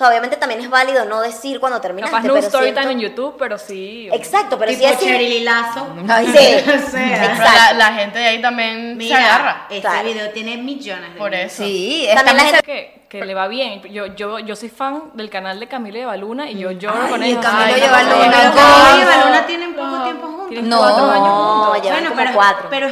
sea, 0.00 0.08
obviamente 0.08 0.36
también 0.36 0.60
es 0.60 0.68
válido 0.70 1.04
no 1.04 1.20
decir 1.20 1.60
cuando 1.60 1.80
terminaste. 1.80 2.14
Capaz 2.16 2.26
no 2.26 2.34
un 2.34 2.38
pero 2.40 2.46
story 2.48 2.64
siento- 2.66 2.80
time 2.80 2.92
en 2.94 3.00
YouTube, 3.00 3.36
pero 3.38 3.58
sí. 3.58 4.08
Exacto, 4.12 4.58
pero 4.58 4.70
tipo 4.72 4.82
sí 4.84 4.90
decir... 4.90 5.08
Cheryl 5.08 5.44
Lazo. 5.44 5.86
Ay, 6.08 6.26
Sí, 6.26 6.70
O 6.70 6.90
sea, 6.90 7.34
Pero 7.36 7.44
la, 7.44 7.72
la 7.74 7.92
gente 7.94 8.18
de 8.18 8.26
ahí 8.26 8.40
también 8.42 8.98
se 9.00 9.14
agarra. 9.14 9.66
Mira, 9.68 9.78
este 9.78 9.80
Claro. 9.80 10.08
video 10.08 10.30
tiene 10.30 10.56
millones 10.56 11.12
de 11.14 11.18
Por 11.18 11.34
eso. 11.34 11.62
Sí, 11.64 12.08
También 12.14 12.36
la 12.36 12.42
gente- 12.44 12.62
que, 12.62 13.00
que 13.08 13.24
le 13.24 13.34
va 13.34 13.48
bien. 13.48 13.82
Yo, 13.92 14.06
yo, 14.14 14.38
yo 14.38 14.56
soy 14.56 14.68
fan 14.68 15.10
del 15.14 15.28
canal 15.30 15.58
de 15.60 15.66
Camilo 15.68 15.98
y 15.98 16.04
Baluna 16.04 16.50
y 16.50 16.58
yo 16.58 16.70
lloro 16.70 17.08
con 17.08 17.22
ellos. 17.22 17.44
Camilo 17.44 17.74
Ay, 17.74 17.82
y 17.84 17.88
Baluna, 17.88 18.30
Camilo 18.30 19.02
y 19.02 19.04
Baluna 19.04 19.46
tienen 19.46 19.74
poco 19.74 20.02
tiempo 20.04 20.26
juntos. 20.28 20.62
No. 20.64 20.78
cuatro 20.78 21.10
años 21.10 21.24
No, 21.28 21.64
juntos. 21.72 21.90
Bueno, 21.90 22.10
pero, 22.16 22.30
cuatro. 22.34 22.66
pero 22.70 22.88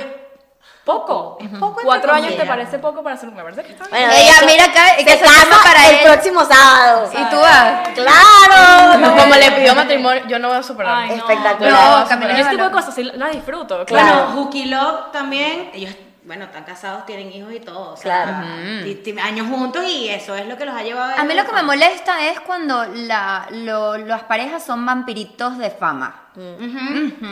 Poco. 0.89 1.37
poco 1.61 1.81
Cuatro 1.85 2.13
años 2.15 2.35
te 2.35 2.47
parece 2.47 2.79
poco 2.79 3.03
para 3.03 3.15
hacer. 3.17 3.31
Me 3.31 3.43
parece 3.43 3.63
que 3.63 3.73
está 3.73 3.85
bien. 3.89 4.09
Bueno, 4.09 4.15
Ella 4.17 4.33
mira 4.47 4.65
acá, 4.65 4.97
que 4.97 5.05
se 5.05 5.21
casa 5.21 5.63
para 5.63 5.87
el 5.91 5.95
él. 5.97 6.01
próximo 6.03 6.43
sábado. 6.47 7.11
¿Y 7.13 7.25
tú 7.29 7.37
vas? 7.39 7.89
¡Claro! 7.95 8.99
No, 8.99 9.15
como 9.17 9.35
le 9.35 9.53
pidió 9.53 9.75
matrimonio, 9.75 10.23
yo 10.27 10.39
no 10.39 10.49
voy 10.49 10.57
a 10.57 10.63
superar. 10.63 10.97
Ay, 10.97 11.09
no. 11.11 11.17
Espectacular. 11.17 12.09
No, 12.19 12.29
y 12.31 12.41
ese 12.41 12.51
tipo 12.51 12.65
de 12.65 12.71
cosas 12.71 12.95
sí 12.95 13.03
las 13.05 13.33
disfruto. 13.33 13.85
Claro. 13.85 14.25
Bueno, 14.29 14.43
Hooky 14.45 14.65
Love 14.65 15.13
también, 15.13 15.71
ellos, 15.75 15.95
bueno, 16.25 16.47
están 16.47 16.65
casados, 16.65 17.05
tienen 17.05 17.31
hijos 17.33 17.53
y 17.53 17.61
todo. 17.61 17.93
O 17.93 17.97
sea, 17.99 18.25
Claro. 18.25 19.27
años 19.27 19.47
juntos 19.47 19.85
y 19.87 20.09
eso 20.09 20.35
es 20.37 20.47
lo 20.47 20.57
que 20.57 20.65
los 20.65 20.75
ha 20.75 20.83
llevado 20.83 21.13
A 21.19 21.25
mí 21.25 21.35
lo 21.35 21.45
que 21.45 21.53
me 21.53 21.63
molesta 21.63 22.27
es 22.29 22.41
cuando 22.41 22.85
la, 22.95 23.47
lo- 23.51 23.99
las 23.99 24.23
parejas 24.23 24.63
son 24.65 24.87
vampiritos 24.87 25.59
de 25.59 25.71
fama. 25.71 26.23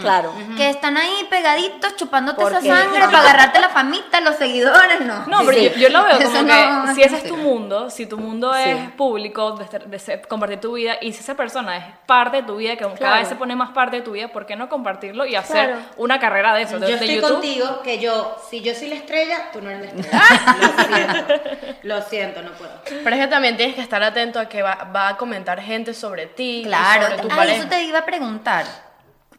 Claro. 0.00 0.32
Que 0.56 0.68
están 0.70 0.96
ahí 0.96 1.26
pegaditos 1.30 1.96
chupándote 1.96 2.42
esa 2.42 2.60
sangre 2.60 3.00
para 3.06 3.20
agarrarte 3.20 3.60
la 3.60 3.68
famita, 3.68 4.20
los 4.20 4.36
seguidores, 4.36 5.00
no. 5.00 5.26
No, 5.26 5.38
pero 5.46 5.52
Sí. 5.58 5.70
yo, 5.74 5.80
yo 5.82 5.88
lo 5.90 6.04
veo 6.04 6.18
como 6.22 6.42
no 6.42 6.86
que 6.86 6.94
si 6.94 7.02
ese 7.02 7.16
es 7.18 7.24
tu 7.24 7.36
mundo, 7.36 7.90
si 7.90 8.06
tu 8.06 8.18
mundo 8.18 8.54
es 8.54 8.90
público, 8.92 9.52
de, 9.52 9.66
ser- 9.68 9.86
de 9.86 9.98
ser- 9.98 10.26
compartir 10.28 10.60
tu 10.60 10.72
vida, 10.72 10.96
y 11.00 11.12
si 11.12 11.20
esa 11.20 11.34
persona 11.34 11.76
es 11.76 11.84
parte 12.06 12.38
de 12.38 12.42
tu 12.42 12.56
vida, 12.56 12.76
que 12.76 12.86
cada 12.98 13.18
vez 13.18 13.28
se 13.28 13.36
pone 13.36 13.54
más 13.54 13.70
parte 13.70 13.96
de 13.96 14.02
tu 14.02 14.12
vida, 14.12 14.28
¿por 14.28 14.44
qué 14.46 14.56
no 14.56 14.68
compartirlo 14.68 15.24
y 15.26 15.34
hacer 15.36 15.68
Claro. 15.70 15.82
una 15.96 16.18
carrera 16.18 16.54
de 16.54 16.62
eso? 16.62 16.78
De, 16.78 16.90
Yo 16.90 16.96
de 16.98 17.04
estoy 17.04 17.14
YouTube. 17.16 17.32
contigo 17.32 17.80
que 17.82 17.98
yo, 17.98 18.36
si 18.50 18.60
yo 18.60 18.74
soy 18.74 18.88
la 18.88 18.96
estrella, 18.96 19.50
tú 19.52 19.60
no 19.62 19.70
eres 19.70 19.94
la 19.94 20.00
estrella. 20.00 20.46
lo 20.76 20.82
siento. 20.96 21.34
Lo 21.82 22.02
siento, 22.02 22.42
no 22.42 22.50
puedo. 22.52 22.72
Pero 23.04 23.16
es 23.16 23.22
que 23.22 23.28
también 23.28 23.56
tienes 23.56 23.74
que 23.76 23.82
estar 23.82 24.02
atento 24.02 24.38
a 24.40 24.46
que 24.48 24.62
va, 24.62 24.88
va 24.94 25.08
a 25.08 25.16
comentar 25.16 25.60
gente 25.60 25.94
sobre 25.94 26.26
ti. 26.26 26.62
Claro, 26.64 27.02
sobre 27.08 27.18
tu 27.22 27.28
ah, 27.30 27.44
eso 27.44 27.68
te 27.68 27.82
iba 27.84 28.00
a 28.00 28.04
preguntar. 28.04 28.64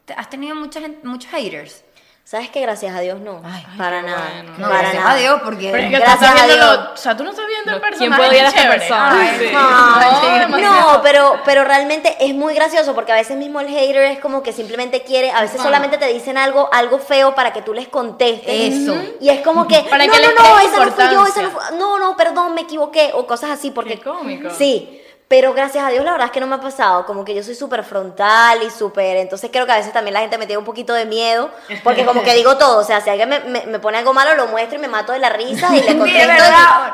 ¿Te- 0.08 0.14
¿Has 0.14 0.30
tenido 0.30 0.56
mucha 0.56 0.80
gente- 0.80 1.06
muchos 1.06 1.30
haters? 1.30 1.84
¿Sabes 2.24 2.50
que 2.50 2.60
Gracias 2.60 2.94
a 2.94 3.00
Dios 3.00 3.22
no. 3.22 3.42
Ay, 3.46 3.66
para 3.78 4.02
nada. 4.02 4.30
bueno. 4.34 4.52
No, 4.58 4.68
para 4.68 4.80
gracias 4.80 5.02
nada. 5.04 5.16
a 5.16 5.18
Dios, 5.18 5.42
porque... 5.46 5.70
Pero 5.72 5.84
es 5.84 5.90
que 5.92 5.96
tú 5.98 6.02
Gracias 6.04 6.30
estás 6.30 6.42
a 6.42 6.46
Dios. 6.46 6.58
lo- 6.60 6.94
o 6.94 6.98
sea, 6.98 7.16
tú 7.18 7.24
no 7.24 7.30
estás 7.30 7.48
viendo 7.48 7.72
el 7.72 7.80
¿quién 7.80 7.90
personaje 7.92 8.18
puede 8.18 8.30
odiar 8.32 8.46
a 8.46 8.50
esta 8.50 8.70
persona? 8.70 9.12
Ay, 9.22 9.36
Sí. 9.40 9.54
No, 9.54 10.40
demasiado. 10.40 10.94
no, 10.98 11.02
pero, 11.02 11.40
pero 11.46 11.64
realmente 11.64 12.18
es 12.20 12.36
muy 12.36 12.54
gracioso 12.54 12.94
porque 12.94 13.14
a 13.14 13.16
veces 13.16 13.38
mismo 13.38 13.62
el 13.62 13.70
hater 13.70 14.02
es 14.12 14.20
como 14.20 14.44
que 14.44 14.52
simplemente 14.52 15.04
quiere, 15.04 15.32
a 15.32 15.42
veces 15.42 15.62
solamente 15.62 15.98
te 15.98 16.08
dicen 16.14 16.38
algo, 16.38 16.68
algo 16.74 17.00
feo 17.00 17.34
para 17.34 17.54
que 17.54 17.62
tú 17.62 17.74
les 17.74 17.88
contestes. 17.88 18.74
Eso. 18.74 18.96
Y 19.22 19.30
es 19.30 19.40
como 19.42 19.66
que, 19.66 19.80
Para 19.90 20.06
no, 20.06 20.12
que 20.14 20.20
no, 20.22 20.28
no, 20.34 20.60
esa 20.60 20.86
no 20.86 20.92
fui 20.92 21.04
yo, 21.14 21.26
esa 21.28 21.42
no 21.44 21.52
fue, 21.52 21.78
no, 21.78 21.98
no, 21.98 22.18
perdón, 22.18 22.54
me 22.56 22.62
equivoqué, 22.62 23.12
o 23.14 23.26
cosas 23.26 23.52
así, 23.52 23.72
porque... 23.72 23.96
Qué 24.00 24.02
cómico. 24.04 24.50
Sí, 24.50 25.02
pero 25.28 25.54
gracias 25.54 25.84
a 25.84 25.90
Dios 25.90 26.06
la 26.06 26.12
verdad 26.12 26.28
es 26.28 26.32
que 26.32 26.40
no 26.40 26.48
me 26.48 26.56
ha 26.56 26.62
pasado, 26.62 27.06
como 27.06 27.26
que 27.26 27.36
yo 27.36 27.44
soy 27.44 27.54
súper 27.56 27.84
frontal 27.84 28.64
y 28.64 28.70
súper, 28.70 29.18
entonces 29.18 29.50
creo 29.52 29.66
que 29.66 29.74
a 29.74 29.78
veces 29.78 29.92
también 29.92 30.14
la 30.14 30.22
gente 30.22 30.38
me 30.38 30.46
tiene 30.46 30.60
un 30.60 30.66
poquito 30.66 30.94
de 30.94 31.06
miedo, 31.06 31.50
porque 31.84 32.06
como 32.06 32.24
que 32.24 32.34
digo 32.34 32.58
todo, 32.58 32.80
o 32.80 32.84
sea, 32.84 33.02
si 33.02 33.10
alguien 33.10 33.28
me, 33.30 33.40
me- 33.42 33.66
me 33.66 33.80
pone 33.80 33.98
algo 33.98 34.14
malo, 34.14 34.36
lo 34.36 34.48
muestro 34.48 34.78
y 34.78 34.82
me 34.82 34.88
mato 34.88 35.12
de 35.12 35.20
la 35.20 35.30
risa 35.30 35.76
y 35.76 35.82
le 35.82 35.98
contesto 35.98 36.44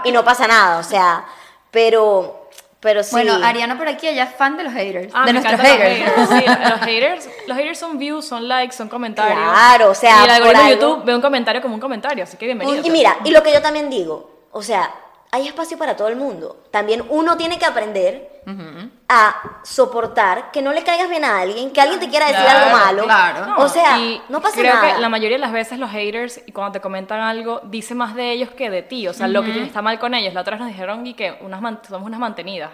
y, 0.06 0.10
y 0.10 0.12
no 0.12 0.24
pasa 0.24 0.48
nada, 0.48 0.80
o 0.80 0.84
sea, 0.84 1.26
pero, 1.72 2.48
pero 2.80 3.04
sí. 3.04 3.12
Bueno, 3.12 3.36
Ariana 3.44 3.78
por 3.78 3.88
aquí, 3.88 4.08
ella 4.08 4.24
es 4.26 4.36
fan 4.36 4.58
de 4.58 4.64
los 4.64 4.74
haters. 4.74 5.12
Ah, 5.14 5.26
de 5.26 5.34
nuestros 5.34 5.60
los 5.60 5.68
haters. 5.68 6.30
Sí, 6.30 6.46
los 6.70 6.80
haters. 6.82 7.30
Los 7.48 7.58
haters 7.58 7.80
son 7.80 7.98
views, 7.98 8.26
son 8.28 8.48
likes, 8.48 8.76
son 8.76 8.90
comentarios. 8.90 9.38
Claro, 9.38 9.92
o 9.92 9.96
sea, 9.96 10.22
Y 10.22 10.24
el 10.26 10.30
algoritmo 10.32 10.64
de 10.64 10.70
YouTube 10.72 11.04
ve 11.06 11.16
un 11.16 11.22
comentario 11.22 11.62
como 11.62 11.76
un 11.76 11.82
comentario, 11.82 12.24
así 12.24 12.36
que 12.38 12.46
bienvenido. 12.46 12.84
Y 12.86 12.90
mira, 12.90 13.18
y 13.24 13.32
lo 13.32 13.42
que 13.44 13.54
yo 13.54 13.62
también 13.62 13.90
digo, 13.90 14.30
o 14.52 14.62
sea, 14.62 14.92
hay 15.34 15.48
espacio 15.48 15.80
para 15.80 15.98
todo 15.98 16.10
el 16.10 16.16
mundo. 16.16 16.58
También 16.70 17.04
uno 17.10 17.38
tiene 17.38 17.58
que 17.58 17.66
aprender 17.66 18.33
a 19.10 19.36
soportar 19.64 20.52
que 20.52 20.62
no 20.62 20.72
le 20.74 20.84
caigas 20.84 21.10
bien 21.10 21.24
a 21.24 21.40
alguien, 21.40 21.72
que 21.72 21.80
alguien 21.82 22.00
te 22.00 22.10
quiera 22.10 22.28
decir 22.28 22.42
Claro, 22.44 22.66
algo 22.66 22.78
malo. 22.78 23.04
claro. 23.04 23.54
O 23.58 23.70
sea, 23.70 23.98
y 24.00 24.22
no 24.30 24.42
pasa 24.42 24.58
creo 24.58 24.74
nada. 24.74 24.96
que 24.96 25.02
la 25.02 25.10
mayoría 25.10 25.38
de 25.38 25.42
las 25.42 25.52
veces 25.52 25.78
los 25.80 25.92
haters, 25.92 26.42
y 26.48 26.52
cuando 26.52 26.72
te 26.74 26.82
comentan 26.82 27.20
algo, 27.20 27.62
dice 27.66 27.94
más 27.96 28.16
de 28.16 28.32
ellos 28.32 28.50
que 28.52 28.70
de 28.70 28.82
ti. 28.82 29.08
O 29.08 29.14
sea, 29.14 29.28
lo 29.28 29.44
que 29.44 29.64
está 29.64 29.82
mal 29.82 30.00
con 30.00 30.14
ellos. 30.14 30.34
La 30.34 30.42
otra 30.42 30.52
vez 30.56 30.62
nos 30.62 30.70
dijeron 30.70 31.06
y 31.06 31.14
que 31.14 31.38
unas 31.42 31.62
man- 31.62 31.80
somos 31.88 32.08
unas 32.08 32.20
mantenidas. 32.20 32.72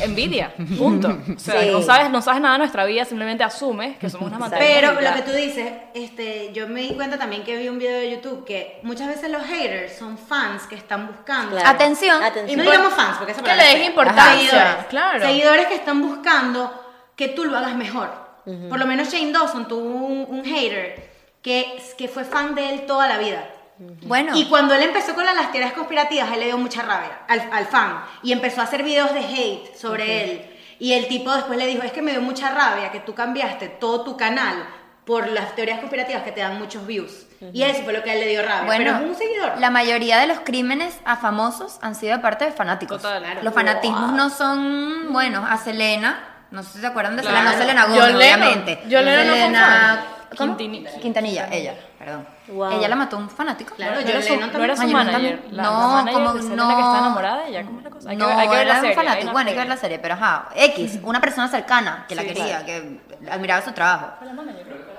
Envidia, 0.00 0.52
punto. 0.78 1.08
O 1.36 1.38
sea, 1.38 1.60
Sí. 1.62 1.70
no, 1.70 1.82
sabes, 1.82 2.10
no 2.10 2.22
sabes 2.22 2.40
nada 2.40 2.54
de 2.54 2.58
nuestra 2.60 2.84
vida, 2.84 3.04
simplemente 3.04 3.42
asumes 3.44 3.98
que 3.98 4.08
somos 4.10 4.28
unas 4.28 4.40
mantenidas. 4.40 4.72
Pero 4.74 5.00
lo 5.00 5.14
que 5.16 5.22
tú 5.22 5.32
dices, 5.32 5.72
este, 5.94 6.52
yo 6.52 6.68
me 6.68 6.80
di 6.82 6.94
cuenta 6.94 7.18
también 7.18 7.44
que 7.44 7.56
vi 7.56 7.68
un 7.68 7.78
video 7.78 7.98
de 7.98 8.10
YouTube 8.10 8.44
que 8.44 8.80
muchas 8.82 9.08
veces 9.08 9.30
los 9.30 9.42
haters 9.44 9.96
son 9.96 10.16
fans 10.18 10.62
que 10.64 10.74
están 10.74 11.06
buscando. 11.08 11.52
Claro. 11.52 11.68
Atención. 11.68 12.22
Atención. 12.22 12.50
Y 12.50 12.56
no 12.56 12.70
digamos 12.70 12.92
fans, 12.94 13.16
porque 13.18 13.32
esa 13.32 13.40
Que 13.42 13.48
palabra 13.50 13.64
le 13.66 13.72
es 13.72 13.78
des 13.80 13.88
importancia, 13.88 14.50
Seguidores. 14.50 14.85
Claro. 14.88 15.24
Seguidores 15.24 15.66
que 15.66 15.74
están 15.74 16.02
buscando 16.02 16.72
que 17.16 17.28
tú 17.28 17.44
lo 17.44 17.56
hagas 17.56 17.74
mejor. 17.76 18.26
Por 18.44 18.78
lo 18.78 18.86
menos 18.86 19.08
Shane 19.12 19.32
Dawson 19.32 19.66
tuvo 19.66 19.82
un, 19.82 20.26
un 20.28 20.44
hater 20.44 21.10
que, 21.42 21.82
que 21.98 22.06
fue 22.06 22.24
fan 22.24 22.54
de 22.54 22.70
él 22.70 22.86
toda 22.86 23.08
la 23.08 23.18
vida. 23.18 23.50
Bueno, 23.78 24.36
Y 24.36 24.46
cuando 24.46 24.72
él 24.74 24.82
empezó 24.82 25.14
con 25.14 25.24
las 25.24 25.50
teorías 25.52 25.72
conspirativas, 25.72 26.32
él 26.32 26.40
le 26.40 26.46
dio 26.46 26.56
mucha 26.56 26.82
rabia 26.82 27.20
al, 27.28 27.48
al 27.52 27.66
fan 27.66 28.04
y 28.22 28.32
empezó 28.32 28.60
a 28.60 28.64
hacer 28.64 28.82
videos 28.82 29.12
de 29.12 29.20
hate 29.20 29.74
sobre 29.76 30.24
él. 30.24 30.56
Y 30.78 30.92
el 30.92 31.08
tipo 31.08 31.32
después 31.34 31.58
le 31.58 31.66
dijo, 31.66 31.82
es 31.82 31.92
que 31.92 32.02
me 32.02 32.12
dio 32.12 32.20
mucha 32.20 32.50
rabia 32.50 32.92
que 32.92 33.00
tú 33.00 33.14
cambiaste 33.14 33.68
todo 33.68 34.02
tu 34.02 34.16
canal 34.16 34.66
por 35.06 35.28
las 35.28 35.54
teorías 35.54 35.78
conspirativas 35.78 36.22
que 36.24 36.32
te 36.32 36.40
dan 36.40 36.58
muchos 36.58 36.86
views. 36.86 37.26
Y 37.52 37.62
eso 37.62 37.82
fue 37.84 37.92
lo 37.92 38.02
que 38.02 38.10
a 38.10 38.14
él 38.14 38.20
le 38.20 38.28
dio 38.28 38.42
rabia. 38.42 38.64
bueno, 38.64 38.84
Pero 38.84 38.96
es 38.96 39.10
un 39.10 39.14
seguidor. 39.14 39.52
la 39.60 39.70
mayoría 39.70 40.18
de 40.18 40.26
los 40.26 40.40
crímenes 40.40 40.98
a 41.04 41.16
famosos 41.16 41.78
han 41.80 41.94
sido 41.94 42.16
de 42.16 42.22
parte 42.22 42.44
de 42.46 42.52
fanáticos. 42.52 43.00
Total, 43.02 43.22
claro. 43.22 43.40
Los 43.42 43.54
fanatismos 43.54 44.12
no 44.12 44.30
son 44.30 45.12
buenos. 45.12 45.44
A 45.48 45.56
Selena, 45.58 46.18
no 46.50 46.62
sé 46.62 46.70
si 46.72 46.78
se 46.80 46.86
acuerdan 46.88 47.14
de 47.16 47.22
Claro. 47.22 47.36
Selena, 47.36 47.52
no 47.52 47.58
Selena 47.58 47.84
Gómez, 47.84 48.00
Lennon. 48.00 48.16
obviamente. 48.16 48.76
Fue 48.76 48.84
un 48.84 48.90
Selena- 48.90 50.04
¿cómo? 50.36 50.56
Quintanilla. 50.56 50.90
Quintanilla, 51.00 51.48
ella, 51.52 51.74
perdón. 51.98 52.26
Wow. 52.48 52.72
Ella 52.72 52.88
la 52.88 52.96
mató 52.96 53.16
un 53.18 53.28
fanático. 53.30 53.74
Claro, 53.76 54.00
era 54.00 54.22
su, 54.22 54.36
no 54.36 54.64
era 54.64 54.76
su 54.76 54.82
Ay, 54.82 54.88
yo 54.88 54.92
manager. 54.96 55.42
La, 55.50 55.62
no, 55.62 55.70
la 55.70 55.86
manager 55.88 56.12
como 56.14 56.34
de 56.34 56.42
Selena 56.42 56.62
no. 56.64 56.68
que 56.76 56.82
está 56.82 56.98
enamorada 56.98 57.42
de 57.42 57.48
ella. 57.50 57.64
¿Cómo 57.64 57.78
es 57.78 57.84
la 57.84 57.90
cosa? 57.90 58.10
Hay, 58.10 58.16
no, 58.16 58.26
que, 58.26 58.32
hay 58.32 58.48
que 58.48 58.56
ver 58.56 58.66
la 58.66 58.80
serie. 58.80 58.94
fanático. 58.96 59.26
hay 59.28 59.32
Bueno, 59.32 59.48
hay 59.50 59.54
que 59.54 59.60
ver 59.60 59.66
serie. 59.68 59.74
la 59.74 59.80
serie, 59.80 59.98
pero 60.00 60.14
ajá, 60.14 60.48
X, 60.56 60.98
una 61.02 61.20
persona 61.20 61.48
cercana 61.48 62.06
que 62.08 62.14
la 62.14 62.22
Sí, 62.22 62.28
quería, 62.28 62.64
claro. 62.64 62.66
que 62.66 63.00
admiraba 63.30 63.62
su 63.62 63.72
trabajo. 63.72 64.06
La 64.24 64.32
manager, 64.32 64.95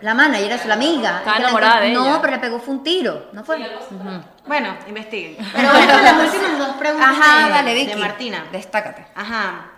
es 0.00 0.66
la 0.66 0.74
amiga. 0.74 1.18
Estaba 1.18 1.38
la 1.38 1.44
enamorada 1.44 1.80
de 1.80 1.90
No, 1.92 2.06
ella. 2.06 2.20
pero 2.20 2.32
le 2.34 2.38
pegó 2.38 2.58
fue 2.58 2.74
un 2.74 2.82
tiro, 2.82 3.28
¿no 3.32 3.44
fue? 3.44 3.56
Ujú. 3.58 4.22
Bueno, 4.46 4.76
investiguen. 4.88 5.36
Pero 5.52 5.68
con 5.70 6.04
las 6.04 6.24
últimas 6.34 6.58
dos 6.58 6.76
preguntas 6.76 7.08
Ajá, 7.10 7.46
de, 7.46 7.50
dale, 7.52 7.74
de 7.74 7.84
Vicky. 7.84 7.98
Martina. 7.98 8.46
Destácate. 8.52 9.06
Ajá. 9.14 9.70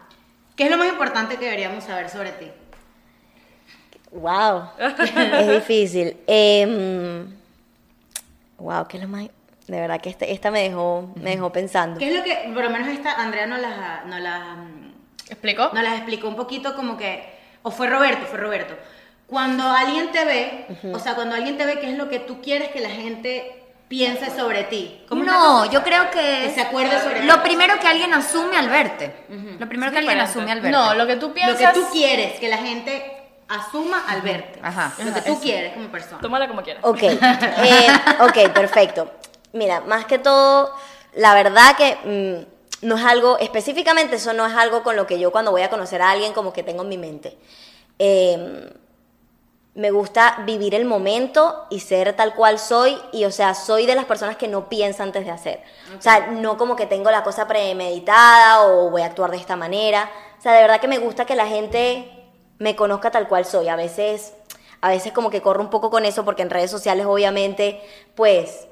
¿Qué 0.56 0.64
es 0.64 0.70
lo 0.70 0.76
más 0.76 0.88
importante 0.88 1.36
que 1.36 1.44
deberíamos 1.46 1.84
saber 1.84 2.08
sobre 2.10 2.32
ti? 2.32 2.50
Wow, 4.12 4.70
es 4.78 5.48
difícil. 5.48 6.16
Em, 6.26 7.32
wow, 8.58 8.86
¿qué 8.88 8.96
es 8.96 9.02
lo 9.04 9.08
más? 9.08 9.26
De 9.68 9.80
verdad 9.80 10.00
que 10.00 10.10
este- 10.10 10.32
esta 10.32 10.50
me 10.50 10.62
dejó, 10.62 11.12
me 11.14 11.30
dejó 11.30 11.52
pensando. 11.52 11.98
¿Qué 11.98 12.08
es 12.10 12.16
lo 12.16 12.24
que, 12.24 12.50
por 12.52 12.64
lo 12.64 12.70
menos 12.70 12.88
esta, 12.88 13.12
Andrea 13.12 13.46
nos 13.46 13.60
las, 13.60 14.04
nos 14.06 14.18
las, 14.20 14.56
mm, 14.56 14.90
¿Explicó? 15.30 15.70
nos 15.72 15.82
las 15.84 15.94
explicó 15.94 16.26
un 16.28 16.34
poquito 16.34 16.74
como 16.74 16.96
que, 16.96 17.38
o 17.62 17.70
fue 17.70 17.86
Roberto, 17.86 18.26
fue 18.26 18.38
Roberto. 18.38 18.74
Cuando 19.30 19.62
alguien 19.64 20.10
te 20.10 20.24
ve, 20.24 20.66
o 20.92 20.98
sea, 20.98 21.14
cuando 21.14 21.36
alguien 21.36 21.56
te 21.56 21.64
ve, 21.64 21.78
¿qué 21.78 21.90
es 21.92 21.96
lo 21.96 22.08
que 22.08 22.18
tú 22.18 22.42
quieres 22.42 22.70
que 22.70 22.80
la 22.80 22.90
gente 22.90 23.62
piense 23.86 24.28
sobre 24.36 24.64
ti? 24.64 25.02
¿Cómo 25.08 25.22
es 25.22 25.28
la 25.28 25.32
No, 25.34 25.70
yo 25.70 25.82
creo 25.84 26.10
que 26.10 26.20
Que 26.46 26.50
se 26.52 26.60
acuerde 26.60 26.98
sobre 27.00 27.24
lo 27.24 27.34
ti. 27.34 27.40
primero 27.44 27.78
que 27.78 27.86
alguien 27.86 28.12
asume 28.12 28.56
al 28.56 28.68
verte. 28.68 29.14
Lo 29.58 29.68
primero 29.68 29.92
que 29.92 29.98
alguien 29.98 30.18
asume 30.20 30.50
al 30.50 30.60
verte. 30.60 30.76
No, 30.76 30.94
lo 30.94 31.06
que 31.06 31.16
tú 31.16 31.28
Lo 31.28 31.34
piensas... 31.34 31.72
que 31.72 31.80
tú 31.80 31.86
quieres 31.92 32.40
que 32.40 32.48
la 32.48 32.58
gente 32.58 33.16
asuma 33.48 34.04
al 34.08 34.22
verte. 34.22 34.58
Ajá. 34.62 34.92
Lo 34.98 35.14
que 35.14 35.22
tú 35.22 35.40
quieres 35.40 35.74
como 35.74 35.88
persona. 35.88 36.20
Tómala 36.20 36.48
como 36.48 36.62
quieras. 36.62 36.82
Ok, 36.84 37.02
eh, 37.02 37.86
ok, 38.20 38.52
perfecto. 38.52 39.10
Mira, 39.52 39.80
más 39.80 40.04
que 40.06 40.18
todo, 40.18 40.72
la 41.14 41.34
verdad 41.34 41.76
que 41.76 42.44
mm, 42.82 42.86
no 42.86 42.96
es 42.96 43.04
algo, 43.04 43.38
específicamente 43.38 44.16
eso 44.16 44.32
no 44.32 44.46
es 44.46 44.54
algo 44.54 44.82
con 44.82 44.96
lo 44.96 45.06
que 45.06 45.18
yo 45.18 45.30
cuando 45.32 45.50
voy 45.52 45.62
a 45.62 45.70
conocer 45.70 46.00
a 46.02 46.10
alguien 46.10 46.32
como 46.32 46.52
que 46.52 46.62
tengo 46.62 46.82
en 46.82 46.88
mi 46.88 46.98
mente. 46.98 47.36
Eh, 47.98 48.72
me 49.74 49.90
gusta 49.90 50.42
vivir 50.44 50.74
el 50.74 50.84
momento 50.84 51.66
y 51.70 51.80
ser 51.80 52.14
tal 52.14 52.34
cual 52.34 52.58
soy 52.58 52.98
y 53.12 53.24
o 53.24 53.30
sea, 53.30 53.54
soy 53.54 53.86
de 53.86 53.94
las 53.94 54.04
personas 54.04 54.36
que 54.36 54.48
no 54.48 54.68
piensa 54.68 55.02
antes 55.02 55.24
de 55.24 55.30
hacer. 55.30 55.62
O 55.96 56.02
sea, 56.02 56.28
no 56.28 56.56
como 56.56 56.76
que 56.76 56.86
tengo 56.86 57.10
la 57.10 57.22
cosa 57.22 57.46
premeditada 57.46 58.62
o 58.64 58.90
voy 58.90 59.02
a 59.02 59.06
actuar 59.06 59.30
de 59.30 59.36
esta 59.36 59.56
manera. 59.56 60.10
O 60.38 60.42
sea, 60.42 60.52
de 60.52 60.62
verdad 60.62 60.80
que 60.80 60.88
me 60.88 60.98
gusta 60.98 61.24
que 61.24 61.36
la 61.36 61.46
gente 61.46 62.10
me 62.58 62.74
conozca 62.74 63.10
tal 63.10 63.28
cual 63.28 63.44
soy. 63.44 63.68
A 63.68 63.76
veces 63.76 64.34
a 64.80 64.88
veces 64.88 65.12
como 65.12 65.30
que 65.30 65.42
corro 65.42 65.60
un 65.60 65.70
poco 65.70 65.90
con 65.90 66.04
eso 66.04 66.24
porque 66.24 66.42
en 66.42 66.50
redes 66.50 66.70
sociales 66.70 67.06
obviamente 67.06 67.80
pues 68.14 68.66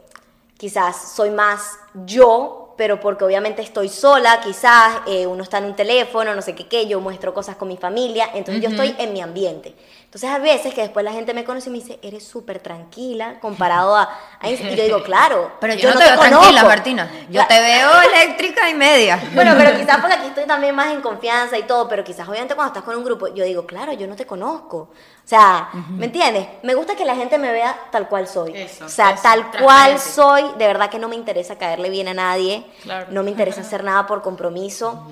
quizás 0.56 1.12
soy 1.14 1.30
más 1.30 1.78
yo, 2.06 2.74
pero 2.76 2.98
porque 2.98 3.24
obviamente 3.24 3.62
estoy 3.62 3.88
sola, 3.88 4.40
quizás 4.42 5.00
eh, 5.06 5.26
uno 5.26 5.42
está 5.42 5.58
en 5.58 5.66
un 5.66 5.76
teléfono, 5.76 6.34
no 6.34 6.42
sé 6.42 6.54
qué 6.54 6.66
qué, 6.66 6.86
yo 6.86 7.00
muestro 7.00 7.34
cosas 7.34 7.56
con 7.56 7.68
mi 7.68 7.76
familia, 7.76 8.28
entonces 8.34 8.62
yo 8.62 8.70
estoy 8.70 8.94
en 8.98 9.12
mi 9.12 9.20
ambiente. 9.20 9.74
Entonces 10.08 10.30
a 10.30 10.38
veces 10.38 10.72
que 10.72 10.80
después 10.80 11.04
la 11.04 11.12
gente 11.12 11.34
me 11.34 11.44
conoce 11.44 11.68
y 11.68 11.72
me 11.72 11.80
dice, 11.80 11.98
eres 12.00 12.26
súper 12.26 12.60
tranquila 12.60 13.38
comparado 13.40 13.94
a, 13.94 14.08
a 14.40 14.48
Insta". 14.48 14.70
Y 14.70 14.74
yo 14.74 14.84
digo, 14.84 15.02
claro, 15.02 15.52
Pero 15.60 15.74
yo, 15.74 15.90
no 15.90 15.98
te 15.98 16.04
te 16.06 16.10
veo 16.10 16.18
tranquila, 16.18 16.40
conozco". 16.46 16.66
Martina. 16.66 17.10
Yo 17.28 17.46
te 17.46 17.60
veo 17.60 17.90
eléctrica 18.14 18.70
y 18.70 18.74
media. 18.74 19.20
bueno, 19.34 19.52
pero 19.58 19.76
quizás 19.78 19.98
porque 19.98 20.14
aquí 20.14 20.28
estoy 20.28 20.46
también 20.46 20.74
más 20.74 20.94
en 20.94 21.02
confianza 21.02 21.58
y 21.58 21.64
todo, 21.64 21.86
pero 21.88 22.02
quizás 22.04 22.26
obviamente 22.26 22.54
cuando 22.54 22.72
estás 22.72 22.84
con 22.84 22.96
un 22.96 23.04
grupo, 23.04 23.28
yo 23.28 23.44
digo, 23.44 23.66
claro, 23.66 23.92
yo 23.92 24.06
no 24.06 24.16
te 24.16 24.24
conozco. 24.26 24.78
O 24.78 25.28
sea, 25.28 25.68
¿me 25.90 26.06
entiendes? 26.06 26.48
Me 26.62 26.74
gusta 26.74 26.96
que 26.96 27.04
la 27.04 27.14
gente 27.14 27.36
me 27.36 27.52
vea 27.52 27.78
tal 27.90 28.08
cual 28.08 28.26
soy. 28.26 28.56
Eso, 28.56 28.86
o 28.86 28.88
sea, 28.88 29.10
eso, 29.10 29.22
tal 29.22 29.50
cual 29.60 29.98
soy. 29.98 30.42
De 30.56 30.66
verdad 30.66 30.88
que 30.88 30.98
no 30.98 31.08
me 31.08 31.16
interesa 31.16 31.58
caerle 31.58 31.90
bien 31.90 32.08
a 32.08 32.14
nadie. 32.14 32.64
Claro. 32.82 33.08
No 33.10 33.22
me 33.22 33.32
interesa 33.32 33.60
hacer 33.60 33.84
nada 33.84 34.06
por 34.06 34.22
compromiso. 34.22 35.06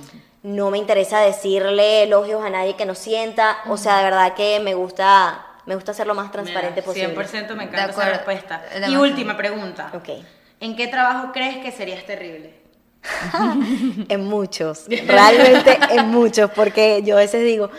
No 0.47 0.71
me 0.71 0.79
interesa 0.79 1.19
decirle 1.21 2.05
elogios 2.05 2.45
a 2.45 2.51
nadie 2.51 2.77
que 2.77 2.87
no 2.87 2.95
sienta. 2.95 3.57
O 3.69 3.77
sea, 3.77 3.99
de 3.99 4.05
verdad 4.05 4.35
que 4.35 4.61
me 4.61 4.75
gusta, 4.75 5.45
me 5.67 5.75
gusta 5.75 5.93
ser 5.93 6.07
lo 6.07 6.15
más 6.15 6.31
transparente 6.31 6.83
Mira, 6.83 6.85
posible. 6.85 7.17
100% 7.17 7.49
me 7.57 7.65
De 7.65 7.65
encanta 7.65 7.91
esa 7.91 8.09
respuesta. 8.11 8.63
Y 8.71 8.75
Demasiado. 8.75 9.03
última 9.03 9.37
pregunta. 9.37 9.91
Ok. 9.93 10.09
¿En 10.61 10.77
qué 10.77 10.87
trabajo 10.87 11.33
crees 11.33 11.57
que 11.59 11.73
serías 11.73 12.05
terrible? 12.07 12.55
En 14.09 14.25
muchos, 14.27 14.85
realmente 15.07 15.79
en 15.91 16.09
muchos, 16.09 16.51
porque 16.53 17.03
yo 17.05 17.17
a 17.17 17.21
veces 17.21 17.43
digo, 17.45 17.71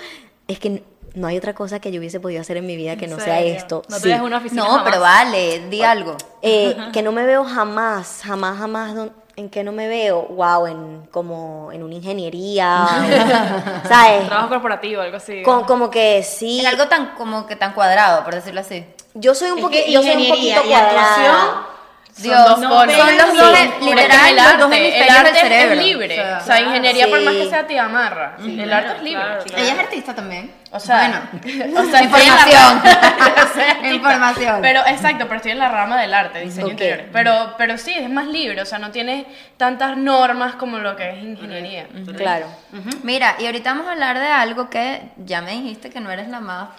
es 0.48 0.60
que 0.60 0.84
no 1.16 1.28
hay 1.28 1.38
otra 1.38 1.54
cosa 1.56 1.80
que 1.80 1.92
yo 1.92 2.00
hubiese 2.00 2.20
podido 2.20 2.42
hacer 2.42 2.58
en 2.58 2.66
mi 2.66 2.76
vida 2.76 2.96
que 2.98 3.06
¿En 3.06 3.12
no 3.12 3.20
sea 3.20 3.42
esto. 3.42 3.82
No 3.90 4.00
te 4.00 4.14
Sí. 4.14 4.20
una 4.22 4.38
oficina 4.38 4.64
No, 4.64 4.70
jamás. 4.70 4.84
pero 4.86 5.02
vale, 5.02 5.68
di 5.70 5.82
algo. 5.84 6.16
Eh, 6.42 6.76
que 6.94 7.02
no 7.02 7.12
me 7.12 7.26
veo 7.26 7.44
jamás, 7.46 8.22
jamás, 8.26 8.58
jamás. 8.58 8.94
don- 8.96 9.14
¿En 9.38 9.50
qué 9.50 9.64
no 9.64 9.72
me 9.72 9.88
veo? 9.88 10.24
Wow, 10.30 10.66
en 10.66 11.06
como 11.12 11.72
en 11.72 11.84
una 11.84 11.94
ingeniería, 11.94 12.88
o- 13.86 13.88
¿sabes? 13.88 14.26
Trabajo 14.26 14.50
corporativo, 14.50 15.00
algo 15.04 15.18
así. 15.18 15.44
Con- 15.44 15.64
como 15.66 15.92
que 15.92 16.24
sí. 16.24 16.60
En 16.62 16.66
algo 16.66 16.88
tan 16.88 17.14
como 17.14 17.46
que 17.46 17.56
tan 17.56 17.74
cuadrado, 17.74 18.24
por 18.24 18.34
decirlo 18.34 18.62
así. 18.62 18.84
Yo 19.14 19.36
soy 19.36 19.52
un 19.52 19.62
poquito, 19.62 19.86
yo 19.88 20.02
soy 20.02 20.12
un 20.14 20.20
ingeniería 20.22 20.56
poquito 20.58 20.70
y 20.72 20.74
actuación 20.74 21.36
cuadrada. 21.36 21.68
Dios, 22.18 22.60
no 22.60 22.70
son 22.70 22.88
los 23.18 23.38
dos, 23.38 23.60
literal, 23.82 24.30
el 24.30 24.36
los 24.36 24.58
dos 24.58 24.64
arte, 24.64 24.78
el 24.78 24.84
hemisferios 24.86 25.18
arte 25.18 25.32
del 25.32 25.42
cerebro. 25.42 25.74
es 25.80 25.86
libre. 25.86 26.14
O 26.14 26.24
sea, 26.26 26.38
O 26.38 26.46
sea, 26.46 26.62
ingeniería 26.62 27.08
por 27.08 27.22
más 27.22 27.34
que 27.36 27.50
sea 27.50 27.68
te 27.68 27.80
amarra. 27.80 28.36
el 28.40 28.74
arte 28.74 28.94
es 28.98 29.04
libre, 29.04 29.24
claro. 29.24 29.44
Ella 29.64 29.74
es 29.74 29.80
artista 29.80 30.16
también. 30.16 30.52
O 30.72 30.80
sea, 30.82 30.98
bueno, 31.00 31.80
o 31.80 31.86
sea, 31.92 32.02
estoy 32.02 32.22
en 32.24 32.36
la 32.36 32.48
información. 32.48 32.82
Información. 33.94 34.60
Pero 34.62 34.82
exacto, 34.88 35.26
pero 35.26 35.36
estoy 35.38 35.52
en 35.52 35.60
la 35.60 35.70
rama 35.70 36.02
del 36.02 36.14
arte, 36.14 36.40
diseño 36.42 36.66
Ok. 36.68 36.72
interior. 36.74 37.06
Pero, 37.14 37.54
pero 37.58 37.78
sí, 37.78 37.94
es 37.96 38.10
más 38.10 38.28
libre, 38.28 38.62
o 38.62 38.66
sea, 38.66 38.78
no 38.80 38.92
tiene 38.92 39.26
tantas 39.58 39.96
normas 39.98 40.56
como 40.56 40.78
lo 40.80 40.96
que 40.96 41.10
es 41.12 41.24
ingeniería. 41.24 41.88
Claro. 42.18 42.48
Mira, 43.04 43.36
y 43.40 43.46
ahorita 43.46 43.72
vamos 43.74 43.88
a 43.88 43.92
hablar 43.94 44.20
de 44.20 44.28
algo 44.28 44.70
que 44.70 45.02
ya 45.18 45.42
me 45.42 45.52
dijiste 45.52 45.90
que 45.90 46.00
no 46.00 46.12
eres 46.12 46.28
la 46.30 46.40
más 46.42 46.70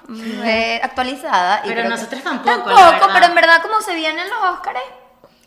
eh, 0.44 0.80
actualizada. 0.82 1.60
y 1.64 1.68
Pero 1.68 1.74
creo 1.80 1.82
que- 1.84 1.88
nosotros 1.90 2.22
tampoco, 2.22 2.70
la 2.70 2.76
Tampoco, 2.76 3.10
pero 3.14 3.26
en 3.26 3.34
verdad, 3.34 3.62
como 3.62 3.80
se 3.80 3.94
vienen 3.94 4.26
los 4.28 4.50
Óscares, 4.52 4.82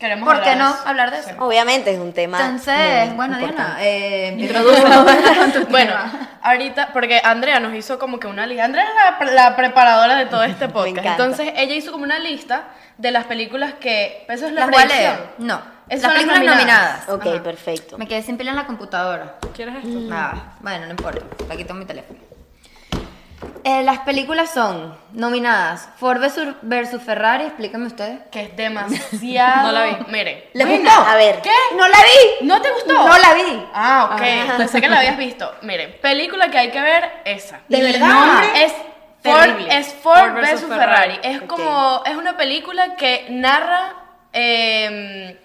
Queremos 0.02 0.26
¿por 0.28 0.42
qué 0.42 0.50
hablar 0.50 0.58
no 0.58 0.72
de 0.72 0.78
eso. 0.80 0.88
hablar 0.88 1.10
de 1.12 1.18
eso? 1.18 1.30
Obviamente 1.38 1.92
es 1.92 1.98
un 2.00 2.12
tema. 2.12 2.40
Entonces, 2.40 3.06
muy 3.06 3.14
bueno, 3.14 3.38
Diana, 3.38 3.76
eh, 3.78 4.50
Bueno, 5.70 5.94
ahorita, 6.42 6.88
porque 6.92 7.20
Andrea 7.22 7.60
nos 7.60 7.72
hizo 7.72 8.00
como 8.00 8.18
que 8.18 8.26
una 8.26 8.44
lista. 8.44 8.64
Andrea 8.64 8.84
es 8.84 9.26
la, 9.26 9.32
la 9.32 9.54
preparadora 9.54 10.16
de 10.16 10.26
todo 10.26 10.42
este 10.42 10.68
podcast. 10.80 11.06
Entonces, 11.06 11.52
ella 11.54 11.76
hizo 11.76 11.92
como 11.92 12.02
una 12.02 12.18
lista 12.18 12.64
de 12.98 13.12
las 13.12 13.26
películas 13.26 13.74
que. 13.74 14.26
Eso 14.28 14.46
es 14.48 14.52
la 14.54 14.66
¿Las 14.66 14.88
leer? 14.88 15.20
No. 15.38 15.62
Esas 15.88 16.02
Las 16.02 16.12
son 16.12 16.14
las 16.14 16.24
películas 16.24 16.56
nominadas. 16.56 17.08
Ok, 17.08 17.26
Ajá. 17.26 17.42
perfecto. 17.44 17.96
Me 17.96 18.08
quedé 18.08 18.22
sin 18.22 18.36
pila 18.36 18.50
en 18.50 18.56
la 18.56 18.66
computadora. 18.66 19.36
¿Quieres 19.54 19.76
esto? 19.84 20.00
Ah, 20.10 20.54
bueno, 20.58 20.86
no 20.86 20.90
importa. 20.90 21.24
Aquí 21.48 21.62
tengo 21.62 21.78
mi 21.78 21.86
teléfono. 21.86 22.18
Eh, 23.64 23.82
las 23.84 24.00
películas 24.00 24.50
son 24.50 24.96
nominadas 25.12 25.88
Ford 25.98 26.18
versus, 26.20 26.48
versus 26.62 27.00
Ferrari, 27.02 27.44
explíquenme 27.44 27.86
ustedes. 27.86 28.18
Que 28.32 28.42
es 28.42 28.56
demasiado. 28.56 29.66
No 29.68 29.72
la 29.72 29.84
vi. 29.86 29.96
Mire. 30.08 30.50
¿Les 30.52 30.66
Bueno, 30.66 30.82
gustó? 30.90 31.00
a 31.10 31.14
ver. 31.14 31.40
¿Qué? 31.42 31.50
¿No 31.76 31.86
la 31.86 31.98
vi? 31.98 32.46
¿No 32.46 32.60
te 32.60 32.70
gustó? 32.72 32.92
No 32.92 33.18
la 33.18 33.34
vi. 33.34 33.66
Ah, 33.72 34.10
ok. 34.12 34.56
Pensé 34.58 34.80
que 34.80 34.88
la 34.88 34.98
habías 34.98 35.16
visto. 35.16 35.54
Miren, 35.62 35.94
película 36.02 36.50
que 36.50 36.58
hay 36.58 36.70
que 36.70 36.80
ver, 36.80 37.10
esa. 37.24 37.60
¿De 37.68 37.78
Y 37.78 37.80
el 37.80 37.92
verdad? 37.92 38.08
nombre 38.08 38.64
Es 38.64 38.72
Ford, 39.22 39.50
es 39.70 39.94
Ford 39.94 40.18
Ford 40.18 40.32
versus 40.34 40.50
versus 40.62 40.68
Ferrari. 40.68 41.14
Ferrari. 41.22 41.36
Es 41.36 41.42
como, 41.42 42.02
es 42.04 42.16
una 42.16 42.36
película 42.36 42.96
que 42.96 43.26
narra, 43.30 43.94
eh, 44.32 45.40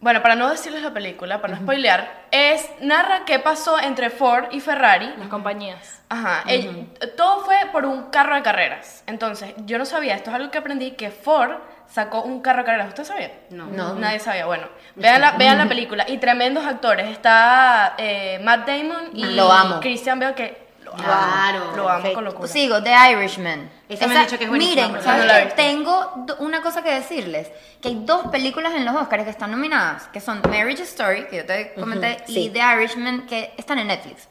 bueno, 0.00 0.22
para 0.22 0.34
no 0.34 0.48
decirles 0.48 0.82
la 0.82 0.92
película, 0.92 1.40
para 1.40 1.54
no 1.54 1.60
spoilear, 1.60 2.24
es, 2.30 2.68
narra 2.80 3.24
qué 3.26 3.38
pasó 3.38 3.78
entre 3.80 4.08
Ford 4.10 4.46
y 4.50 4.60
Ferrari. 4.60 5.12
Las 5.18 5.28
compañías. 5.28 6.02
Ajá, 6.08 6.42
ell- 6.46 6.86
todo 7.16 7.44
fue 7.44 7.56
por 7.70 7.84
un 7.84 8.10
carro 8.10 8.34
de 8.34 8.42
carreras. 8.42 9.04
Entonces, 9.06 9.52
yo 9.66 9.78
no 9.78 9.84
sabía, 9.84 10.14
esto 10.16 10.30
es 10.30 10.36
algo 10.36 10.50
que 10.50 10.58
aprendí, 10.58 10.92
que 10.92 11.10
Ford 11.10 11.56
sacó 11.86 12.22
un 12.22 12.40
carro 12.40 12.60
de 12.60 12.64
carreras. 12.64 12.88
¿Usted 12.88 13.04
sabía? 13.04 13.30
No. 13.50 13.66
No. 13.66 13.94
Nadie 13.94 14.20
sabía. 14.20 14.46
Bueno, 14.46 14.68
vean 14.94 15.20
la, 15.20 15.32
vean 15.32 15.58
la 15.58 15.66
película. 15.68 16.04
Y 16.08 16.18
tremendos 16.18 16.64
actores. 16.64 17.08
Está 17.10 17.94
eh, 17.98 18.40
Matt 18.42 18.66
Damon 18.66 19.10
y 19.12 19.24
Lo 19.34 19.52
amo. 19.52 19.80
Christian 19.80 20.18
Bale, 20.18 20.34
que 20.34 20.69
lo 20.96 21.04
amo. 21.04 21.32
Claro, 21.32 21.76
Lo 21.76 21.88
amo 21.88 22.12
con 22.12 22.24
locura. 22.24 22.48
Sigo, 22.48 22.82
The 22.82 22.92
Irishman. 23.12 23.70
Esa 23.88 24.06
me 24.06 24.16
han 24.16 24.24
dicho 24.26 24.38
que 24.38 24.44
es 24.44 24.50
Miren, 24.50 24.90
pero 24.92 25.02
¿sabes 25.02 25.20
no 25.20 25.26
la 25.26 25.38
he 25.38 25.38
qué? 25.40 25.44
visto. 25.46 25.62
Tengo 25.62 26.12
do- 26.26 26.36
una 26.40 26.62
cosa 26.62 26.82
que 26.82 26.92
decirles. 26.94 27.48
Que 27.80 27.88
hay 27.88 28.02
dos 28.04 28.28
películas 28.28 28.74
en 28.74 28.84
los 28.84 28.94
Oscars 28.94 29.24
que 29.24 29.30
están 29.30 29.50
nominadas, 29.50 30.08
que 30.08 30.20
son 30.20 30.40
Marriage 30.48 30.82
Story, 30.82 31.26
que 31.26 31.38
yo 31.38 31.46
te 31.46 31.74
comenté, 31.74 32.22
sí. 32.26 32.44
y 32.46 32.50
The 32.50 32.60
Irishman, 32.60 33.26
que 33.26 33.52
están 33.56 33.78
en 33.78 33.86
Netflix. 33.88 34.28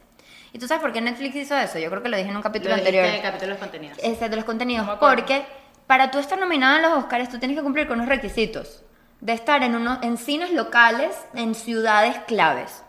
¿Y 0.54 0.58
tú 0.60 0.68
sabes 0.68 0.82
por 0.82 0.92
qué 0.94 1.02
Netflix 1.02 1.36
hizo 1.36 1.56
eso? 1.58 1.78
Yo 1.80 1.90
creo 1.90 2.02
que 2.02 2.10
lo 2.10 2.18
dije 2.18 2.30
en 2.30 2.36
un 2.36 2.42
capítulo 2.42 2.72
Lo 2.72 2.76
dijiste 2.78 2.98
anterior. 3.00 3.14
en 3.14 3.16
el 3.16 3.22
capítulo 3.32 3.48
de 3.48 3.54
los 3.54 3.60
contenidos. 3.60 3.98
este, 4.02 4.30
de 4.30 4.36
los 4.36 4.46
contenidos, 4.46 4.86
No 4.86 4.92
me 4.94 4.96
acuerdo. 4.98 5.16
porque 5.16 5.46
para 5.86 6.10
tú 6.12 6.20
estar 6.20 6.40
nominada 6.40 6.78
en 6.78 6.82
los 6.84 6.94
Oscars, 6.94 7.30
tú 7.30 7.38
tienes 7.40 7.56
que 7.58 7.64
cumplir 7.64 7.88
con 7.88 7.98
unos 8.00 8.10
requisitos 8.10 8.84
de 9.22 9.34
estar 9.34 9.62
en, 9.64 9.76
uno, 9.76 10.00
en 10.02 10.18
cines 10.18 10.52
locales 10.52 11.16
en 11.36 11.54
ciudades 11.54 12.16
claves. 12.26 12.84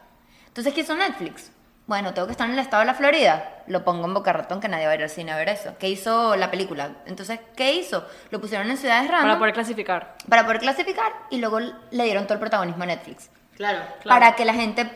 Entonces, 0.47 0.73
¿qué 0.73 0.81
hizo 0.83 0.95
Netflix? 0.95 1.51
Bueno, 1.91 2.15
tengo 2.15 2.29
que 2.29 2.33
estar 2.35 2.47
en 2.47 2.53
el 2.53 2.61
estado 2.61 2.83
de 2.83 2.87
la 2.87 2.95
Florida. 2.95 3.63
Lo 3.67 3.83
pongo 3.83 4.07
en 4.07 4.15
Boca 4.15 4.33
Ratón, 4.33 4.61
que 4.61 4.69
nadie 4.69 4.87
va 4.87 4.93
a 4.93 4.95
ir 4.95 5.03
al 5.03 5.11
cine 5.11 5.33
a 5.33 5.37
ver 5.37 5.49
eso. 5.49 5.75
¿Qué 5.77 5.89
hizo 5.89 6.37
la 6.37 6.49
película? 6.49 6.91
Entonces, 7.05 7.41
¿qué 7.57 7.73
hizo? 7.75 8.07
Lo 8.31 8.41
pusieron 8.41 8.71
en 8.71 8.77
ciudades 8.77 9.09
random 9.11 9.27
Para 9.27 9.39
poder 9.41 9.55
clasificar. 9.55 10.15
para 10.29 10.45
poder 10.45 10.61
clasificar 10.61 11.11
y 11.31 11.39
luego 11.39 11.59
le 11.59 12.05
dieron 12.05 12.27
todo 12.27 12.35
el 12.35 12.39
protagonismo 12.39 12.85
a 12.85 12.87
Netflix. 12.87 13.29
Claro. 13.57 13.81
Para 14.05 14.37
que 14.37 14.45
la 14.45 14.55
gente 14.55 14.89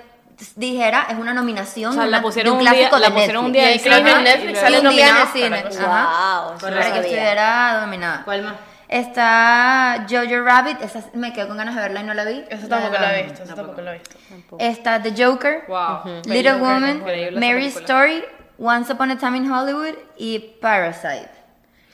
dijera, 0.55 1.09
es 1.11 1.18
una 1.18 1.34
nominación 1.34 1.90
O 1.90 1.95
sea, 1.95 2.05
de, 2.05 2.11
la 2.11 2.22
pusieron 2.22 2.53
de 2.53 2.62
un 2.62 2.68
un 2.68 2.72
día- 2.72 2.88
clásico 2.88 2.99
la 3.01 3.09
de 3.09 3.14
pusieron 3.20 3.45
un 3.47 3.53
día 3.53 3.72
en 3.72 3.92
Ajá, 3.92 4.20
Netflix 4.20 4.70
y 4.70 4.86
un 4.86 4.88
día 4.90 5.09
en 5.09 5.16
el 5.16 5.28
cine. 5.32 5.64
Wow, 5.80 6.59
para 6.61 6.92
que 6.92 6.99
estuviera 7.01 7.80
dominada. 7.80 8.22
¿Cuál 8.24 8.42
más? 8.42 8.55
Está 8.95 10.07
Jojo 10.09 10.45
Rabbit, 10.45 10.80
esa 10.80 11.01
me 11.14 11.32
quedo 11.32 11.49
con 11.49 11.57
ganas 11.57 11.74
de 11.74 11.80
verla 11.82 12.01
y 12.01 12.05
no 12.05 12.14
la 12.14 12.24
vi. 12.24 12.45
Eso 12.49 12.68
tampoco 12.68 12.97
lo 13.01 13.09
he 13.09 13.22
visto, 13.24 13.42
eso 13.42 13.55
tampoco 13.57 13.80
lo 13.82 13.90
he 13.90 13.95
visto. 13.95 14.16
Está 14.61 15.03
The 15.03 15.12
Joker, 15.20 15.64
Wow. 15.66 16.22
Little 16.26 16.53
Joker, 16.53 16.62
Woman, 16.62 17.09
esa 17.09 17.40
Mary's. 17.40 17.76
Story, 17.76 18.22
Once 18.57 18.92
Upon 18.92 19.11
a 19.11 19.18
Time 19.18 19.38
in 19.38 19.51
Hollywood 19.51 19.95
y 20.16 20.38
Parasite, 20.61 21.28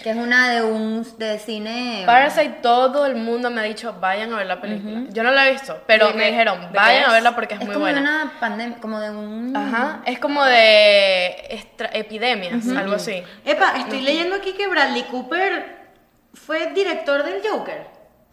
que 0.03 0.11
es 0.11 0.17
una 0.17 0.51
de 0.51 0.63
un 0.63 1.07
de 1.17 1.39
cine. 1.39 2.03
Parasite, 2.05 2.59
todo 2.61 3.07
el 3.07 3.17
mundo 3.17 3.49
me 3.51 3.63
ha 3.63 3.65
dicho, 3.65 3.95
vayan 3.99 4.35
a 4.35 4.37
ver 4.37 4.47
la 4.47 4.61
película. 4.61 5.05
Yo 5.09 5.23
no 5.23 5.31
la 5.31 5.49
he 5.49 5.53
visto, 5.53 5.83
pero 5.87 6.09
¿De 6.09 6.13
me 6.15 6.27
dijeron, 6.31 6.69
vayan 6.75 7.05
a 7.05 7.07
es? 7.07 7.13
verla 7.15 7.35
porque 7.35 7.55
es, 7.55 7.61
es 7.61 7.67
muy 7.67 7.73
como 7.73 7.87
de 7.87 7.93
buena. 7.95 8.11
una 8.25 8.33
pandemia, 8.39 8.77
como 8.79 9.01
de 9.01 9.09
un. 9.09 9.57
Ajá, 9.57 10.03
es 10.05 10.19
como 10.19 10.45
de 10.45 11.65
epidemias, 11.95 12.69
algo 12.77 12.97
así. 12.97 13.23
Epa, 13.47 13.79
estoy 13.79 14.03
leyendo 14.03 14.37
aquí 14.37 14.53
que 14.53 14.69
Bradley 14.69 15.05
Cooper 15.05 15.80
fue 16.35 16.67
director 16.73 17.23
del 17.25 17.43
Joker. 17.49 17.87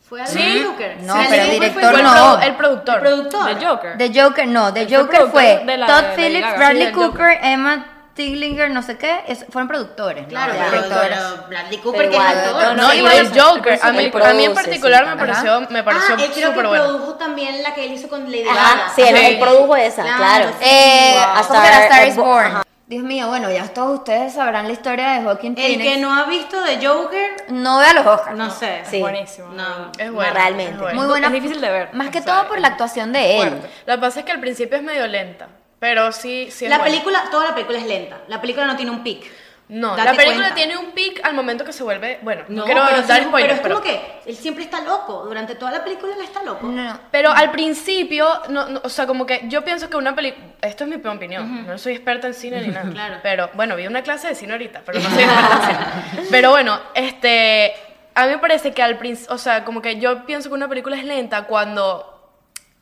¿Fue 0.07 0.21
algo 0.21 0.31
Sí. 0.33 0.63
Joker? 0.65 1.01
No, 1.01 1.15
pero 1.15 1.43
Cooper 1.43 1.51
director 1.51 1.81
fue 1.83 1.91
Fue 1.91 1.99
el, 1.99 2.05
no. 2.05 2.13
produ- 2.13 2.43
el 2.45 2.55
productor. 2.55 2.95
El 2.95 3.01
productor. 3.01 3.57
The 3.57 3.65
Joker. 3.65 3.97
The 3.97 4.21
Joker, 4.21 4.47
no, 4.47 4.71
fue 4.71 4.97
Joker 4.97 5.27
fue 5.31 5.63
de 5.65 5.77
la- 5.77 5.85
Todd 5.87 6.03
de 6.03 6.15
Phillips. 6.15 6.57
Bradley 6.57 6.87
Sí, 6.87 6.93
Joker. 6.93 7.09
Cooper, 7.09 7.39
Emma 7.43 7.93
Tiglinger, 8.13 8.71
no 8.71 8.81
sé 8.81 8.97
qué, 8.97 9.19
es- 9.27 9.45
fueron 9.51 9.67
productores. 9.67 10.23
¿no? 10.23 10.29
Claro, 10.29 10.53
Los 10.53 10.85
pero, 10.85 11.47
Bradley 11.49 11.77
Cooper 11.79 11.99
Pero 11.99 12.11
que 12.11 12.17
es 12.17 12.23
igual, 12.23 12.37
actor. 12.37 12.75
no, 12.77 12.93
igual 12.93 13.17
el 13.17 13.41
Joker. 13.41 13.79
A 13.83 13.91
mí, 13.91 14.11
a 14.23 14.33
mí 14.33 14.45
en 14.45 14.53
particular 14.53 15.03
sí. 15.03 15.09
me 15.09 15.15
pareció, 15.17 15.61
me 15.69 15.83
pareció 15.83 16.15
ah, 16.17 16.23
él 16.23 16.31
creo 16.33 16.53
que 16.53 16.61
bueno. 16.67 16.83
produjo 16.85 17.13
también 17.15 17.61
la 17.61 17.73
que 17.75 17.85
él 17.85 17.91
hizo 17.93 18.07
con 18.07 18.23
Lady 18.25 18.43
Gaga. 18.45 18.91
sí, 18.95 19.01
él, 19.01 19.15
Sí. 19.17 19.37
produjo 19.41 19.75
esa, 19.75 20.03
claro. 20.03 20.49
Eh, 20.61 21.13
Wow. 21.15 21.23
¿cómo 21.47 21.59
A 21.59 21.63
Star- 21.63 22.03
eh, 22.03 22.07
is 22.07 22.15
bo- 22.15 22.23
Born? 22.23 22.45
ajá. 22.47 22.63
Dios 22.87 23.03
mío, 23.03 23.27
bueno, 23.27 23.51
ya 23.51 23.67
todos 23.73 23.99
ustedes 23.99 24.33
sabrán 24.33 24.65
la 24.67 24.71
historia 24.73 25.09
de 25.11 25.23
Joaquin 25.23 25.55
El 25.57 25.63
Phoenix. 25.73 25.91
que 25.93 25.97
no 25.99 26.13
ha 26.13 26.25
visto 26.25 26.61
de 26.61 26.85
Joker, 26.87 27.45
No 27.49 27.79
vea 27.79 27.93
los 27.93 28.05
Oscars. 28.07 28.37
no 28.37 28.49
sé. 28.49 28.81
Sí. 28.89 29.01
Buenísimo. 29.01 29.49
No. 29.49 29.91
Es 29.97 30.09
bueno. 30.09 30.33
Realmente. 30.33 30.71
es 30.71 30.79
bueno. 30.79 30.95
Muy 31.01 31.07
buena. 31.09 31.27
Es 31.27 31.33
difícil 31.33 31.59
de 31.59 31.69
ver. 31.69 31.93
Más 31.93 32.09
que 32.11 32.19
O 32.19 32.23
sea, 32.23 32.33
todo 32.39 32.47
por 32.47 32.59
la 32.61 32.69
actuación 32.69 33.11
de 33.11 33.39
él. 33.41 33.49
fuerte. 33.49 33.69
Lo 33.85 33.95
que 33.95 33.99
pasa 33.99 34.19
es 34.19 34.25
que 34.25 34.31
al 34.31 34.39
principio 34.39 34.77
es 34.77 34.83
medio 34.83 35.05
lenta, 35.05 35.49
pero 35.79 36.13
sí, 36.13 36.47
sí 36.49 36.63
es 36.63 36.69
La 36.69 36.77
buena. 36.77 36.91
película, 36.93 37.23
toda 37.29 37.47
la 37.49 37.53
película 37.55 37.77
es 37.77 37.85
lenta. 37.87 38.19
La 38.29 38.39
película 38.39 38.65
no 38.65 38.77
tiene 38.77 38.91
un 38.91 39.03
pic. 39.03 39.25
No, 39.69 39.97
Date 39.97 40.03
la 40.11 40.11
película 40.15 40.35
cuenta. 40.47 40.55
tiene 40.55 40.77
un 40.77 40.91
pic 40.91 41.19
al 41.25 41.33
momento 41.33 41.65
que 41.65 41.73
se 41.73 41.83
vuelve, 41.83 42.19
bueno, 42.21 42.43
no, 42.47 42.59
No, 42.59 42.63
quiero 42.65 42.83
pero, 42.87 43.01
dar 43.05 43.19
sí, 43.19 43.25
spoilers, 43.25 43.31
pero 43.33 43.53
es 43.53 43.59
pero, 43.59 43.75
como 43.75 43.85
que 44.23 44.29
él 44.29 44.35
siempre 44.37 44.63
está 44.63 44.79
loco. 44.81 45.25
Durante 45.25 45.55
toda 45.55 45.71
la 45.71 45.83
película 45.83 46.13
él 46.15 46.21
está 46.21 46.41
loco. 46.41 46.67
No. 46.67 46.97
pero 47.11 47.31
al 47.31 47.51
principio, 47.51 48.27
no, 48.47 48.67
no, 48.69 48.79
o 48.83 48.87
sea, 48.89 49.05
como 49.07 49.25
que 49.25 49.41
yo 49.49 49.65
pienso 49.65 49.89
que 49.89 49.97
una 49.97 50.15
película, 50.15 50.45
esto 50.61 50.85
es 50.85 50.89
mi 50.89 50.95
opinión, 50.95 51.67
no 51.67 51.77
soy 51.77 51.93
experta 51.93 52.27
en 52.27 52.33
cine 52.33 52.61
ni 52.61 52.69
nada, 52.69 52.89
Claro. 52.91 53.15
pero 53.21 53.49
bueno, 53.55 53.75
vi 53.75 53.87
una 53.87 54.03
clase 54.03 54.29
de 54.29 54.35
cine 54.35 54.53
ahorita, 54.53 54.83
pero 54.85 54.99
no 54.99 55.09
soy 55.09 55.23
experta 55.23 55.55
en 55.55 56.11
cine. 56.15 56.27
Pero 56.31 56.51
bueno, 56.51 56.79
este, 56.95 57.73
a 58.15 58.23
mí 58.25 58.31
me 58.31 58.37
parece 58.37 58.71
que 58.73 58.81
al 58.81 58.97
principio, 58.97 59.35
o 59.35 59.37
sea, 59.37 59.65
como 59.65 59.81
que 59.81 59.99
yo 59.99 60.25
pienso 60.25 60.47
que 60.49 60.55
una 60.55 60.69
película 60.69 60.95
es 60.95 61.03
lenta 61.03 61.43
cuando 61.43 62.16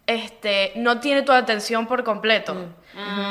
este, 0.08 0.72
no 0.76 0.99
tiene 0.99 1.24
tu 1.24 1.32
atención 1.32 1.88
por 1.88 2.03
completo. 2.03 2.56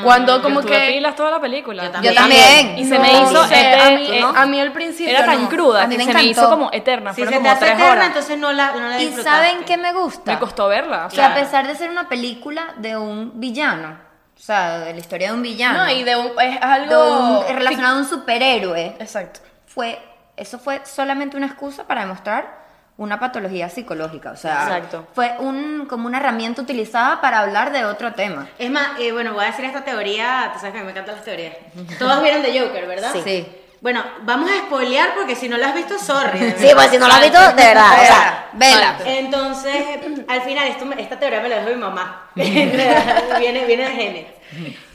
Cuando 0.03 0.41
como 0.43 0.61
Yo 0.61 0.67
que... 0.67 0.91
pilas 0.93 1.15
toda 1.15 1.31
la 1.31 1.39
película. 1.39 1.85
Yo 1.85 2.01
Yo 2.01 2.13
también. 2.13 2.77
Y 2.77 2.85
se 2.85 2.95
No, 2.95 3.01
me 3.01 3.11
hizo 3.13 3.31
no 3.31 3.43
sé, 3.47 3.55
ete- 3.55 3.81
a, 3.81 3.89
mí, 3.91 4.07
eh, 4.11 4.23
a 4.35 4.45
mí 4.45 4.59
al 4.59 4.71
principio 4.73 5.11
Era 5.17 5.25
tan 5.25 5.43
no. 5.43 5.49
cruda 5.49 5.83
A 5.83 5.87
mí 5.87 5.93
que 5.95 5.99
me 5.99 6.03
se 6.05 6.13
me 6.13 6.19
encantó. 6.21 6.41
hizo 6.41 6.49
como 6.49 6.69
eterna. 6.71 7.13
Si 7.13 7.23
Fueron 7.23 7.33
se 7.33 7.39
te 7.39 7.43
como 7.43 7.51
hace 7.51 7.65
tres 7.65 7.73
eterna, 7.79 7.91
horas. 7.93 8.07
entonces 8.07 8.37
no 8.37 8.53
la, 8.53 8.71
no 8.73 8.87
la 8.89 9.01
¿Y 9.01 9.11
saben 9.13 9.63
qué 9.65 9.77
me 9.77 9.93
gusta? 9.93 10.33
Me 10.33 10.39
costó 10.39 10.67
verla. 10.67 11.07
o 11.07 11.09
sea, 11.09 11.27
a 11.27 11.33
pesar 11.33 11.65
de 11.65 11.75
ser 11.75 11.89
una 11.89 12.07
película 12.09 12.73
de 12.77 12.95
un 12.97 13.39
villano, 13.39 13.97
o 14.35 14.39
sea, 14.39 14.79
de 14.79 14.93
la 14.93 14.99
historia 14.99 15.29
de 15.29 15.33
un 15.33 15.41
villano, 15.41 15.85
No, 15.85 15.89
y 15.91 16.03
de 16.03 16.15
un, 16.15 16.27
es 16.39 16.59
de 16.59 16.59
algo... 16.59 17.39
un- 17.47 17.55
relacionado 17.55 17.95
a 17.97 17.99
un 18.01 18.07
superhéroe, 18.07 18.97
Exacto. 18.99 19.39
fue, 19.65 19.97
eso 20.37 20.59
fue 20.59 20.81
solamente 20.85 21.37
una 21.37 21.47
excusa 21.47 21.87
para 21.87 22.01
demostrar 22.01 22.64
una 22.97 23.19
patología 23.19 23.69
psicológica. 23.69 24.31
O 24.31 24.37
sea, 24.37 24.63
Exacto. 24.63 25.07
fue 25.13 25.35
un, 25.39 25.85
como 25.87 26.07
una 26.07 26.19
herramienta 26.19 26.61
utilizada 26.61 27.19
para 27.21 27.39
hablar 27.39 27.71
de 27.71 27.85
otro 27.85 28.13
tema. 28.13 28.47
Es 28.57 28.71
más, 28.71 28.99
eh, 28.99 29.11
bueno, 29.11 29.33
voy 29.33 29.43
a 29.43 29.47
decir 29.47 29.65
esta 29.65 29.83
teoría. 29.83 30.51
Tú 30.53 30.59
sabes 30.59 30.73
que 30.73 30.79
a 30.79 30.81
mí 30.81 30.85
me 30.85 30.91
encantan 30.91 31.15
las 31.15 31.25
teorías. 31.25 31.55
Todos 31.99 32.21
vieron 32.21 32.41
The 32.41 32.59
Joker, 32.59 32.87
¿verdad? 32.87 33.11
Sí. 33.23 33.45
Bueno, 33.81 34.03
vamos 34.21 34.49
a 34.49 34.65
spoilear 34.65 35.13
porque 35.13 35.35
si 35.35 35.47
no 35.47 35.57
la 35.57 35.67
has 35.67 35.75
visto, 35.75 35.99
sorry. 35.99 36.39
de 36.39 36.57
Sí, 36.57 36.73
pues 36.73 36.89
si 36.89 36.97
no 36.97 37.07
lo 37.07 37.13
has 37.13 37.21
visto, 37.21 37.39
de 37.39 37.63
verdad, 37.63 37.93
o 38.01 38.05
sea, 38.05 38.49
Vela. 38.53 38.97
Entonces, 39.05 39.99
al 40.27 40.41
final, 40.41 40.67
esto, 40.69 40.85
esta 40.97 41.19
teoría 41.19 41.41
me 41.41 41.49
la 41.49 41.57
dejó 41.57 41.69
mi 41.69 41.75
mamá. 41.75 42.29
viene, 42.35 43.65
viene 43.65 43.89
de 43.89 43.95
genes. 43.95 44.25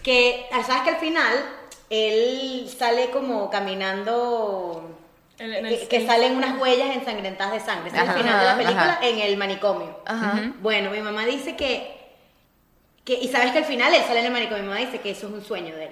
Que, 0.02 0.48
¿sabes 0.66 0.82
que 0.82 0.90
al 0.90 0.96
final 0.96 1.32
él 1.90 2.68
sale 2.76 3.10
como 3.10 3.50
caminando... 3.50 4.96
En- 5.40 5.52
en 5.54 5.66
el- 5.66 5.78
que, 5.80 5.88
que 5.88 6.06
salen 6.06 6.36
unas 6.36 6.58
huellas 6.60 6.94
ensangrentadas 6.94 7.52
de 7.54 7.60
sangre. 7.60 7.88
Es 7.88 7.94
el 7.94 8.00
Ajá, 8.00 8.12
final 8.12 8.38
de 8.40 8.46
la 8.46 8.56
película 8.56 8.92
ajá. 8.92 9.06
en 9.06 9.18
el 9.18 9.36
manicomio. 9.36 9.98
Ajá. 10.06 10.52
Bueno, 10.60 10.90
mi 10.90 11.00
mamá 11.00 11.24
dice 11.24 11.56
que, 11.56 11.98
que... 13.04 13.14
Y 13.14 13.28
sabes 13.28 13.50
que 13.52 13.58
al 13.58 13.64
final 13.64 13.92
él 13.94 14.02
sale 14.06 14.20
en 14.20 14.26
el 14.26 14.32
manicomio. 14.32 14.62
Mi 14.62 14.68
mamá 14.68 14.80
dice 14.80 15.00
que 15.00 15.10
eso 15.10 15.26
es 15.28 15.32
un 15.32 15.42
sueño 15.42 15.74
de 15.74 15.84
él. 15.86 15.90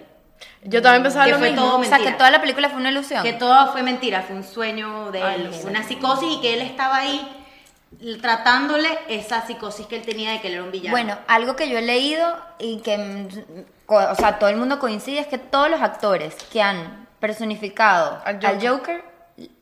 Yo 0.62 0.80
también 0.82 1.02
pensaba 1.02 1.24
Que 1.24 1.32
lo 1.32 1.38
fue 1.38 1.50
mismo. 1.50 1.64
todo 1.66 1.78
O 1.78 1.82
sea, 1.82 1.90
mentira. 1.92 2.12
que 2.12 2.18
toda 2.18 2.30
la 2.30 2.40
película 2.40 2.68
fue 2.68 2.78
una 2.78 2.90
ilusión. 2.90 3.22
Que 3.24 3.32
todo 3.32 3.72
fue 3.72 3.82
mentira, 3.82 4.22
fue 4.22 4.36
un 4.36 4.44
sueño 4.44 5.10
de 5.10 5.22
Ay, 5.22 5.40
él, 5.42 5.48
mira. 5.50 5.68
una 5.68 5.82
psicosis 5.82 6.28
y 6.36 6.40
que 6.40 6.54
él 6.54 6.60
estaba 6.60 6.96
ahí 6.98 7.26
tratándole 8.20 8.88
esa 9.08 9.46
psicosis 9.46 9.86
que 9.86 9.96
él 9.96 10.02
tenía 10.02 10.32
de 10.32 10.40
que 10.40 10.48
él 10.48 10.54
era 10.54 10.62
un 10.62 10.70
villano. 10.70 10.90
Bueno, 10.92 11.18
algo 11.26 11.56
que 11.56 11.68
yo 11.68 11.78
he 11.78 11.82
leído 11.82 12.36
y 12.58 12.80
que, 12.80 12.98
mm, 12.98 13.28
o 13.88 14.14
sea, 14.14 14.38
todo 14.38 14.50
el 14.50 14.56
mundo 14.56 14.78
coincide 14.78 15.20
es 15.20 15.26
que 15.26 15.38
todos 15.38 15.70
los 15.70 15.80
actores 15.80 16.34
que 16.52 16.60
han 16.62 17.08
personificado 17.18 18.20
Al 18.24 18.44
al 18.44 18.66
Joker. 18.68 19.02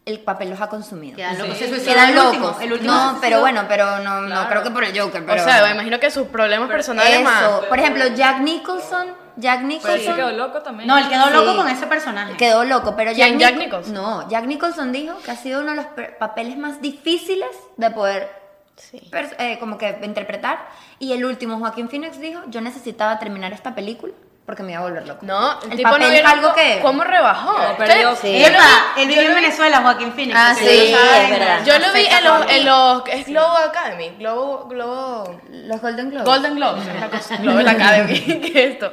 El 0.07 0.21
papel 0.21 0.51
los 0.51 0.61
ha 0.61 0.69
consumido. 0.69 1.17
Quedan 1.17 1.37
locos. 1.39 1.59
Sí. 1.59 1.65
Se 1.65 1.69
suicidó 1.71 1.93
Quedan 1.95 2.09
el 2.11 2.15
locos. 2.15 2.31
último, 2.33 2.57
el 2.61 2.73
último 2.73 2.93
no, 2.95 3.19
pero 3.21 3.41
bueno, 3.41 3.65
pero 3.69 3.99
no, 3.99 4.21
no 4.23 4.49
creo 4.49 4.63
que 4.63 4.71
por 4.71 4.85
el 4.85 4.99
Joker. 4.99 5.25
Pero, 5.27 5.43
O 5.43 5.45
sea, 5.45 5.63
me 5.65 5.71
imagino 5.73 5.99
que 6.01 6.11
sus 6.11 6.29
problemas 6.29 6.69
personales 6.69 7.13
eso. 7.13 7.23
más... 7.25 7.45
Por 7.69 7.79
ejemplo, 7.79 8.07
Jack 8.15 8.39
Nicholson, 8.41 9.09
Jack 9.37 9.59
Pero 9.59 9.69
sí 9.71 9.75
Nicholson 9.77 10.17
quedó 10.17 10.31
loco 10.33 10.63
también. 10.63 10.87
No, 10.87 10.97
él 10.97 11.09
quedó 11.09 11.27
Sí. 11.27 11.33
loco 11.33 11.57
con 11.57 11.69
ese 11.69 11.87
personaje. 11.87 12.37
quedó 12.37 12.65
loco, 12.65 12.95
pero 12.97 13.11
Jack, 13.13 13.29
¿Quién, 13.29 13.39
Jack 13.41 13.55
Nic- 13.57 13.65
Nicholson? 13.65 13.93
No, 13.95 14.29
Jack 14.31 14.45
Nicholson 14.47 14.93
dijo 14.93 15.19
que 15.25 15.31
ha 15.33 15.37
sido 15.37 15.61
uno 15.61 15.71
de 15.73 15.77
los 15.77 15.87
papeles 16.19 16.57
más 16.57 16.81
difíciles 16.81 17.51
de 17.77 17.91
poder 17.91 18.31
sí. 18.77 19.03
eh, 19.39 19.59
como 19.59 19.77
que 19.77 19.99
interpretar. 20.05 20.69
Y 20.99 21.13
el 21.13 21.25
último, 21.25 21.59
Joaquín 21.59 21.91
Phoenix 21.91 22.19
dijo, 22.21 22.41
yo 22.47 22.61
necesitaba 22.63 23.19
terminar 23.19 23.53
esta 23.53 23.75
película 23.75 24.15
porque 24.47 24.63
me 24.63 24.73
iba 24.73 24.81
a 24.81 24.85
volver 24.85 25.07
loco. 25.09 25.27
No, 25.27 25.61
el, 25.63 25.73
El 25.73 25.77
tipo 25.79 25.91
papel 25.91 26.23
no 26.23 26.29
algo 26.29 26.55
que- 26.55 26.79
¿Cómo 26.81 27.03
rebajó? 27.03 27.53
No, 27.59 27.77
perdió, 27.77 28.15
sí. 28.15 28.33
Yo 28.41 28.49
lo 28.49 28.55
Epa, 28.55 28.65
vi- 28.97 29.03
él 29.03 29.19
en 29.27 29.35
Venezuela, 29.35 29.79
Joaquín 29.83 30.13
Phoenix. 30.13 30.37
Ah, 30.39 30.55
sí, 30.57 30.65
es 30.95 31.31
verdad. 31.31 31.65
Yo 31.65 31.79
lo 31.81 31.93
vi 31.93 32.07
en 32.07 32.25
los, 32.25 32.51
en 32.51 32.65
los 32.65 33.03
es 33.09 33.27
Globo 33.27 33.57
Academy, 33.57 34.11
Globo, 34.19 34.67
Globo, 34.69 35.41
Los 35.51 35.81
Golden 35.81 36.11
Globes. 36.11 36.25
Golden 36.27 36.55
Globes, 36.55 36.87
es 36.87 37.01
la 37.01 37.11
cosa, 37.11 37.37
Globo 37.39 37.59
Academy, 37.59 38.21
que 38.41 38.65
es 38.65 38.73
esto. 38.75 38.93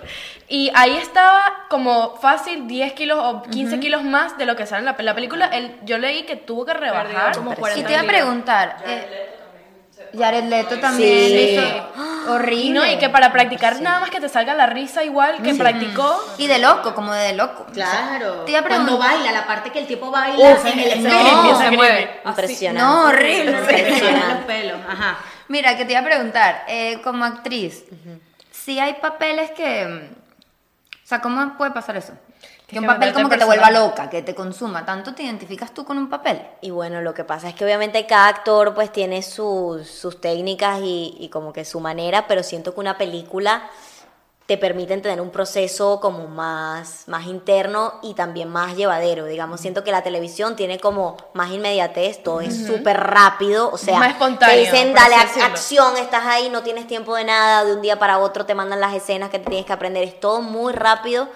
Y 0.50 0.72
ahí 0.76 0.98
estaba 0.98 1.66
como 1.70 2.16
fácil 2.18 2.68
10 2.68 2.94
kilos 2.94 3.20
o 3.22 3.44
15 3.44 3.80
kilos 3.80 4.04
más 4.04 4.38
de 4.38 4.46
lo 4.46 4.56
que 4.56 4.66
sale 4.66 4.80
en 4.80 4.86
la, 4.86 4.96
la 4.98 5.14
película. 5.16 5.46
Él, 5.48 5.78
yo 5.84 5.98
leí 6.00 6.24
que 6.24 6.36
tuvo 6.36 6.66
que 6.66 6.74
rebajar. 6.74 7.08
Perdió 7.08 7.34
como 7.36 7.54
Y 7.54 7.56
40 7.56 7.88
te 7.88 7.94
iba 7.94 8.02
a 8.02 8.06
preguntar, 8.06 8.78
eh, 8.86 9.30
Jared 10.18 10.44
Leto 10.46 10.80
también 10.80 11.28
Sí. 11.28 11.58
hizo 11.58 12.32
horrible. 12.34 12.66
Y 12.66 12.70
no, 12.70 12.86
y 12.86 12.98
que 12.98 13.10
para 13.10 13.32
practicar 13.32 13.82
nada 13.82 14.00
más 14.00 14.10
que 14.10 14.20
te 14.22 14.30
salga 14.30 14.54
la 14.54 14.68
risa 14.68 15.04
igual 15.04 15.42
que 15.42 15.56
practicó. 15.56 16.20
Y 16.38 16.48
de 16.48 16.60
loco, 16.60 16.94
como 16.96 17.14
de 17.14 17.34
loco. 17.34 17.66
Claro. 17.74 18.42
Te 18.46 18.52
iba 18.52 18.60
a 18.60 18.64
Cuando 18.64 18.98
baila, 18.98 19.32
la 19.32 19.46
parte 19.48 19.72
que 19.72 19.80
el 19.80 19.88
tipo 19.88 20.12
baila 20.12 20.38
Uf, 20.54 20.66
en 20.66 20.80
el 20.80 21.04
no, 21.04 21.60
se 21.60 21.72
mueve. 21.72 22.22
Impresionante. 22.26 22.82
No, 22.82 23.08
horrible. 23.08 23.52
los 23.52 23.60
Impresionante. 23.62 24.44
pelos. 24.46 24.80
Ajá. 24.88 25.18
Mira, 25.50 25.76
que 25.76 25.86
te 25.86 25.92
iba 25.92 26.02
a 26.02 26.06
preguntar, 26.06 26.64
eh, 26.68 27.02
como 27.04 27.26
actriz, 27.26 27.84
si 28.52 28.80
hay 28.80 28.94
papeles 28.94 29.52
que... 29.52 29.86
mm, 29.86 31.04
O 31.04 31.08
sea, 31.08 31.20
¿cómo 31.20 31.58
puede 31.58 31.72
pasar 31.72 31.98
eso? 31.98 32.14
Que 32.74 32.80
un 32.80 32.86
papel 32.88 33.14
como 33.14 33.30
que 33.30 33.38
te 33.38 33.46
vuelva 33.46 33.72
loca, 33.72 34.10
que 34.10 34.22
te 34.22 34.36
consuma. 34.36 34.86
¿Tanto 34.86 35.14
te 35.16 35.24
identificas 35.24 35.74
tú 35.74 35.86
con 35.86 35.98
un 35.98 36.10
papel? 36.10 36.42
Y 36.62 36.72
bueno, 36.72 37.02
lo 37.02 37.14
que 37.14 37.24
pasa 37.24 37.50
es 37.50 37.56
que 37.56 37.64
obviamente 37.66 38.06
cada 38.06 38.28
actor 38.28 38.74
pues 38.74 38.92
tiene 38.92 39.22
sus, 39.22 39.88
sus 39.88 40.20
técnicas 40.20 40.80
y, 40.82 41.16
y 41.20 41.30
como 41.30 41.54
que 41.54 41.64
su 41.66 41.80
manera, 41.80 42.28
pero 42.28 42.44
siento 42.44 42.74
que 42.74 42.80
una 42.80 42.98
película 42.98 43.70
te 44.46 44.58
permite 44.58 44.98
tener 44.98 45.22
un 45.22 45.30
proceso 45.30 46.02
como 46.02 46.28
más, 46.28 47.04
más 47.08 47.28
interno 47.28 47.94
y 48.04 48.14
también 48.14 48.50
más 48.50 48.76
llevadero. 48.76 49.24
Digamos, 49.26 49.62
siento 49.62 49.86
que 49.86 49.92
la 49.92 50.04
televisión 50.04 50.58
tiene 50.58 50.80
como 50.80 51.16
más 51.34 51.50
inmediatez, 51.52 52.22
todo 52.24 52.42
es 52.42 52.66
súper 52.68 53.00
rápido, 53.00 53.72
o 53.72 53.78
sea, 53.78 54.00
Más 54.00 54.10
espontáneo, 54.10 54.54
te 54.56 54.60
dicen, 54.60 54.94
dale 54.94 55.16
así 55.16 55.24
ac- 55.24 55.28
decirlo". 55.28 55.48
acción, 55.48 55.98
estás 55.98 56.26
ahí, 56.26 56.50
no 56.50 56.62
tienes 56.62 56.88
tiempo 56.88 57.16
de 57.16 57.24
nada, 57.24 57.64
de 57.64 57.74
un 57.74 57.82
día 57.82 57.98
para 57.98 58.18
otro 58.20 58.46
te 58.46 58.54
mandan 58.54 58.82
las 58.82 58.94
escenas 58.94 59.30
que 59.30 59.40
te 59.40 59.46
tienes 59.46 59.66
que 59.66 59.72
aprender, 59.74 60.04
es 60.04 60.20
todo 60.20 60.42
muy 60.42 60.74
rápido. 60.74 61.30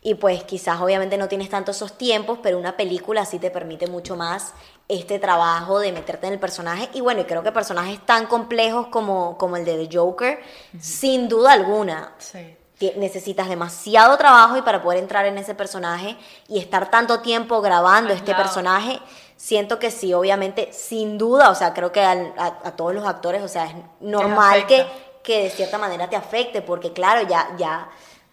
Y 0.00 0.14
pues 0.14 0.44
quizás 0.44 0.80
obviamente 0.80 1.18
no 1.18 1.28
tienes 1.28 1.48
tanto 1.50 1.72
esos 1.72 1.98
tiempos, 1.98 2.38
pero 2.42 2.56
una 2.58 2.76
película 2.76 3.24
sí 3.24 3.38
te 3.38 3.50
permite 3.50 3.86
mucho 3.88 4.14
más 4.16 4.54
este 4.88 5.18
trabajo 5.18 5.80
de 5.80 5.92
meterte 5.92 6.28
en 6.28 6.34
el 6.34 6.38
personaje. 6.38 6.88
Y 6.94 7.00
bueno, 7.00 7.20
y 7.22 7.24
creo 7.24 7.42
que 7.42 7.50
personajes 7.52 8.04
tan 8.06 8.26
complejos 8.26 8.86
como, 8.88 9.36
como 9.36 9.56
el 9.56 9.64
de 9.64 9.86
The 9.86 9.96
Joker, 9.98 10.40
sin 10.80 11.28
duda 11.28 11.52
alguna, 11.52 12.12
Sí. 12.18 12.56
necesitas 12.96 13.48
demasiado 13.48 14.16
trabajo 14.16 14.56
y 14.56 14.62
para 14.62 14.80
poder 14.82 15.00
entrar 15.00 15.26
en 15.26 15.36
ese 15.36 15.54
personaje 15.56 16.16
y 16.46 16.60
estar 16.60 16.90
tanto 16.90 17.20
tiempo 17.20 17.60
grabando 17.60 18.14
este 18.14 18.34
personaje, 18.36 19.00
siento 19.36 19.80
que 19.80 19.90
sí, 19.90 20.14
obviamente, 20.14 20.72
sin 20.72 21.18
duda, 21.18 21.50
o 21.50 21.56
sea, 21.56 21.74
creo 21.74 21.90
que 21.90 22.00
al- 22.00 22.32
a, 22.38 22.46
a 22.46 22.76
todos 22.76 22.94
los 22.94 23.04
actores, 23.04 23.42
o 23.42 23.48
sea, 23.48 23.64
es 23.66 23.74
normal 24.00 24.66
que, 24.68 24.86
que 25.24 25.42
de 25.42 25.50
cierta 25.50 25.76
manera 25.76 26.08
te 26.08 26.14
afecte, 26.14 26.62
porque 26.62 26.92
claro, 26.92 27.26
ya, 27.28 27.48
ya, 27.58 27.88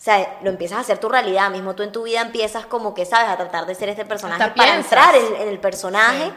sea, 0.06 0.38
lo 0.43 0.49
empiezas 0.51 0.78
a 0.78 0.82
hacer 0.82 0.99
tu 0.99 1.10
realidad, 1.10 1.49
mismo. 1.49 1.76
Tú 1.76 1.84
en 1.84 1.91
tu 1.91 2.03
vida 2.03 2.22
empiezas 2.22 2.66
como 2.66 2.93
que, 2.93 3.06
sabes, 3.06 3.30
a 3.30 3.38
tratar 3.38 3.66
de 3.66 3.76
ser 3.76 3.89
este 3.89 4.06
personaje 4.06 4.51
para 4.56 4.76
entrar 4.76 5.16
en, 5.16 5.36
en 5.41 5.47
el 5.49 5.60
personaje. 5.60 6.32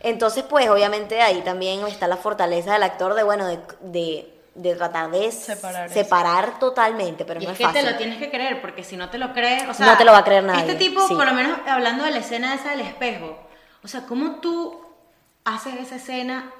Entonces, 0.00 0.44
pues, 0.44 0.68
obviamente 0.68 1.20
ahí 1.20 1.42
también 1.42 1.86
está 1.86 2.06
la 2.08 2.16
fortaleza 2.16 2.72
del 2.72 2.82
actor 2.82 3.14
de, 3.14 3.22
bueno, 3.22 3.46
de, 3.46 3.58
de, 3.80 4.32
de 4.54 4.76
tratar 4.76 5.10
de 5.10 5.30
Separar 5.30 6.58
totalmente, 6.58 7.24
pero 7.24 7.40
Y 7.40 7.46
no 7.46 7.52
es 7.52 7.60
es, 7.60 7.66
que 7.66 7.72
te 7.72 7.82
lo 7.82 7.96
tienes 7.96 8.18
que 8.18 8.30
creer, 8.30 8.60
porque 8.60 8.84
si 8.84 8.96
no 8.96 9.10
te 9.10 9.18
lo 9.18 9.32
crees, 9.32 9.68
o 9.68 9.74
sea, 9.74 9.86
No 9.86 9.96
te 9.96 10.04
lo 10.04 10.12
va 10.12 10.18
a 10.18 10.24
creer 10.24 10.44
nadie, 10.44 10.60
Este 10.60 10.76
tipo, 10.76 11.06
sí. 11.06 11.14
por 11.14 11.26
lo 11.26 11.34
menos 11.34 11.58
hablando 11.66 12.04
de 12.04 12.12
la 12.12 12.18
escena 12.18 12.54
esa 12.54 12.70
del 12.70 12.80
espejo, 12.80 13.38
o 13.82 13.88
sea, 13.88 14.06
¿cómo 14.06 14.36
tú 14.36 14.80
haces 15.44 15.74
esa 15.80 15.96
escena 15.96 16.50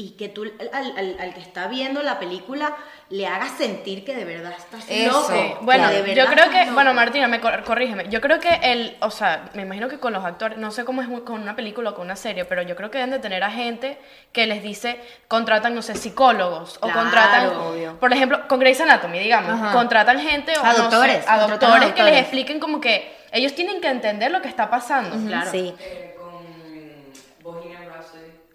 y 0.00 0.10
que 0.10 0.28
tú 0.28 0.44
al, 0.44 0.70
al- 0.96 1.16
al 1.20 1.34
que 1.34 1.40
está 1.40 1.66
viendo 1.66 2.02
la 2.04 2.20
película 2.20 2.76
le 3.10 3.26
hagas 3.26 3.52
sentir 3.58 4.04
que 4.04 4.14
de 4.14 4.24
verdad 4.24 4.52
estás 4.56 4.84
Eso, 4.88 5.10
loco? 5.22 5.32
sí. 5.32 5.54
Bueno, 5.62 5.88
de 5.88 5.96
yo 5.98 6.04
verdad 6.04 6.26
creo 6.32 6.50
que, 6.50 6.60
loco? 6.60 6.74
bueno, 6.74 6.94
Martina, 6.94 7.26
me 7.26 7.40
cor- 7.40 7.64
corrígeme. 7.64 8.04
Yo 8.08 8.20
creo 8.20 8.38
que 8.38 8.48
el, 8.62 8.96
o 9.00 9.10
sea, 9.10 9.50
me 9.54 9.62
imagino 9.62 9.88
que 9.88 9.98
con 9.98 10.12
los 10.12 10.24
actores, 10.24 10.56
no 10.56 10.70
sé 10.70 10.84
cómo 10.84 11.02
es 11.02 11.08
con 11.22 11.40
una 11.42 11.56
película 11.56 11.90
o 11.90 11.94
con 11.96 12.04
una 12.04 12.14
serie, 12.14 12.44
pero 12.44 12.62
yo 12.62 12.76
creo 12.76 12.92
que 12.92 12.98
deben 12.98 13.10
de 13.10 13.18
tener 13.18 13.42
a 13.42 13.50
gente 13.50 13.98
que 14.30 14.46
les 14.46 14.62
dice, 14.62 15.00
contratan, 15.26 15.74
no 15.74 15.82
sé, 15.82 15.96
psicólogos 15.96 16.78
Claro, 16.78 16.94
o 16.96 17.02
contratan, 17.02 17.46
obvio. 17.56 17.98
por 17.98 18.12
ejemplo, 18.12 18.46
con 18.46 18.60
Grey's 18.60 18.80
Anatomy, 18.80 19.18
digamos, 19.18 19.50
Ajá. 19.52 19.72
contratan 19.72 20.20
gente 20.20 20.56
o 20.58 20.62
A 20.62 20.68
no 20.68 20.74
sé, 20.74 20.80
doctores, 20.82 21.24
a 21.26 21.38
contratan 21.40 21.70
a 21.70 21.74
doctores 21.74 21.92
que 21.94 22.02
les 22.04 22.20
expliquen 22.20 22.60
como 22.60 22.80
que 22.80 23.16
ellos 23.32 23.54
tienen 23.54 23.80
que 23.80 23.88
entender 23.88 24.30
lo 24.30 24.40
que 24.42 24.48
está 24.48 24.70
pasando. 24.70 25.16
Claro. 25.26 25.50
Sí. 25.50 25.74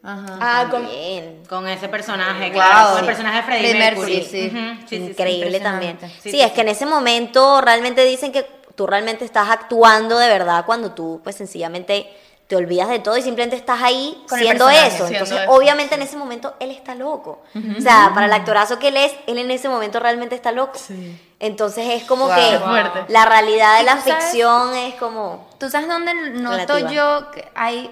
Ajá. 0.04 0.38
Ah, 0.42 0.68
también. 0.70 1.44
Con 1.48 1.68
ese 1.68 1.88
personaje, 1.88 2.46
Wow. 2.46 2.54
claro, 2.54 2.90
con 2.90 3.00
el 3.00 3.06
personaje 3.06 3.38
de 3.38 3.44
Freddie, 3.44 3.76
Mercury. 3.76 4.14
Sí. 4.22 4.26
Sí, 4.26 4.50
sí, 4.50 4.86
sí. 4.90 4.96
Increíble 4.98 5.60
también. 5.62 5.98
Sí, 6.02 6.08
Sí, 6.24 6.32
sí, 6.32 6.42
es 6.42 6.50
sí. 6.50 6.54
que 6.56 6.62
en 6.62 6.70
ese 6.70 6.86
momento 6.86 7.62
realmente 7.62 8.04
dicen 8.04 8.32
que 8.34 8.44
tú 8.76 8.86
realmente 8.88 9.24
estás 9.24 9.50
actuando 9.50 10.18
de 10.18 10.28
verdad 10.28 10.66
cuando 10.66 10.92
tú 10.92 11.22
pues 11.24 11.36
sencillamente 11.36 12.12
te 12.48 12.58
olvidas 12.58 12.90
de 12.90 13.00
todo 13.00 13.16
y 13.18 13.22
simplemente 13.22 13.56
estás 13.56 13.82
ahí 13.82 14.22
Con 14.28 14.38
siendo 14.40 14.70
eso. 14.70 15.08
siendo 15.08 15.08
Entonces, 15.20 15.40
eso, 15.44 15.52
obviamente 15.52 15.96
en 15.96 16.02
ese 16.02 16.18
momento 16.18 16.56
él 16.60 16.72
está 16.72 16.94
loco. 16.96 17.42
O 17.78 17.82
sea, 17.82 18.12
para 18.14 18.26
el 18.26 18.34
actorazo 18.34 18.78
que 18.80 18.90
él 18.90 18.98
es, 18.98 19.14
él 19.28 19.38
en 19.38 19.50
ese 19.52 19.70
momento 19.70 20.00
realmente 20.02 20.36
está 20.36 20.52
loco. 20.52 20.78
Entonces 21.40 21.88
es 21.92 22.04
como 22.04 22.26
Wow. 22.28 22.36
que 22.36 22.60
la 23.14 23.26
realidad 23.26 23.78
de 23.78 23.84
¿Y 23.84 23.86
la 23.86 24.02
sabes? 24.02 24.26
ficción 24.26 24.76
es 24.76 24.96
como 24.96 25.48
¿Tú 25.60 25.70
sabes 25.70 25.88
dónde 25.88 26.14
noto 26.32 26.74
Relativa. 26.76 26.92
yo 26.92 27.32
que 27.32 27.50
hay... 27.56 27.90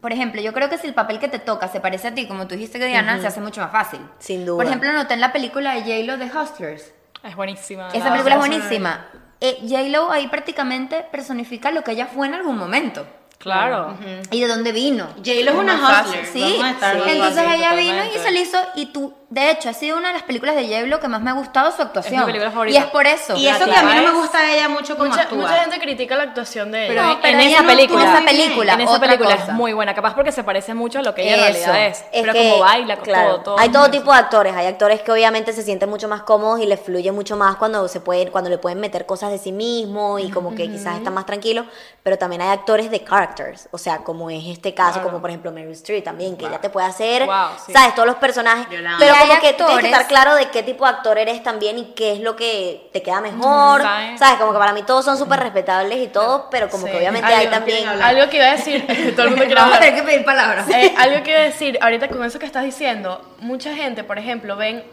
Por 0.00 0.12
ejemplo, 0.12 0.40
yo 0.40 0.52
creo 0.52 0.68
que 0.70 0.78
si 0.78 0.86
el 0.86 0.94
papel 0.94 1.18
que 1.18 1.28
te 1.28 1.38
toca 1.38 1.68
se 1.68 1.80
parece 1.80 2.08
a 2.08 2.14
ti, 2.14 2.26
como 2.26 2.46
tú 2.46 2.54
dijiste 2.54 2.78
que 2.78 2.86
Diana, 2.86 3.20
se 3.20 3.26
hace 3.26 3.40
mucho 3.40 3.60
más 3.60 3.70
fácil. 3.70 4.00
Sin 4.18 4.46
duda. 4.46 4.56
Por 4.56 4.66
ejemplo, 4.66 4.92
noté 4.92 5.14
en 5.14 5.20
la 5.20 5.32
película 5.32 5.74
de 5.74 5.80
J-Lo 5.82 6.16
de 6.16 6.24
Hustlers. 6.26 6.92
Es 7.22 7.36
buenísima. 7.36 7.88
Esa 7.88 8.04
La- 8.06 8.10
película 8.12 8.34
es 8.36 8.40
buenísima. 8.40 9.06
Eh, 9.42 9.58
J-Lo 9.68 10.10
ahí 10.10 10.28
prácticamente 10.28 11.06
personifica 11.12 11.70
lo 11.70 11.82
que 11.84 11.92
ella 11.92 12.06
fue 12.06 12.26
en 12.26 12.34
algún 12.34 12.56
momento. 12.56 13.06
Claro. 13.38 13.96
Y 14.30 14.40
de 14.40 14.46
dónde 14.48 14.72
vino. 14.72 15.06
J-Lo 15.16 15.50
es 15.52 15.56
una 15.56 15.74
hustler. 16.02 16.26
Sí, 16.26 16.60
entonces 17.06 17.44
ella 17.54 17.74
vino 17.74 18.02
y 18.14 18.18
se 18.18 18.30
le 18.30 18.40
hizo 18.40 18.58
y 18.74 18.86
tú, 18.86 19.14
de 19.30 19.50
hecho, 19.52 19.68
ha 19.70 19.72
sido 19.72 19.96
una 19.96 20.08
de 20.08 20.14
las 20.14 20.24
películas 20.24 20.56
de 20.56 20.64
J-Lo 20.66 20.98
que 21.00 21.06
más 21.08 21.22
me 21.22 21.30
ha 21.30 21.34
gustado 21.34 21.70
su 21.70 21.80
actuación. 21.80 22.14
Es 22.14 22.20
mi 22.20 22.26
película 22.26 22.50
Y 22.50 22.52
favorita. 22.52 22.78
es 22.80 22.84
por 22.86 23.06
eso. 23.06 23.36
Y 23.36 23.46
eso 23.46 23.64
que 23.64 23.76
a 23.76 23.82
mí 23.84 23.92
no 23.94 24.02
me 24.02 24.10
gusta 24.20 24.42
de 24.42 24.54
ella 24.54 24.68
mucho 24.68 24.96
como 24.98 25.08
Mucha, 25.08 25.22
actúa. 25.22 25.38
mucha 25.38 25.54
gente 25.62 25.78
critica 25.78 26.16
la 26.16 26.24
actuación 26.24 26.72
de 26.72 26.86
Pero 26.88 26.92
ella. 27.00 27.02
No, 27.04 27.12
en- 27.12 27.20
pero 27.22 27.34
en 27.34 27.40
ella 27.40 27.50
esa 27.54 27.62
no 27.62 27.68
película, 27.68 28.02
en 28.02 28.08
esa 28.10 28.24
película, 28.24 28.72
en 28.74 28.80
esa 28.80 28.90
otra 28.90 29.06
película 29.08 29.36
cosa. 29.36 29.48
es 29.52 29.52
muy 29.54 29.72
buena, 29.72 29.94
capaz 29.94 30.14
porque 30.14 30.32
se 30.32 30.42
parece 30.42 30.74
mucho 30.74 30.98
a 30.98 31.02
lo 31.02 31.14
que 31.14 31.22
ella 31.22 31.34
en 31.34 31.40
realidad 31.42 31.86
es. 31.86 31.98
Es 31.98 32.04
pero 32.22 32.32
que, 32.32 32.38
como 32.50 32.58
baila, 32.60 32.96
claro, 32.96 33.30
todo, 33.36 33.40
todo. 33.42 33.58
Hay 33.60 33.68
todo 33.70 33.88
tipo 33.90 34.12
de 34.12 34.18
actores. 34.18 34.54
Hay 34.56 34.66
actores 34.66 35.00
que 35.02 35.12
obviamente 35.12 35.52
se 35.52 35.62
sienten 35.62 35.88
mucho 35.88 36.08
más 36.08 36.22
cómodos 36.22 36.58
y 36.60 36.66
les 36.66 36.80
fluye 36.80 37.12
mucho 37.12 37.36
más 37.36 37.54
cuando 37.54 37.86
se 37.86 38.00
pueden, 38.00 38.30
cuando 38.30 38.50
le 38.50 38.58
pueden 38.58 38.80
meter 38.80 39.06
cosas 39.06 39.30
de 39.30 39.38
sí 39.38 39.52
mismo 39.52 40.18
y 40.18 40.28
como 40.32 40.56
que 40.56 40.68
quizás 40.68 40.96
están 40.96 41.14
más 41.14 41.24
tranquilos. 41.26 41.66
Pero 42.02 42.18
también 42.18 42.42
hay 42.42 42.48
actores 42.48 42.90
de 42.90 43.04
characters. 43.04 43.68
O 43.70 43.78
sea, 43.78 43.98
como 43.98 44.28
es 44.28 44.42
este 44.46 44.74
caso, 44.74 45.02
como 45.02 45.20
por 45.20 45.30
ejemplo 45.30 45.52
Mary 45.52 45.70
Streep 45.70 46.02
también, 46.04 46.36
que 46.36 46.46
ella 46.46 46.60
te 46.60 46.68
puede 46.68 46.88
hacer, 46.88 47.26
Wow, 47.26 47.50
sí. 47.64 47.72
¿sabes? 47.72 47.94
Todos 47.94 48.08
los 48.08 48.16
personajes. 48.16 48.66
Yo 48.70 48.80
la 48.80 48.90
amo. 48.90 48.98
Pero 48.98 49.14
Como 49.28 49.40
que 49.40 49.52
tú 49.52 49.64
tienes 49.64 49.68
que 49.68 49.72
actores- 49.72 49.84
estar 49.86 50.06
claro 50.08 50.34
de 50.34 50.48
qué 50.50 50.62
tipo 50.62 50.84
de 50.84 50.90
actor 50.90 51.18
eres 51.18 51.42
también 51.42 51.78
y 51.78 51.84
qué 51.94 52.12
es 52.12 52.20
lo 52.20 52.36
que 52.36 52.88
te 52.92 53.02
queda 53.02 53.20
mejor. 53.20 53.82
¿sabes? 53.82 54.18
¿Sabes? 54.18 54.38
Como 54.38 54.52
que 54.52 54.58
para 54.58 54.72
mí 54.72 54.82
todos 54.82 55.04
son 55.04 55.16
súper 55.18 55.40
respetables 55.40 55.98
y 55.98 56.08
todo, 56.08 56.48
pero 56.50 56.68
como 56.68 56.86
Sí. 56.86 56.92
que 56.92 56.98
obviamente 56.98 57.26
Algo- 57.26 57.38
hay 57.40 57.46
también. 57.48 57.88
Algo 57.88 58.28
que 58.30 58.36
iba 58.36 58.46
a 58.46 58.52
decir, 58.52 58.86
todo 59.16 59.24
el 59.26 59.30
mundo 59.30 59.44
quiere 59.44 59.60
Vamos 59.60 59.74
a 59.74 59.76
hablar. 59.76 59.80
tener 59.80 59.94
que 60.00 60.02
pedir 60.10 60.24
palabras. 60.24 60.68
Eh, 60.70 60.94
algo 60.98 61.22
que 61.22 61.30
iba 61.30 61.40
a 61.40 61.44
decir, 61.44 61.78
ahorita 61.80 62.08
con 62.08 62.24
eso 62.24 62.38
que 62.38 62.46
estás 62.46 62.64
diciendo, 62.64 63.34
mucha 63.38 63.74
gente, 63.74 64.04
por 64.04 64.18
ejemplo, 64.18 64.56
ven, 64.56 64.84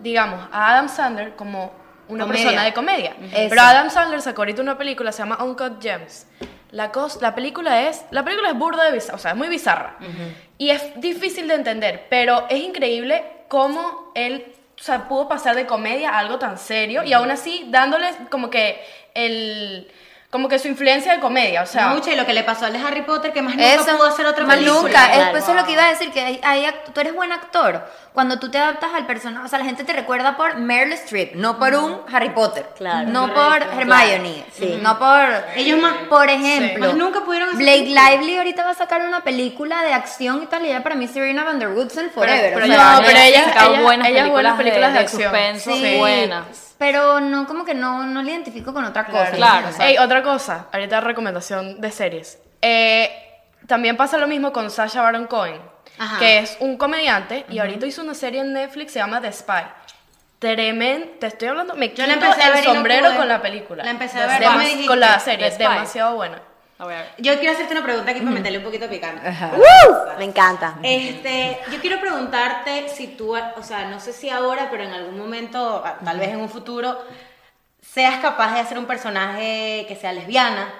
digamos, 0.00 0.48
a 0.52 0.70
Adam 0.72 0.88
Sandler 0.88 1.36
como 1.36 1.72
una 2.08 2.24
Comedia. 2.24 2.44
persona 2.44 2.64
de 2.64 2.72
comedia. 2.74 3.16
Eso. 3.32 3.48
Pero 3.48 3.62
Adam 3.62 3.88
Sandler 3.90 4.20
sacó 4.20 4.42
ahorita 4.42 4.60
una 4.60 4.76
película, 4.76 5.12
se 5.12 5.18
llama 5.18 5.42
Uncut 5.42 5.80
Gems. 5.80 6.26
La, 6.72 6.90
cos- 6.90 7.20
la 7.20 7.34
película 7.34 7.82
es, 7.88 8.04
la 8.10 8.24
película 8.24 8.48
es 8.48 8.54
burda 8.58 8.84
de 8.84 8.92
bizarra, 8.92 9.14
o 9.16 9.18
sea, 9.18 9.30
es 9.32 9.36
muy 9.36 9.48
bizarra. 9.48 9.96
Y 10.58 10.70
es 10.70 10.82
difícil 11.00 11.46
de 11.48 11.54
entender, 11.54 12.06
pero 12.08 12.46
es 12.48 12.60
increíble 12.60 13.22
cómo 13.52 14.10
él, 14.14 14.46
o 14.80 14.82
sea, 14.82 15.08
pudo 15.08 15.28
pasar 15.28 15.54
de 15.54 15.66
comedia 15.66 16.08
a 16.08 16.20
algo 16.20 16.38
tan 16.38 16.56
serio 16.56 17.04
y 17.04 17.12
aún 17.12 17.30
así 17.30 17.66
dándoles 17.68 18.16
como 18.30 18.48
que 18.48 18.82
el, 19.12 19.92
como 20.32 20.48
que 20.48 20.58
su 20.58 20.66
influencia 20.66 21.12
de 21.12 21.20
comedia, 21.20 21.60
o 21.62 21.66
sea. 21.66 21.88
Mucho, 21.88 22.10
y 22.10 22.16
lo 22.16 22.24
que 22.24 22.32
le 22.32 22.42
pasó 22.42 22.64
al 22.64 22.72
de 22.72 22.78
Harry 22.78 23.02
Potter, 23.02 23.34
que 23.34 23.42
más 23.42 23.54
nunca 23.54 23.74
Eso, 23.74 23.84
pudo 23.98 24.06
hacer 24.08 24.24
otra 24.24 24.46
más 24.46 24.56
película. 24.56 24.80
nunca. 24.80 25.12
Claro. 25.12 25.36
Eso 25.36 25.50
es 25.50 25.56
lo 25.58 25.64
que 25.66 25.72
iba 25.72 25.84
a 25.84 25.90
decir, 25.90 26.10
que 26.10 26.20
hay, 26.22 26.40
hay 26.42 26.66
tú 26.94 27.00
eres 27.02 27.14
buen 27.14 27.30
actor 27.32 27.86
cuando 28.14 28.38
tú 28.38 28.50
te 28.50 28.56
adaptas 28.56 28.94
al 28.94 29.04
personaje. 29.06 29.44
O 29.44 29.48
sea, 29.48 29.58
la 29.58 29.66
gente 29.66 29.84
te 29.84 29.92
recuerda 29.92 30.34
por 30.38 30.56
Meryl 30.56 30.94
Streep, 30.94 31.34
no 31.34 31.58
por 31.58 31.74
un 31.74 32.00
Harry 32.10 32.30
Potter. 32.30 32.66
Claro. 32.78 33.10
No 33.10 33.32
por 33.34 33.62
Hermione. 33.62 34.46
Sí. 34.54 34.78
No 34.82 34.98
por... 34.98 35.44
Ellos 35.54 35.78
más- 35.80 35.96
Por 36.08 36.30
ejemplo, 36.30 36.86
Más 36.86 36.96
nunca 36.96 37.20
pudieron 37.20 37.50
hacer 37.50 37.62
Blake. 37.62 37.84
Lively 37.94 38.38
ahorita 38.38 38.64
va 38.64 38.70
a 38.70 38.74
sacar 38.74 39.02
una 39.02 39.22
película 39.22 39.82
de 39.82 39.92
acción 39.92 40.42
y 40.42 40.46
tal, 40.46 40.64
y 40.64 40.68
ella 40.70 40.82
para 40.82 40.94
mí 40.94 41.08
Serena 41.08 41.44
Van 41.44 41.58
der 41.58 41.68
Woodsen 41.68 42.10
forever. 42.10 42.54
pero 42.54 42.64
o 42.64 42.68
ya- 42.68 42.74
sea, 42.76 42.84
No, 42.92 43.00
ya 43.02 43.06
pero 43.06 43.18
ha 43.18 43.26
ella- 43.26 43.44
sacado 43.44 43.74
ella- 43.74 43.82
buenas 43.82 44.08
ella 44.08 44.16
películas, 44.22 44.32
buenas 44.32 44.56
películas 44.56 44.92
de 44.94 44.98
de, 44.98 45.04
acción. 45.04 45.22
suspenso, 45.24 45.76
Sí. 45.76 45.96
buenas. 45.98 46.71
Pero 46.82 47.20
no, 47.20 47.46
como 47.46 47.64
que 47.64 47.74
no, 47.74 48.02
no 48.02 48.24
le 48.24 48.32
identifico 48.32 48.72
con 48.72 48.84
otra 48.84 49.06
cosa. 49.06 49.30
Claro, 49.30 49.68
O 49.68 49.72
sea, 49.72 49.88
Ey, 49.88 49.98
otra 49.98 50.20
cosa, 50.20 50.66
ahorita 50.72 51.00
recomendación 51.00 51.80
de 51.80 51.92
series. 51.92 52.40
Eh, 52.60 53.08
también 53.68 53.96
pasa 53.96 54.18
lo 54.18 54.26
mismo 54.26 54.52
con 54.52 54.68
Sasha 54.68 55.00
Baron 55.00 55.28
Cohen, 55.28 55.60
Ajá. 55.96 56.18
que 56.18 56.40
es 56.40 56.56
un 56.58 56.76
comediante 56.76 57.46
y 57.48 57.60
ahorita 57.60 57.86
hizo 57.86 58.02
una 58.02 58.14
serie 58.14 58.40
en 58.40 58.52
Netflix, 58.52 58.94
se 58.94 58.98
llama 58.98 59.20
The 59.20 59.32
Spy. 59.32 59.62
Tremendo, 60.40 61.06
te 61.20 61.28
estoy 61.28 61.46
hablando, 61.46 61.76
me 61.76 61.90
Yo 61.90 61.94
quito 61.94 62.06
la 62.08 62.14
empecé 62.14 62.42
a 62.42 62.46
el 62.48 62.52
ver 62.54 62.64
y 62.64 62.66
no 62.66 62.74
sombrero 62.74 63.16
con 63.16 63.28
la 63.28 63.40
película. 63.40 63.84
La 63.84 63.90
empecé 63.92 64.20
a 64.20 64.26
ver, 64.26 64.42
¿cuál 64.42 64.58
me 64.58 64.64
dijiste? 64.64 64.86
con 64.88 64.98
la 64.98 65.20
serie, 65.20 65.46
es 65.46 65.58
demasiado 65.58 66.16
buena. 66.16 66.42
A 66.82 66.84
ver. 66.84 67.06
Yo 67.18 67.38
quiero 67.38 67.52
hacerte 67.52 67.74
una 67.74 67.84
pregunta 67.84 68.10
aquí 68.10 68.18
para 68.18 68.32
meterle 68.32 68.58
un 68.58 68.64
poquito 68.64 68.88
picante. 68.88 69.22
Me 70.18 70.24
encanta. 70.24 70.78
Este, 70.82 71.60
yo 71.70 71.80
quiero 71.80 72.00
preguntarte 72.00 72.88
si 72.88 73.06
tú, 73.06 73.36
o 73.36 73.62
sea, 73.62 73.88
no 73.88 74.00
sé 74.00 74.12
si 74.12 74.28
ahora, 74.28 74.66
pero 74.68 74.82
en 74.82 74.90
algún 74.90 75.16
momento, 75.16 75.80
ah, 75.84 75.98
tal 76.04 76.18
vez 76.18 76.30
en 76.30 76.40
un 76.40 76.48
futuro, 76.48 76.98
seas 77.80 78.18
capaz 78.18 78.54
de 78.54 78.60
hacer 78.60 78.78
un 78.78 78.86
personaje 78.86 79.84
que 79.86 79.94
sea 79.94 80.12
lesbiana 80.12 80.74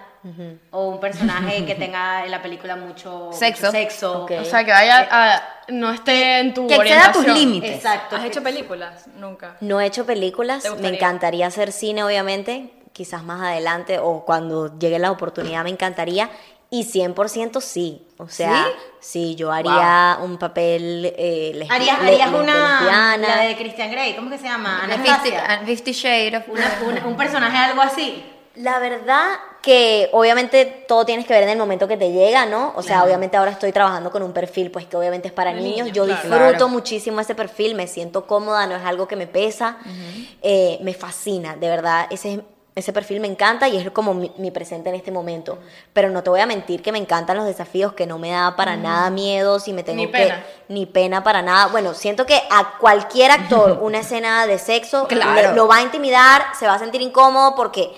o 0.73 0.89
un 0.89 0.99
personaje 0.99 1.65
que 1.65 1.77
tenga 1.77 2.25
en 2.25 2.33
la 2.33 2.43
película 2.43 2.75
mucho 2.75 3.31
Sexo. 3.33 3.67
mucho 3.67 3.79
sexo. 3.79 4.23
Ok. 4.25 4.33
O 4.41 4.45
sea, 4.45 4.65
que 4.65 4.73
vaya 4.73 5.07
a, 5.09 5.43
no 5.69 5.93
esté 5.93 6.41
en 6.41 6.53
tu 6.53 6.67
que 6.67 6.75
exceda 6.75 7.13
tus 7.13 7.29
límites. 7.29 7.77
Exacto. 7.77 8.17
¿Has 8.17 8.25
hecho 8.25 8.43
películas? 8.43 9.07
Nunca. 9.19 9.57
No 9.61 9.81
he 9.81 9.87
hecho 9.87 10.05
películas, 10.05 10.65
¿Te 10.65 10.71
me 10.71 10.89
encantaría 10.89 11.47
hacer 11.47 11.71
cine, 11.71 12.03
obviamente. 12.03 12.73
Quizás 12.93 13.23
más 13.25 13.41
adelante 13.43 13.99
o 13.99 14.25
cuando 14.25 14.79
llegue 14.79 14.99
la 14.99 15.11
oportunidad 15.11 15.65
me 15.65 15.71
encantaría. 15.71 16.31
Y 16.71 16.85
100% 16.85 17.61
sí. 17.61 18.07
O 18.17 18.29
sea, 18.29 18.65
sí, 18.99 19.35
yo 19.35 19.53
haría 19.53 20.17
un 20.23 20.39
papel 20.39 21.13
eh, 21.19 21.53
lesbi- 21.55 21.71
Harías, 21.71 21.99
harías 22.01 22.29
una. 22.33 22.81
lesbiana. 22.81 23.19
La 23.37 23.43
de 23.43 23.57
Christian 23.57 23.91
Grey, 23.91 24.17
¿cómo 24.17 24.31
que 24.31 24.39
se 24.39 24.45
llama? 24.45 24.83
Anastasia. 24.85 25.61
Fifty 25.67 25.93
Shades 25.93 26.35
of 26.41 26.49
Una- 26.49 26.79
una- 26.87 27.07
un 27.07 27.17
personaje 27.17 27.59
algo 27.59 27.83
así. 27.83 28.25
La 28.55 28.79
verdad 28.79 29.33
que 29.63 30.09
obviamente 30.13 30.65
todo 30.89 31.05
tienes 31.05 31.27
que 31.27 31.33
ver 31.35 31.43
en 31.43 31.51
el 31.51 31.59
momento 31.59 31.87
que 31.87 31.97
te 31.99 32.11
llega, 32.11 32.47
¿no? 32.47 32.73
O 32.75 32.83
sea, 32.83 33.05
obviamente 33.05 33.37
ahora 33.37 33.51
estoy 33.51 33.71
trabajando 33.73 34.11
con 34.11 34.23
un 34.23 34.33
perfil 34.33 34.71
pues 34.71 34.87
que 34.87 34.97
obviamente 34.97 35.29
es 35.29 35.35
para 35.35 35.53
niños. 35.53 35.65
niños, 35.89 35.93
Yo 35.93 36.05
claro. 36.07 36.21
disfruto 36.23 36.49
Claro. 36.53 36.69
muchísimo 36.69 37.21
ese 37.21 37.35
perfil, 37.35 37.75
me 37.75 37.87
siento 37.87 38.27
cómoda, 38.27 38.67
no 38.67 38.77
es 38.77 38.85
algo 38.85 39.07
que 39.07 39.17
me 39.17 39.27
pesa, 39.27 39.77
eh, 40.43 40.79
me 40.83 40.95
fascina, 40.95 41.55
de 41.57 41.69
verdad, 41.69 42.07
ese, 42.11 42.41
ese 42.75 42.93
perfil 42.93 43.21
me 43.21 43.29
encanta 43.29 43.69
y 43.69 43.77
es 43.77 43.91
como 43.91 44.15
mi, 44.15 44.33
mi 44.39 44.51
presente 44.51 44.89
en 44.89 44.95
este 44.95 45.11
momento. 45.11 45.59
Pero 45.93 46.09
no 46.09 46.23
te 46.23 46.31
voy 46.31 46.41
a 46.41 46.47
mentir 46.47 46.81
que 46.83 46.91
me 46.93 46.99
encantan 46.99 47.37
los 47.37 47.45
desafíos, 47.47 47.93
que 47.93 48.07
no 48.07 48.19
me 48.19 48.31
da 48.31 48.57
para 48.57 48.77
nada 48.77 49.11
miedo, 49.11 49.61
si 49.61 49.73
me 49.75 49.83
tengo 49.83 49.99
Ni 49.99 50.07
que... 50.07 50.13
pena. 50.13 50.43
Ni 50.69 50.87
pena 50.87 51.23
para 51.23 51.43
nada. 51.43 51.67
Bueno, 51.67 51.93
siento 51.93 52.25
que 52.25 52.41
a 52.51 52.79
cualquier 52.79 53.31
actor 53.31 53.79
una 53.83 53.99
escena 54.01 54.47
de 54.47 54.59
sexo 54.59 55.07
Claro. 55.07 55.51
le- 55.51 55.55
lo 55.55 55.69
va 55.69 55.77
a 55.77 55.83
intimidar, 55.83 56.47
se 56.59 56.67
va 56.67 56.75
a 56.75 56.79
sentir 56.79 57.03
incómodo 57.03 57.55
porque 57.55 57.91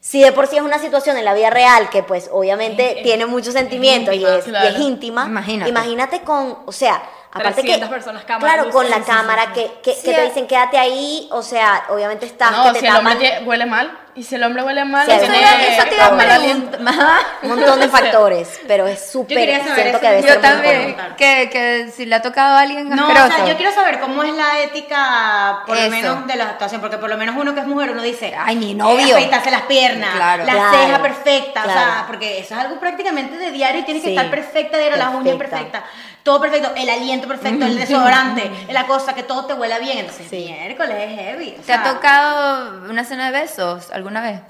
si 0.00 0.20
de 0.22 0.32
por 0.32 0.46
sí 0.48 0.56
es 0.56 0.62
una 0.62 0.78
situación 0.78 1.16
en 1.16 1.24
la 1.24 1.34
vida 1.34 1.50
real 1.50 1.88
que 1.90 2.02
pues 2.02 2.28
obviamente 2.32 3.00
tiene 3.02 3.26
muchos 3.26 3.54
sentimientos 3.54 4.14
y, 4.14 4.24
es, 4.24 4.46
y 4.48 4.54
es 4.66 4.78
íntima, 4.78 5.26
Imagínate. 5.26 5.68
imagínate 5.70 6.20
con, 6.22 6.58
o 6.66 6.72
sea, 6.72 7.02
aparte 7.36 7.62
que 7.62 7.68
300 7.68 7.88
personas, 7.88 8.24
cámara, 8.24 8.54
claro, 8.54 8.70
con 8.70 8.88
la 8.90 8.96
sí, 8.96 9.02
cámara 9.06 9.46
sí. 9.46 9.50
que, 9.54 9.70
que, 9.82 9.94
Sí, 9.94 10.06
que 10.06 10.14
te 10.14 10.22
eh. 10.22 10.24
dicen 10.26 10.46
quédate 10.46 10.78
ahí, 10.78 11.28
o 11.30 11.42
sea, 11.42 11.84
obviamente 11.88 12.26
estás 12.26 12.52
No, 12.52 12.64
que 12.64 12.72
te 12.72 12.80
si 12.80 12.86
el 12.86 12.96
hombre 12.96 13.42
huele 13.44 13.66
mal, 13.66 13.98
y 14.14 14.22
si 14.22 14.34
el 14.34 14.42
hombre 14.44 14.62
huele 14.62 14.84
mal, 14.86 15.06
eso 15.08 15.20
tiene 15.20 15.38
iba- 15.40 15.56
que- 15.58 15.74
Eso 15.76 15.84
te 15.88 15.94
iba 15.94 16.06
a 16.06 16.16
preguntar. 16.16 16.40
un 17.42 17.48
montón 17.50 17.80
de 17.80 17.88
factores, 17.88 18.60
pero 18.66 18.86
es 18.86 19.10
súper, 19.10 19.36
quería 19.36 19.58
saber 19.62 19.74
siento 19.74 20.00
que 20.00 20.06
debe 20.08 20.22
mismo. 20.22 20.32
ser 20.32 20.42
Yo 20.42 20.48
también, 20.48 20.96
que, 21.18 21.50
que 21.50 21.90
si 21.94 22.06
le 22.06 22.14
ha 22.14 22.22
tocado 22.22 22.56
a 22.56 22.60
alguien 22.60 22.88
No, 22.88 23.08
o 23.08 23.12
sea, 23.12 23.44
yo 23.46 23.56
quiero 23.56 23.72
saber 23.72 24.00
cómo 24.00 24.22
es 24.22 24.32
la 24.34 24.60
ética, 24.60 25.60
por 25.66 25.76
Eso. 25.76 25.84
lo 25.86 25.90
menos, 25.90 26.26
de 26.26 26.36
la 26.36 26.44
actuación, 26.50 26.80
porque 26.80 26.96
por 26.98 27.10
lo 27.10 27.16
menos 27.18 27.36
uno 27.36 27.54
que 27.54 27.60
es 27.60 27.66
mujer, 27.66 27.90
uno 27.90 28.02
dice, 28.02 28.34
Ay, 28.38 28.56
mi 28.56 28.70
eh, 28.70 28.74
novio. 28.74 29.16
afeitarse 29.16 29.50
las 29.50 29.62
piernas, 29.62 30.14
Claro. 30.14 30.44
la 30.44 30.52
Claro, 30.52 30.78
ceja 30.78 31.02
perfecta, 31.02 31.60
o 31.66 31.70
sea, 31.70 32.04
porque 32.06 32.38
eso 32.38 32.54
es 32.54 32.60
algo 32.60 32.80
prácticamente 32.80 33.36
de 33.36 33.50
diario 33.50 33.80
y 33.82 33.84
tienes 33.84 34.02
que 34.02 34.10
estar 34.10 34.30
perfecta, 34.30 34.78
de 34.78 34.86
ir 34.86 34.92
a 34.94 34.96
las 34.96 35.14
uñas 35.14 35.36
perfecta. 35.36 35.84
Todo 36.26 36.40
perfecto, 36.40 36.70
el 36.76 36.90
aliento 36.90 37.26
perfecto, 37.28 37.64
el 37.64 37.78
desodorante, 37.78 38.50
la 38.70 38.86
cosa, 38.86 39.14
que 39.14 39.22
todo 39.22 39.46
te 39.46 39.54
huela 39.54 39.78
bien, 39.78 39.98
entonces, 39.98 40.26
Sí. 40.28 40.44
miércoles 40.52 40.96
es 40.98 41.18
heavy. 41.18 41.56
o 41.58 41.62
¿Te 41.62 41.72
ha 41.72 41.82
tocado 41.84 42.90
una 42.90 43.02
escena 43.02 43.30
de 43.30 43.40
besos 43.40 43.90
alguna 43.92 44.20
vez? 44.20 44.40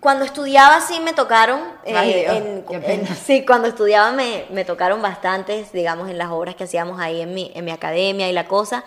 Cuando 0.00 0.24
estudiaba 0.24 0.80
sí 0.80 1.00
me 1.00 1.12
tocaron, 1.12 1.60
eh, 1.84 1.96
Ay, 1.96 2.12
Dios, 2.12 2.36
en- 2.36 2.64
qué 2.68 2.74
en- 2.76 2.82
pena. 2.82 3.08
sí, 3.26 3.44
cuando 3.44 3.66
estudiaba 3.68 4.12
me, 4.12 4.44
me 4.50 4.64
tocaron 4.64 5.02
bastantes, 5.02 5.72
digamos, 5.72 6.08
en 6.08 6.18
las 6.18 6.28
obras 6.28 6.54
que 6.54 6.64
hacíamos 6.64 7.00
ahí 7.00 7.20
en 7.22 7.34
mi, 7.34 7.50
en 7.54 7.64
mi 7.64 7.70
academia 7.72 8.28
y 8.28 8.32
la 8.32 8.46
cosa. 8.46 8.84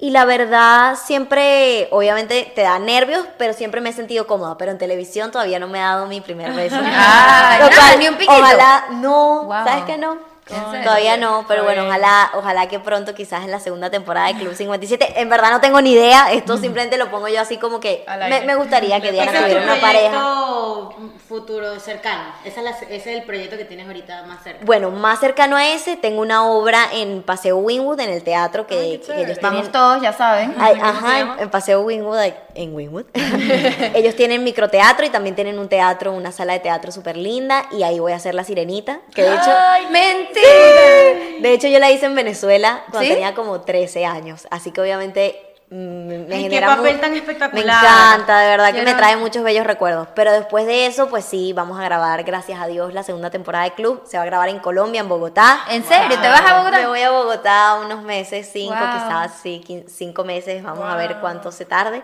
Y 0.00 0.10
la 0.10 0.24
verdad, 0.26 0.96
siempre, 0.96 1.88
obviamente 1.90 2.52
te 2.54 2.62
da 2.62 2.78
nervios, 2.78 3.24
pero 3.38 3.52
siempre 3.52 3.80
me 3.80 3.90
he 3.90 3.92
sentido 3.92 4.26
cómoda. 4.26 4.56
Pero 4.58 4.70
en 4.72 4.78
televisión 4.78 5.30
todavía 5.32 5.58
no 5.58 5.68
me 5.68 5.80
ha 5.80 5.86
dado 5.94 6.06
mi 6.06 6.20
primer 6.20 6.52
beso. 6.52 6.76
Ay, 6.84 7.60
cual, 7.74 7.98
ni 7.98 8.08
un 8.08 8.14
piquito. 8.16 8.32
Ojalá, 8.32 8.84
no, 8.90 9.44
Wow. 9.44 9.64
¿sabes 9.64 9.84
qué 9.86 9.96
no? 9.96 10.27
Todavía 10.48 11.16
no, 11.16 11.44
pero 11.46 11.64
bueno, 11.64 11.84
ojalá, 11.86 12.30
ojalá 12.34 12.68
que 12.68 12.78
pronto, 12.80 13.14
quizás 13.14 13.44
en 13.44 13.50
la 13.50 13.60
segunda 13.60 13.90
temporada 13.90 14.28
de 14.28 14.34
Club 14.34 14.54
57. 14.54 15.20
En 15.20 15.28
verdad 15.28 15.50
no 15.50 15.60
tengo 15.60 15.80
ni 15.80 15.92
idea, 15.92 16.32
esto 16.32 16.56
simplemente 16.56 16.96
lo 16.96 17.10
pongo 17.10 17.28
yo 17.28 17.40
así 17.40 17.56
como 17.58 17.80
que 17.80 18.04
me, 18.46 18.54
gustaría 18.56 19.00
que 19.00 19.12
Diana 19.12 19.32
tuviera 19.32 19.60
tu 19.60 19.64
una 19.72 19.80
pareja. 19.80 20.10
proyecto 20.10 20.94
futuro 21.28 21.78
cercano, 21.78 22.22
ese 22.44 22.60
es, 22.60 22.64
la- 22.64 22.70
ese 22.70 22.96
es 22.96 23.06
el 23.06 23.22
proyecto 23.24 23.56
que 23.56 23.64
tienes 23.64 23.86
ahorita 23.86 24.22
más 24.24 24.42
cerca. 24.42 24.64
Bueno, 24.64 24.90
más 24.90 25.20
cercano 25.20 25.56
a 25.56 25.66
ese, 25.68 25.96
tengo 25.96 26.22
una 26.22 26.46
obra 26.46 26.86
en 26.92 27.22
Paseo 27.22 27.58
Winwood, 27.58 28.00
en 28.00 28.10
el 28.10 28.22
teatro 28.22 28.66
que, 28.66 29.00
que 29.06 29.20
ellos 29.22 29.38
Vamos 29.42 29.56
tienen. 29.62 29.72
todos, 29.72 30.00
ya 30.02 30.12
saben. 30.12 30.54
Ay, 30.58 30.76
¿Cómo 30.78 30.92
se 30.92 30.98
ajá, 30.98 31.36
en, 31.40 31.50
Paseo 31.50 31.80
Winwood, 31.82 32.18
en 32.58 32.74
Winwood. 32.74 33.06
ellos 33.94 34.14
tienen 34.16 34.42
microteatro 34.44 35.06
y 35.06 35.10
también 35.10 35.34
tienen 35.34 35.58
un 35.58 35.68
teatro, 35.68 36.12
una 36.12 36.32
sala 36.32 36.54
de 36.54 36.60
teatro 36.60 36.90
súper 36.92 37.16
linda 37.16 37.66
y 37.70 37.82
ahí 37.84 37.98
voy 38.00 38.12
a 38.12 38.16
hacer 38.16 38.34
La 38.34 38.44
Sirenita, 38.44 39.00
que 39.14 39.22
de 39.22 39.34
hecho... 39.34 39.50
¡Ay, 39.68 39.86
mentira! 39.86 41.40
De 41.40 41.52
hecho, 41.52 41.68
yo 41.68 41.78
la 41.78 41.90
hice 41.90 42.06
en 42.06 42.14
Venezuela 42.14 42.82
cuando 42.90 43.08
¿Sí? 43.08 43.14
tenía 43.14 43.34
como 43.34 43.60
13 43.60 44.04
años, 44.06 44.46
así 44.50 44.72
que 44.72 44.80
obviamente 44.80 45.40
mm, 45.70 46.26
me 46.28 46.34
Ay, 46.34 46.48
qué 46.48 46.60
papel 46.60 46.98
tan 47.00 47.12
Me 47.12 47.18
espectacular. 47.18 47.84
encanta, 47.84 48.40
de 48.40 48.48
verdad 48.48 48.74
que 48.74 48.82
me 48.82 48.94
trae 48.94 49.16
muchos 49.16 49.42
bellos 49.44 49.64
recuerdos. 49.66 50.08
Pero 50.14 50.32
después 50.32 50.66
de 50.66 50.86
eso, 50.86 51.08
pues 51.08 51.24
sí, 51.24 51.52
vamos 51.52 51.78
a 51.78 51.84
grabar, 51.84 52.24
gracias 52.24 52.60
a 52.60 52.66
Dios, 52.66 52.92
la 52.92 53.02
segunda 53.04 53.30
temporada 53.30 53.64
de 53.64 53.72
Club. 53.74 54.02
Se 54.06 54.16
va 54.16 54.22
a 54.24 54.26
grabar 54.26 54.48
en 54.48 54.58
Colombia, 54.58 55.00
en 55.00 55.08
Bogotá. 55.08 55.60
¿En 55.70 55.84
serio? 55.84 56.18
¿Te 56.20 56.28
vas 56.28 56.40
a 56.40 56.54
Me 56.54 56.58
Bogotá? 56.70 56.88
voy 56.88 57.02
a 57.02 57.10
Bogotá 57.10 57.78
unos 57.84 58.02
meses, 58.02 58.48
cinco, 58.52 58.74
Wow. 58.74 58.92
quizás 58.94 59.32
sí, 59.42 59.84
cinco 59.88 60.24
meses, 60.24 60.62
vamos 60.62 60.84
a 60.90 60.96
ver 60.96 61.18
cuánto 61.20 61.52
se 61.52 61.64
tarde. 61.66 62.02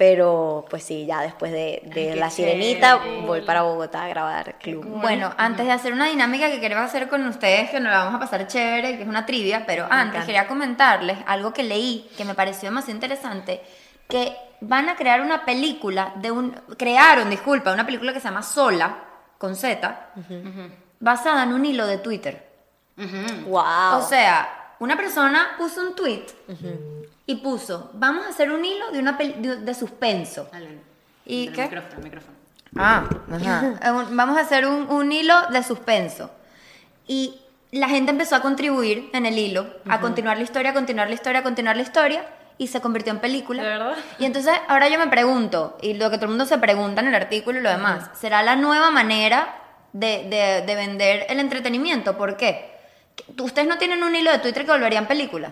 Pero 0.00 0.64
pues 0.70 0.82
sí, 0.82 1.04
ya 1.04 1.20
después 1.20 1.52
de, 1.52 1.82
de 1.84 2.00
Ay, 2.00 2.14
qué 2.14 2.16
La 2.16 2.30
Sirenita 2.30 3.02
chévere. 3.02 3.26
voy 3.26 3.42
para 3.42 3.60
Bogotá 3.64 4.04
a 4.04 4.08
grabar 4.08 4.56
Club. 4.56 4.82
Bueno, 4.82 5.34
antes 5.36 5.66
de 5.66 5.72
hacer 5.72 5.92
una 5.92 6.06
dinámica 6.06 6.48
que 6.48 6.58
queremos 6.58 6.86
hacer 6.86 7.06
con 7.10 7.26
ustedes, 7.26 7.68
que 7.68 7.80
nos 7.80 7.92
la 7.92 8.04
vamos 8.04 8.14
a 8.14 8.18
pasar 8.18 8.46
chévere, 8.46 8.96
que 8.96 9.02
es 9.02 9.08
una 9.08 9.26
trivia, 9.26 9.66
pero 9.66 9.84
antes 9.84 10.06
encanta. 10.06 10.24
quería 10.24 10.46
comentarles 10.46 11.18
algo 11.26 11.52
que 11.52 11.64
leí 11.64 12.10
que 12.16 12.24
me 12.24 12.34
pareció 12.34 12.70
demasiado 12.70 12.94
interesante, 12.94 13.60
que 14.08 14.34
van 14.62 14.88
a 14.88 14.96
crear 14.96 15.20
una 15.20 15.44
película 15.44 16.14
de 16.16 16.30
un, 16.30 16.52
crearon, 16.78 17.28
disculpa, 17.28 17.70
una 17.70 17.84
película 17.84 18.14
que 18.14 18.20
se 18.20 18.28
llama 18.28 18.42
Sola, 18.42 19.04
con 19.36 19.54
Z, 19.54 20.12
basada 20.98 21.42
en 21.42 21.52
un 21.52 21.66
hilo 21.66 21.86
de 21.86 21.98
Twitter. 21.98 22.48
Wow. 23.44 23.98
O 23.98 24.02
sea, 24.08 24.59
una 24.80 24.96
persona 24.96 25.50
puso 25.56 25.80
un 25.82 25.94
tweet 25.94 26.26
y 27.26 27.36
puso, 27.36 27.90
vamos 27.94 28.26
a 28.26 28.30
hacer 28.30 28.50
un 28.50 28.64
hilo 28.64 28.90
de 28.90 28.98
una 28.98 29.12
de, 29.12 29.56
de 29.58 29.74
suspenso. 29.74 30.48
Dale, 30.50 30.78
¿Y 31.24 31.46
el 31.48 31.52
qué? 31.54 31.62
micrófono, 31.62 31.94
el 31.98 32.02
micrófono. 32.04 32.36
Ah, 32.76 33.04
ajá. 33.32 33.74
Vamos 34.10 34.36
a 34.36 34.40
hacer 34.40 34.66
un, 34.66 34.90
un 34.90 35.10
hilo 35.12 35.34
de 35.50 35.62
suspenso. 35.62 36.30
Y 37.06 37.40
la 37.72 37.88
gente 37.88 38.10
empezó 38.10 38.36
a 38.36 38.40
contribuir 38.42 39.10
en 39.12 39.26
el 39.26 39.38
hilo, 39.38 39.66
a 39.88 40.00
continuar 40.00 40.36
la 40.38 40.44
historia, 40.44 40.70
a 40.70 40.74
continuar 40.74 41.08
la 41.08 41.14
historia, 41.14 41.40
a 41.40 41.42
continuar 41.42 41.76
la 41.76 41.82
historia, 41.82 42.24
y 42.58 42.66
se 42.68 42.80
convirtió 42.80 43.12
en 43.12 43.20
película. 43.20 43.62
¿De 43.62 43.68
verdad? 43.68 43.96
Y 44.18 44.24
entonces 44.24 44.52
ahora 44.68 44.88
yo 44.88 44.98
me 44.98 45.06
pregunto, 45.08 45.78
y 45.82 45.94
lo 45.94 46.10
que 46.10 46.16
todo 46.16 46.26
el 46.26 46.30
mundo 46.30 46.46
se 46.46 46.58
pregunta 46.58 47.00
en 47.00 47.08
el 47.08 47.14
artículo 47.14 47.58
y 47.58 47.62
lo 47.62 47.70
demás, 47.70 48.10
¿será 48.18 48.42
la 48.42 48.54
nueva 48.56 48.90
manera 48.90 49.54
de, 49.92 50.26
de- 50.28 50.64
de 50.66 50.74
vender 50.76 51.26
el 51.28 51.40
entretenimiento? 51.40 52.16
¿Por 52.16 52.36
qué? 52.36 52.69
¿Ustedes 53.38 53.68
no 53.68 53.78
tienen 53.78 54.02
un 54.02 54.14
hilo 54.14 54.30
de 54.30 54.38
Twitter 54.38 54.64
que 54.64 54.72
volverían 54.72 55.06
película? 55.06 55.50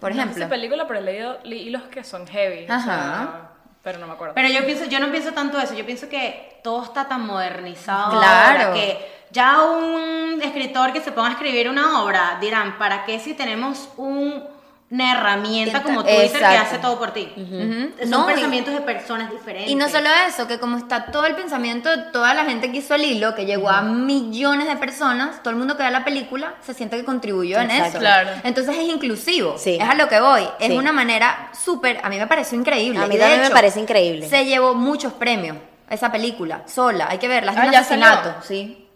Por 0.00 0.10
No 0.14 0.22
sé 0.22 0.22
ejemplo. 0.30 0.48
película, 0.48 0.86
pero 0.86 1.00
he 1.00 1.02
leído 1.02 1.38
hilos 1.44 1.82
que 1.84 2.02
son 2.04 2.26
heavy. 2.26 2.66
o 2.68 2.72
Ajá. 2.72 2.84
sea, 2.84 3.40
pero 3.82 3.98
no 3.98 4.06
me 4.06 4.12
acuerdo. 4.14 4.34
Pero 4.34 4.48
yo 4.48 4.64
pienso, 4.64 4.84
yo 4.86 5.00
no 5.00 5.10
pienso 5.10 5.32
tanto 5.32 5.58
eso, 5.60 5.74
yo 5.74 5.84
pienso 5.86 6.08
que 6.08 6.60
todo 6.62 6.82
está 6.82 7.06
tan 7.08 7.24
modernizado 7.26 8.18
Claro. 8.18 8.60
ahora 8.62 8.72
que 8.74 9.16
ya 9.30 9.62
un 9.62 10.40
escritor 10.42 10.92
que 10.92 11.00
se 11.00 11.12
ponga 11.12 11.28
a 11.28 11.32
escribir 11.32 11.68
una 11.68 12.02
obra 12.02 12.38
dirán, 12.40 12.78
¿para 12.78 13.04
qué 13.04 13.18
si 13.20 13.34
tenemos 13.34 13.88
un- 13.96 14.44
una 14.88 15.12
herramienta 15.18 15.82
como 15.82 16.04
Twitter 16.04 16.30
que 16.30 16.36
Exacto. 16.36 16.60
hace 16.62 16.78
todo 16.78 16.96
por 16.98 17.12
ti? 17.12 17.28
Son 17.36 18.08
No, 18.08 18.30
y- 18.30 18.34
pensamientos 18.34 18.72
de 18.72 18.80
personas 18.82 19.30
diferentes. 19.32 19.68
Y 19.70 19.74
no 19.74 19.88
solo 19.88 20.08
eso, 20.28 20.46
que 20.46 20.60
como 20.60 20.76
está 20.76 21.06
todo 21.06 21.26
el 21.26 21.34
pensamiento 21.34 21.88
de 21.90 21.98
toda 22.12 22.34
la 22.34 22.44
gente 22.44 22.70
que 22.70 22.78
hizo 22.78 22.94
el 22.94 23.04
hilo, 23.04 23.34
que 23.34 23.46
llegó 23.46 23.68
a 23.68 23.82
millones 23.82 24.68
de 24.68 24.76
personas, 24.76 25.42
todo 25.42 25.50
el 25.50 25.56
mundo 25.56 25.76
que 25.76 25.82
ve 25.82 25.90
la 25.90 26.04
película 26.04 26.54
se 26.64 26.72
siente 26.72 26.96
que 26.96 27.04
contribuyó 27.04 27.58
en 27.58 27.70
eso. 27.72 27.98
Claro. 27.98 28.30
Entonces 28.44 28.76
es 28.76 28.84
inclusivo. 28.88 29.56
Sí. 29.58 29.76
Es 29.80 29.88
a 29.88 29.94
lo 29.94 30.08
que 30.08 30.20
voy. 30.20 30.46
Es 30.60 30.68
Sí. 30.68 30.76
una 30.76 30.92
manera 30.92 31.50
súper, 31.64 31.98
a 32.04 32.08
mí 32.08 32.16
me 32.18 32.28
pareció 32.28 32.56
increíble. 32.56 33.00
A 33.00 33.06
mí 33.08 33.18
también 33.18 33.40
me 33.40 33.50
parece 33.50 33.80
increíble. 33.80 34.28
Se 34.28 34.44
llevó 34.44 34.74
muchos 34.74 35.12
premios 35.14 35.56
esa 35.90 36.12
película, 36.12 36.62
sola. 36.66 37.08
Hay 37.10 37.18
que 37.18 37.26
verla, 37.26 37.50
es 37.52 37.58
Ah, 37.58 37.64
un 37.66 37.72
ya 37.72 37.80
asesinato. 37.80 38.22
salió. 38.28 38.42
Sí. 38.42 38.86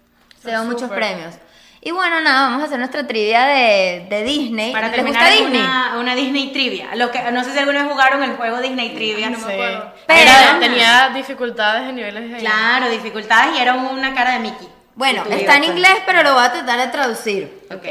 Se 0.40 0.50
llevó 0.52 0.64
muchos 0.64 0.88
premios. 0.90 1.34
Y 1.82 1.92
bueno, 1.92 2.20
nada, 2.20 2.42
vamos 2.48 2.62
a 2.62 2.66
hacer 2.66 2.78
nuestra 2.78 3.06
trivia 3.06 3.46
de, 3.46 4.06
de 4.10 4.22
Disney. 4.22 4.70
Para 4.70 4.88
¿Les 4.88 4.96
terminar 4.96 5.22
gusta 5.30 5.42
Disney? 5.42 5.60
Una, 5.62 5.96
una 5.98 6.14
Disney 6.14 6.52
Trivia. 6.52 6.94
Lo 6.94 7.10
que, 7.10 7.22
no 7.32 7.42
sé 7.42 7.52
si 7.52 7.58
alguna 7.58 7.82
vez 7.84 7.90
jugaron 7.92 8.22
el 8.22 8.36
juego 8.36 8.60
Disney 8.60 8.90
Trivia. 8.94 9.30
No 9.30 9.38
me 9.38 9.52
acuerdo. 9.54 9.92
Pero- 10.06 10.20
Era- 10.20 10.58
tenía 10.60 11.08
dificultades 11.14 11.86
de 11.86 11.92
niveles 11.94 12.30
de... 12.32 12.38
Claro, 12.38 12.90
dificultades 12.90 13.56
y 13.56 13.62
era 13.62 13.74
una 13.74 14.14
cara 14.14 14.32
de 14.32 14.40
Mickey. 14.40 14.68
Bueno, 14.94 15.24
está 15.30 15.56
en 15.56 15.64
inglés, 15.64 15.94
pero 16.04 16.22
lo 16.22 16.34
voy 16.34 16.44
a 16.44 16.52
tratar 16.52 16.78
de 16.80 16.86
traducir. 16.88 17.62
Ok. 17.70 17.86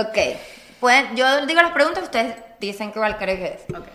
Ok. 0.00 0.18
Pueden, 0.80 1.14
yo 1.14 1.46
digo 1.46 1.62
las 1.62 1.70
preguntas, 1.72 2.02
ustedes 2.02 2.34
dicen 2.58 2.90
cuál 2.90 3.18
creen 3.18 3.38
que 3.38 3.46
es. 3.46 3.76
Ok. 3.76 3.86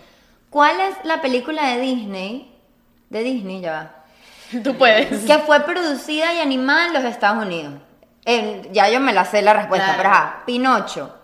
¿Cuál 0.48 0.80
es 0.80 0.94
la 1.04 1.20
película 1.20 1.66
de 1.66 1.80
Disney? 1.80 2.50
De 3.10 3.22
Disney, 3.22 3.60
ya 3.60 3.72
va. 3.72 4.60
Tú 4.62 4.74
puedes. 4.76 5.24
Que 5.26 5.38
fue 5.40 5.60
producida 5.60 6.32
y 6.32 6.40
animada 6.40 6.86
en 6.86 6.92
los 6.94 7.04
Estados 7.04 7.44
Unidos. 7.44 7.74
Ya 8.72 8.88
yo 8.88 9.00
me 9.00 9.12
la 9.12 9.24
sé 9.24 9.42
la 9.42 9.52
respuesta, 9.52 9.86
Claro. 9.94 9.98
pero 10.02 10.14
ajá. 10.14 10.42
Pinocho. 10.46 11.14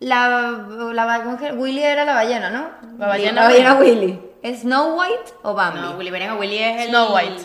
La, 0.00 0.28
la. 0.92 1.52
Willy 1.56 1.82
era 1.82 2.04
la 2.04 2.14
ballena, 2.14 2.50
¿no? 2.50 2.70
La 2.98 3.06
ballena 3.08 3.42
La 3.42 3.48
ballena 3.48 3.74
Willy. 3.74 4.20
¿Es 4.42 4.60
Snow 4.60 4.98
White 5.00 5.32
o 5.42 5.54
Bambi? 5.54 5.80
No, 5.80 5.92
Willy 5.96 6.10
Beren 6.10 6.38
Willy 6.38 6.58
es 6.58 6.82
el... 6.82 6.88
Snow 6.90 7.14
White. 7.14 7.44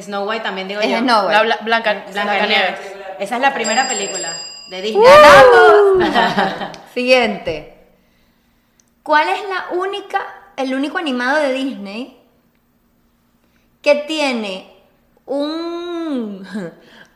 Snow 0.00 0.28
White 0.28 0.42
también 0.42 0.66
digo 0.68 0.80
Es 0.80 0.90
yo. 0.90 0.98
Snow 0.98 1.26
White. 1.26 1.32
La 1.34 1.42
Bla- 1.42 1.58
Blanca, 1.62 2.04
Blancanieves. 2.10 2.80
Esa 3.20 3.36
es 3.36 3.40
la 3.42 3.54
primera 3.54 3.86
película 3.88 4.28
de 4.70 4.82
Disney. 4.82 5.04
¡Ganamos! 5.06 6.72
Siguiente. 6.94 7.86
¿Cuál 9.04 9.28
es 9.28 9.40
la 9.48 9.76
única, 9.78 10.20
el 10.56 10.74
único 10.74 10.98
animado 10.98 11.36
de 11.38 11.52
Disney 11.52 12.20
que 13.82 13.94
tiene 13.94 14.70
un, 15.26 16.44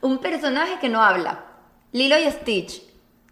un 0.02 0.18
personaje 0.18 0.78
que 0.78 0.88
no 0.88 1.02
habla? 1.02 1.44
Lilo 1.92 2.18
y 2.18 2.30
Stitch, 2.30 2.82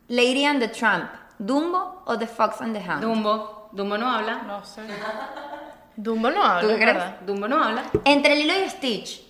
Lady 0.08 0.44
and 0.44 0.60
the 0.60 0.68
Tramp, 0.68 1.10
Dumbo 1.38 2.02
o 2.06 2.18
The 2.18 2.26
Fox 2.26 2.60
and 2.60 2.74
the 2.76 2.80
Hound. 2.90 3.02
Dumbo. 3.02 3.68
Dumbo 3.72 3.96
no 3.96 4.10
habla. 4.10 4.42
No 4.42 4.64
sé. 4.64 4.82
Dumbo 5.96 6.30
no 6.30 6.42
habla, 6.44 6.60
¿Tú 6.62 6.66
crees? 6.76 6.94
¿verdad? 6.94 7.16
Dumbo 7.26 7.48
no 7.48 7.62
habla. 7.62 7.84
Entre 8.04 8.34
Lilo 8.36 8.52
y 8.64 8.68
Stitch, 8.70 9.22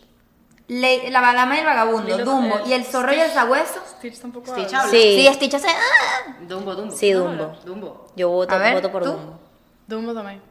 Le- 0.69 1.11
La 1.11 1.21
Dama 1.21 1.57
y 1.57 1.59
el 1.61 1.67
Vagabundo, 1.67 2.17
Lilo- 2.17 2.25
Dumbo 2.25 2.59
eh, 2.59 2.63
y 2.67 2.73
El 2.73 2.85
Zorro 2.85 3.13
y 3.13 3.19
el 3.21 3.31
Sabueso. 3.31 3.81
Stitch 3.99 4.21
tampoco 4.21 4.53
Stitch 4.53 4.67
habla. 4.67 4.81
habla. 4.81 4.91
Sí, 4.93 5.27
Sí, 5.27 5.35
Stitch 5.35 5.55
hace... 5.55 5.69
¡ah! 5.69 6.37
Dumbo, 6.43 6.75
Dumbo. 6.75 6.95
sí, 6.97 7.13
Dumbo. 7.13 7.53
Dumbo. 7.65 8.07
Yo 8.17 8.29
voto, 8.31 8.55
A 8.55 8.59
ver, 8.59 8.75
voto 8.75 8.93
por 8.93 9.03
¿tú? 9.05 9.11
Dumbo. 9.13 9.39
Dumbo 9.87 10.15
también. 10.15 10.43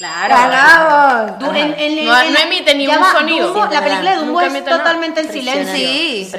Claro. 0.00 0.34
¡Ganamos! 0.34 1.38
Du- 1.40 1.50
en- 1.50 1.74
en- 1.78 2.06
No- 2.06 2.18
en- 2.18 2.32
no 2.32 2.38
emite 2.40 2.74
ni 2.74 2.88
un 2.88 3.04
sonido. 3.12 3.52
Dumbo- 3.52 3.68
la 3.70 3.82
película 3.82 4.10
de. 4.12 4.16
Dumbo 4.16 4.40
Nunca 4.40 4.58
es 4.58 4.64
totalmente 4.64 5.20
en 5.20 5.30
silencio. 5.30 5.74
Sí. 5.74 6.32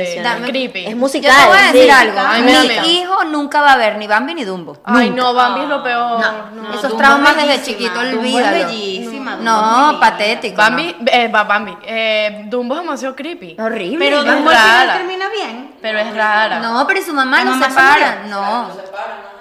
Creepy. 0.48 0.86
Es 0.86 0.92
Yo 0.92 0.98
musical. 0.98 1.32
te 1.40 1.48
voy 1.48 1.58
a 1.60 1.62
decir 1.72 1.84
sí. 1.84 1.90
algo. 1.92 2.20
Ay, 2.26 2.42
Mi 2.42 2.52
mira, 2.52 2.86
hijo 2.88 3.24
nunca 3.26 3.62
va 3.62 3.74
a 3.74 3.78
ver 3.78 3.98
ni 3.98 4.08
Bambi 4.08 4.34
ni 4.34 4.46
Dumbo. 4.46 4.78
Ay, 4.84 5.10
Nunca. 5.12 5.22
no, 5.22 5.34
Bambi 5.36 5.62
es 5.62 5.68
lo 5.70 5.84
peor. 5.84 6.20
No, 6.20 6.64
No. 6.64 6.74
esos 6.74 6.98
traumas 6.98 7.38
es 7.38 7.48
desde 7.48 7.64
chiquito, 7.64 7.94
Dumbo 7.94 8.08
es 8.08 8.18
olvídalo. 8.18 8.66
bellísima, 8.66 9.36
Dumbo 9.36 9.44
No, 9.52 10.00
patético. 10.00 10.58
Bambi, 10.58 10.96
eh, 11.06 11.28
va, 11.28 11.44
Bambi. 11.44 11.78
Eh, 11.84 12.42
Dumbo 12.48 12.74
es 12.76 12.82
demasiado 12.82 13.16
creepy. 13.16 13.54
no. 13.60 13.66
Horrible. 13.66 14.00
Pero 14.00 14.24
¿no? 14.24 14.32
Dumbo 14.34 14.50
al 14.50 14.94
termina 14.98 15.30
bien. 15.30 15.76
Pero 15.82 16.00
es 16.00 16.16
rara. 16.16 16.60
No, 16.60 16.86
pero 16.88 17.00
y 17.00 17.04
su 17.04 17.14
mamá 17.14 17.44
mamá 17.44 17.64
se 17.66 17.70
separa. 17.72 18.24
No. 18.28 18.70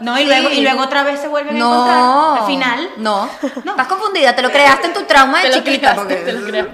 No, 0.00 0.18
y, 0.18 0.24
luego, 0.24 0.48
y 0.48 0.62
luego 0.62 0.82
otra 0.82 1.02
vez 1.02 1.20
se 1.20 1.28
vuelven 1.28 1.56
a 1.56 1.58
No. 1.58 1.72
encontrar. 1.74 2.40
Al 2.42 2.46
final. 2.46 2.90
No. 2.96 3.28
Estás 3.42 3.86
confundida, 4.10 4.34
te 4.36 4.42
lo 4.42 4.50
creaste 4.50 4.86
en 4.88 4.92
tu 4.94 5.02
trauma 5.04 5.38
de 5.42 5.50
Te 5.50 5.56
lo 5.56 5.62
chiquita. 5.64 5.78
creaste, 5.94 5.98
porque- 6.00 6.16
te 6.16 6.32
lo 6.32 6.46
creo. 6.46 6.68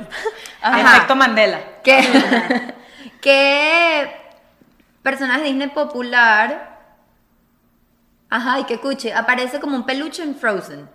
Ajá. 0.63 0.81
Efecto 0.97 1.17
Mandela. 1.17 1.61
¿Qué, 1.85 2.75
¿Qué 3.21 4.17
personaje 5.03 5.45
Disney 5.45 5.69
popular? 5.69 6.77
Ajá, 8.29 8.61
y 8.61 8.65
que 8.65 8.75
escuche, 8.75 9.13
aparece 9.15 9.61
como 9.61 9.77
un 9.77 9.85
peluche 9.87 10.23
en 10.23 10.35
Frozen. 10.35 10.89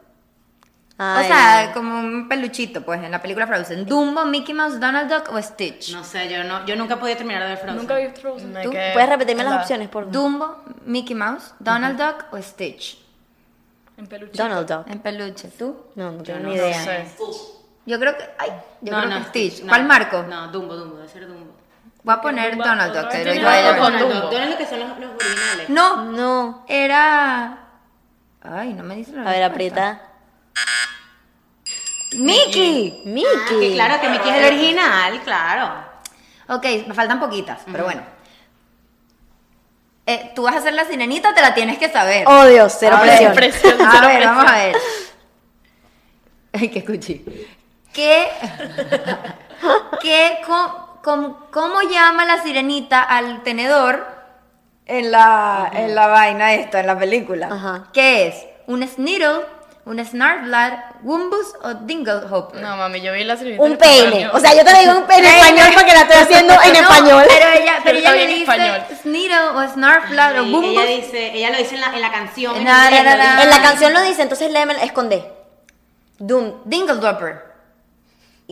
Ay, 0.98 1.26
o 1.26 1.28
sea, 1.28 1.72
como 1.74 1.98
un 2.00 2.28
peluchito, 2.30 2.82
pues, 2.84 3.02
en 3.02 3.10
la 3.12 3.22
película 3.22 3.48
Frozen. 3.48 3.86
Dumbo, 3.86 4.26
Mickey 4.26 4.54
Mouse, 4.54 4.80
Donald 4.80 5.12
Duck 5.12 5.34
o 5.34 5.42
Stitch. 5.42 5.94
No 5.94 6.04
sé, 6.04 6.30
yo 6.30 6.44
no, 6.44 6.64
yo 6.66 6.76
nunca 6.76 7.00
podía 7.00 7.18
terminar 7.18 7.42
de 7.42 7.50
ver 7.50 7.58
Frozen. 7.58 7.78
Nunca 7.78 7.96
vi 7.96 8.08
Frozen. 8.10 8.54
¿Tú? 8.62 8.70
¿Puedes 8.72 9.10
repetirme 9.10 9.44
las 9.44 9.54
la- 9.54 9.62
opciones, 9.62 9.88
por 9.90 10.04
favor? 10.04 10.14
Dumbo, 10.14 10.64
Mickey 10.86 11.16
Mouse, 11.16 11.54
Donald 11.60 11.98
Duck 12.00 12.26
o 12.34 12.38
Stitch. 12.42 13.00
En 14.02 14.08
peluche. 14.08 14.34
Donald 14.42 14.68
Duck. 14.68 14.88
En 14.88 15.00
peluche, 15.00 15.48
¿tú? 15.50 15.86
No, 15.96 16.12
no 16.12 16.24
tengo 16.24 16.40
Yo 16.40 16.46
ni 16.48 16.56
no 16.58 16.66
idea. 16.66 16.84
sé. 16.84 17.06
Yo 17.86 18.00
creo 18.00 18.18
que. 18.18 18.24
Ay, 18.40 18.50
yo 18.82 18.92
No, 18.92 19.00
creo 19.00 19.10
no, 19.12 19.18
que 19.20 19.30
Stitch. 19.30 19.62
no. 19.62 19.68
¿Cuál 19.70 19.86
marco? 19.86 20.24
No, 20.24 20.48
Dumbo, 20.52 20.76
Dumbo, 20.76 20.96
debe 20.98 21.08
ser 21.08 21.28
Dumbo. 21.28 21.52
Voy 22.04 22.16
a 22.16 22.20
poner 22.22 22.52
Dumbo, 22.52 22.64
Donald 22.66 22.90
otra 22.90 23.02
Duck. 23.04 23.12
vez 23.14 23.24
tiene 23.24 23.48
a 23.48 23.60
ella. 23.60 23.78
Donald. 23.78 24.00
Duck. 24.12 24.32
Donald 24.32 24.50
Duck 24.50 24.58
que 24.58 24.66
son 24.66 24.80
los, 24.80 24.98
los 25.00 25.12
originales. 25.16 25.70
No, 25.70 26.04
No. 26.06 26.66
era. 26.68 27.58
Ay, 28.44 28.74
no 28.74 28.84
me 28.84 28.96
dice 28.96 29.12
la 29.12 29.22
A 29.22 29.32
ver, 29.32 29.40
respuesta. 29.52 29.90
aprieta. 29.92 30.08
¡Mickey! 32.14 33.04
Ah, 33.06 33.10
Mickey. 33.10 33.60
que 33.70 33.74
claro, 33.74 34.02
que 34.02 34.10
Mickey 34.10 34.30
es 34.32 34.38
el 34.38 34.46
original, 34.54 35.22
claro. 35.24 35.86
Ok, 36.50 36.66
me 36.88 36.94
faltan 36.94 37.20
poquitas, 37.20 37.62
pero 37.72 37.86
bueno. 37.86 38.02
Eh, 40.12 40.32
Tú 40.36 40.44
vas 40.44 40.56
a 40.56 40.58
hacer 40.60 40.74
la 40.74 40.86
sirenita, 40.86 41.34
te 41.34 41.42
la 41.42 41.54
tienes 41.54 41.78
que 41.78 41.90
saber. 41.90 42.26
Oh, 42.28 42.46
Dios, 42.46 42.76
cero 42.80 42.98
A 42.98 43.02
ver, 43.04 43.34
presión. 43.34 43.34
Presión, 43.36 43.82
A 43.82 43.92
ver, 44.02 44.10
presión. 44.18 44.36
vamos 44.36 44.52
a 44.52 44.56
ver. 44.58 44.76
Ay, 46.54 46.68
qué 46.70 46.80
escuché. 46.80 47.22
¿Qué, 47.94 48.28
qué, 50.02 50.38
com- 51.04 51.36
cómo 51.52 51.82
llama 51.82 52.26
la 52.26 52.42
sirenita 52.42 53.02
al 53.02 53.44
tenedor 53.44 54.06
en 54.86 55.12
la, 55.12 55.70
en 55.74 55.96
la 55.96 56.08
vaina 56.08 56.54
esta, 56.54 56.80
en 56.80 56.88
la 56.88 56.98
película? 56.98 57.48
Ajá. 57.52 57.88
¿Qué 57.94 58.28
es? 58.28 58.36
¿Un 58.68 58.88
Sniddle, 58.88 59.42
un 59.86 60.06
Snarflat, 60.06 61.02
Wumbus 61.04 61.54
o 61.64 61.74
Dinglehopper? 61.74 62.62
No, 62.62 62.78
mami, 62.78 63.02
yo 63.02 63.14
vi 63.14 63.24
la 63.24 63.36
sirenita 63.36 63.64
Un 63.64 63.72
español. 63.74 64.30
O 64.34 64.40
sea, 64.40 64.54
yo 64.56 64.64
te 64.64 64.74
digo 64.80 64.92
un 64.98 65.06
peine 65.08 65.28
en 65.30 65.36
español 65.36 65.68
porque 65.74 65.94
la 65.94 66.02
estoy 66.02 66.18
haciendo 66.18 66.54
en 66.54 66.74
No, 66.74 66.80
español. 66.80 67.24
Pero 67.28 67.50
ella, 67.52 67.74
pero 67.84 67.84
Pero 67.84 67.98
ella 67.98 68.14
bien 68.14 68.30
dice. 68.30 68.96
Sniddle 69.02 69.40
o 69.56 69.68
Snarflat 69.74 70.38
o 70.38 70.44
Wumbus. 70.44 70.66
ella 70.84 70.86
dice, 70.86 71.34
ella 71.34 71.50
lo 71.50 71.58
dice 71.58 71.76
en 71.76 71.82
la, 71.82 71.88
en 71.96 72.02
la 72.02 72.12
canción. 72.12 72.56
en 72.58 72.64
Na, 72.64 72.86
inglés, 72.86 73.04
na, 73.04 73.12
lo 73.12 73.18
na, 73.18 73.24
dice. 73.24 73.36
na. 73.36 73.44
En 73.44 73.50
la 73.50 73.62
canción 73.62 73.94
lo 73.94 74.02
dice, 74.02 74.22
entonces 74.22 74.52
léeme, 74.52 74.76
es 74.84 74.92
con 74.92 75.10
D. 75.10 75.24
Doom. 76.20 76.54
Dingledopper. 76.66 77.32
Ella 77.32 77.51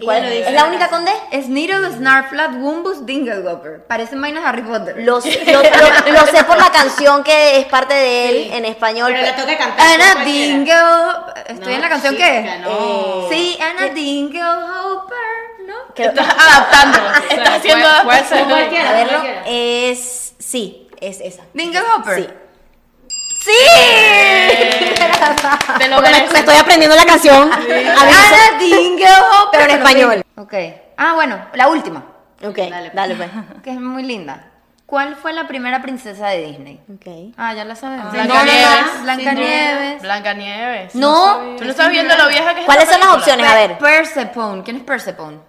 ¿Cuál? 0.03 0.23
lo 0.23 0.29
dice 0.29 0.47
¿Es 0.49 0.53
la 0.53 0.65
única 0.65 0.89
con 0.89 1.05
D? 1.05 1.11
Sniddle, 1.41 1.91
Snarflat, 1.91 2.51
Wumbus, 2.55 3.05
Dingledopper. 3.05 3.85
Parecen 3.85 4.21
vainas 4.21 4.43
Harry 4.45 4.61
Potter. 4.61 4.95
Lo, 4.99 5.19
lo- 5.19 5.61
lo- 5.63 6.11
lo 6.13 6.25
sé 6.27 6.43
por 6.43 6.57
la 6.57 6.71
canción 6.71 7.23
que 7.23 7.59
es 7.59 7.65
parte 7.65 7.93
de 7.93 8.29
él 8.29 8.51
en 8.53 8.65
español. 8.65 9.13
Pero 9.19 9.33
tengo 9.35 9.47
que 9.47 9.57
cantar. 9.57 9.87
Anna. 9.87 10.23
Dingle. 10.25 10.73
¿Estoy 11.47 11.65
No, 11.67 11.75
en 11.75 11.81
la 11.81 11.89
canción 11.89 12.13
chica, 12.15 12.25
qué? 12.25 12.57
no. 12.63 13.27
Sí, 13.29 13.57
Anna 13.61 13.89
Dinglehopper, 13.93 15.17
¿no? 15.65 15.75
Estás 15.95 16.27
adaptándolo. 16.27 17.09
Estás 17.29 17.49
haciendo 17.57 17.87
adaptación. 17.87 18.51
a 18.51 18.91
verlo. 18.93 19.21
Es. 19.45 20.33
Sí, 20.39 20.87
es 20.99 21.19
esa. 21.21 21.43
Dinglehopper. 21.53 22.15
Sí. 22.15 22.27
¡Sí! 23.39 23.51
Te 25.79 25.87
lo 25.87 25.95
Porque 25.97 26.11
me, 26.11 26.27
me 26.27 26.39
estoy 26.39 26.55
aprendiendo 26.57 26.95
la 26.95 27.05
canción. 27.05 27.51
A 27.51 27.57
mí 27.57 27.65
me 27.67 27.89
Anna 27.89 28.57
Dinglehopper. 28.59 29.49
Pero 29.51 29.63
en 29.63 29.71
español. 29.71 30.23
Ok. 30.35 30.53
Ah, 30.97 31.13
bueno, 31.13 31.39
la 31.53 31.69
última, 31.69 32.03
Ok, 32.43 32.57
Dale, 32.57 32.91
dale, 32.93 33.15
pues. 33.15 33.29
pues. 33.31 33.61
que 33.63 33.71
es 33.71 33.79
muy 33.79 34.03
linda. 34.03 34.45
¿Cuál 34.85 35.15
fue 35.15 35.31
la 35.33 35.47
primera 35.47 35.81
princesa 35.81 36.27
de 36.29 36.47
Disney? 36.47 36.79
Ok. 36.93 37.33
Ah, 37.37 37.53
ya 37.53 37.63
la 37.63 37.75
sabemos. 37.75 38.11
Blancanieves. 38.11 39.03
Blancanieves. 39.03 40.01
Blancanieve. 40.01 40.89
No. 40.95 41.55
Tú 41.57 41.63
no 41.63 41.69
estás 41.69 41.89
viendo 41.91 42.17
lo 42.17 42.27
vieja 42.27 42.53
que 42.55 42.61
es 42.61 42.65
¿Cuáles 42.65 42.85
esta 42.85 42.97
son 42.97 43.07
las 43.07 43.17
opciones? 43.17 43.47
A 43.47 43.55
ver. 43.55 43.77
Persephone. 43.77 44.63
¿Quién 44.63 44.77
es 44.77 44.83
Persephone? 44.83 45.39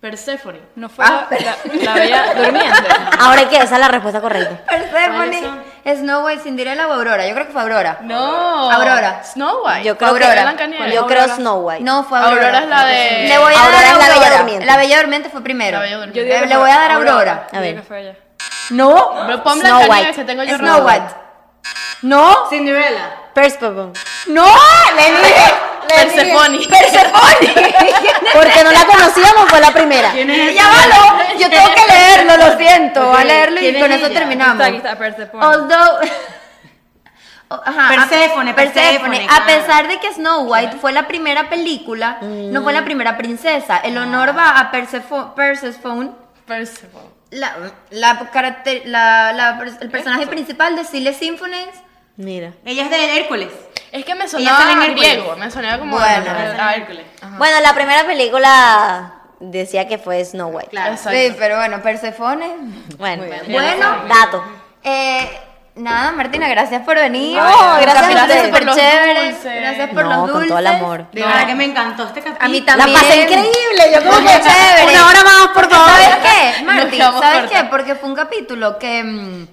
Persephone. 0.00 0.60
No 0.76 0.88
fue 0.88 1.04
Ah, 1.06 1.26
la, 1.30 1.38
la, 1.38 1.56
la 1.82 1.94
bella 2.00 2.34
durmiente. 2.34 2.88
Ahora 3.18 3.48
que 3.48 3.56
esa 3.56 3.74
es 3.74 3.80
la 3.80 3.88
respuesta 3.88 4.20
correcta. 4.20 4.60
Persephone. 4.70 5.64
Snow 5.96 6.26
White, 6.26 6.42
Cinderella 6.42 6.86
o 6.88 6.92
Aurora. 6.92 7.26
Yo 7.26 7.34
creo 7.34 7.46
que 7.46 7.52
fue 7.52 7.62
Aurora. 7.62 7.98
No. 8.02 8.70
Aurora. 8.70 9.22
Snow 9.24 9.64
White. 9.64 9.84
Yo 9.84 9.96
creo 9.96 10.10
Aurora. 10.10 10.54
que. 10.56 10.92
Yo 10.92 11.06
creo. 11.06 11.28
Snow 11.34 11.60
White. 11.66 11.82
No, 11.82 12.04
fue 12.04 12.18
Aurora. 12.18 12.34
Aurora 12.58 12.58
es 12.60 12.68
la 12.68 12.84
de- 12.86 13.28
Le 13.28 13.38
voy 13.38 13.54
a 13.54 13.58
Aurora 13.58 13.80
dar 13.82 13.84
es 13.84 13.98
la. 14.08 14.14
Bella 14.14 14.36
Durmiente. 14.36 14.66
La 14.66 14.76
Bella 14.76 14.98
Durmiente 15.00 15.28
fue 15.30 15.42
primero. 15.42 15.78
La 15.78 15.82
Bella 15.84 15.96
Durmiente. 15.96 16.28
Yo 16.34 16.40
Le, 16.40 16.46
le 16.46 16.56
voy 16.56 16.70
a 16.70 16.78
dar 16.78 16.92
Aurora. 16.92 17.46
A 17.52 17.60
ver. 17.60 17.82
fue 17.82 18.00
ella. 18.02 18.14
No. 18.70 19.14
Pero 19.26 19.42
pon 19.42 19.60
Snow 19.60 19.82
White. 19.88 20.12
que 20.12 20.24
tengo 20.24 20.42
yo 20.42 20.56
Snow. 20.58 20.86
White. 20.86 21.14
No. 22.02 22.48
Cinderella. 22.50 23.10
Persephone. 23.32 23.92
No. 24.28 24.46
Le 24.96 25.02
dije. 25.10 25.52
Persephone. 25.88 26.58
Persephone. 26.68 27.54
Porque 28.32 28.64
no 28.64 28.70
la 28.72 28.84
conocíamos, 28.86 29.48
fue 29.48 29.60
la 29.60 29.70
primera. 29.72 30.10
¿Quién 30.12 30.30
es 30.30 30.54
Ya 30.54 30.64
va, 30.68 30.86
lo- 30.86 31.38
Yo 31.38 31.48
tengo 31.50 31.68
que 31.74 31.92
leerlo, 31.92 32.36
lo 32.36 32.56
siento. 32.58 33.06
Voy 33.08 33.20
a 33.20 33.24
leerlo 33.24 33.56
y 33.60 33.62
¿quién 33.62 33.80
con 33.80 33.90
es 33.92 33.98
eso 33.98 34.06
ella? 34.06 34.18
terminamos. 34.18 34.64
Aquí 34.66 34.76
está, 34.76 34.96
Persephone. 34.96 35.44
Although. 35.44 36.00
Ajá, 37.48 37.88
Perséfone, 38.08 38.50
a- 38.50 38.54
Perséfone, 38.56 39.24
A 39.24 39.26
claro. 39.28 39.44
pesar 39.46 39.86
de 39.88 40.00
que 40.00 40.12
Snow 40.12 40.52
White 40.52 40.78
fue 40.80 40.92
la 40.92 41.06
primera 41.06 41.48
película, 41.48 42.18
no 42.20 42.62
fue 42.62 42.72
la 42.72 42.84
primera 42.84 43.16
princesa. 43.16 43.76
El 43.78 43.96
honor 43.98 44.36
va 44.36 44.58
a 44.58 44.70
Persephone, 44.72 45.30
Persephone. 45.36 46.10
la, 47.30 47.52
la, 47.90 48.30
caracter- 48.32 48.82
la- 48.86 49.32
la- 49.32 49.60
el 49.80 49.90
personaje 49.90 50.26
principal 50.26 50.74
de 50.74 50.82
Silly 50.84 51.14
Symphonies. 51.14 51.68
Mira. 52.16 52.52
Ella 52.64 52.84
es 52.84 52.90
de 52.90 53.18
Hércules. 53.20 53.48
Es 53.92 54.04
que 54.04 54.14
me 54.14 54.28
sonaba 54.28 54.72
en 54.72 54.82
Hércules. 54.82 55.12
griego. 55.14 55.36
Me 55.36 55.50
sonaba 55.50 55.78
como 55.78 55.96
Bueno. 55.98 56.30
a 56.58 56.74
Hércules. 56.74 57.04
Ajá. 57.20 57.34
Bueno, 57.38 57.60
la 57.60 57.74
primera 57.74 58.04
película 58.06 59.12
decía 59.40 59.86
que 59.86 59.98
fue 59.98 60.24
Snow 60.24 60.48
White. 60.48 60.70
Claro. 60.70 60.92
Exacto. 60.94 61.18
Sí, 61.18 61.34
pero 61.38 61.56
bueno, 61.56 61.82
Persephone. 61.82 62.46
Bueno, 62.98 63.24
Bueno, 63.48 63.96
dato. 64.08 64.42
eh, 64.82 65.30
nada, 65.76 66.12
Martina, 66.12 66.48
gracias 66.48 66.82
por 66.84 66.96
venir. 66.96 67.38
Un 67.38 67.80
gracias 67.82 68.16
a 68.16 68.22
súper 68.22 68.50
Por 68.50 68.64
los 68.64 68.76
chévere. 68.76 69.30
dulces. 69.32 69.60
Gracias 69.60 69.90
por 69.90 70.04
No, 70.04 70.10
los 70.10 70.18
con 70.20 70.30
dulces. 70.32 70.48
todo 70.48 70.58
el 70.58 70.66
amor. 70.66 71.10
De 71.12 71.20
verdad 71.22 71.46
que 71.46 71.54
me 71.54 71.64
encantó 71.66 72.04
este 72.04 72.20
capítulo. 72.22 72.44
A 72.44 72.48
mí 72.48 72.60
La 72.60 72.66
también. 72.76 72.98
pasé 72.98 73.16
increíble. 73.22 73.92
Yo 73.94 74.04
como 74.10 74.18
que 74.26 74.40
chévere. 74.40 74.90
una 74.90 75.06
hora 75.08 75.22
más, 75.22 75.48
por 75.54 75.70
favor. 75.70 75.90
¿Sabes 75.90 76.16
qué, 76.56 76.62
Marti? 76.64 76.96
quedamos 76.96 77.20
¿Sabes 77.20 77.50
qué? 77.50 77.64
Porque 77.70 77.94
fue 77.94 78.08
un 78.08 78.14
capítulo 78.16 78.78
que 78.78 79.04
mm, 79.04 79.48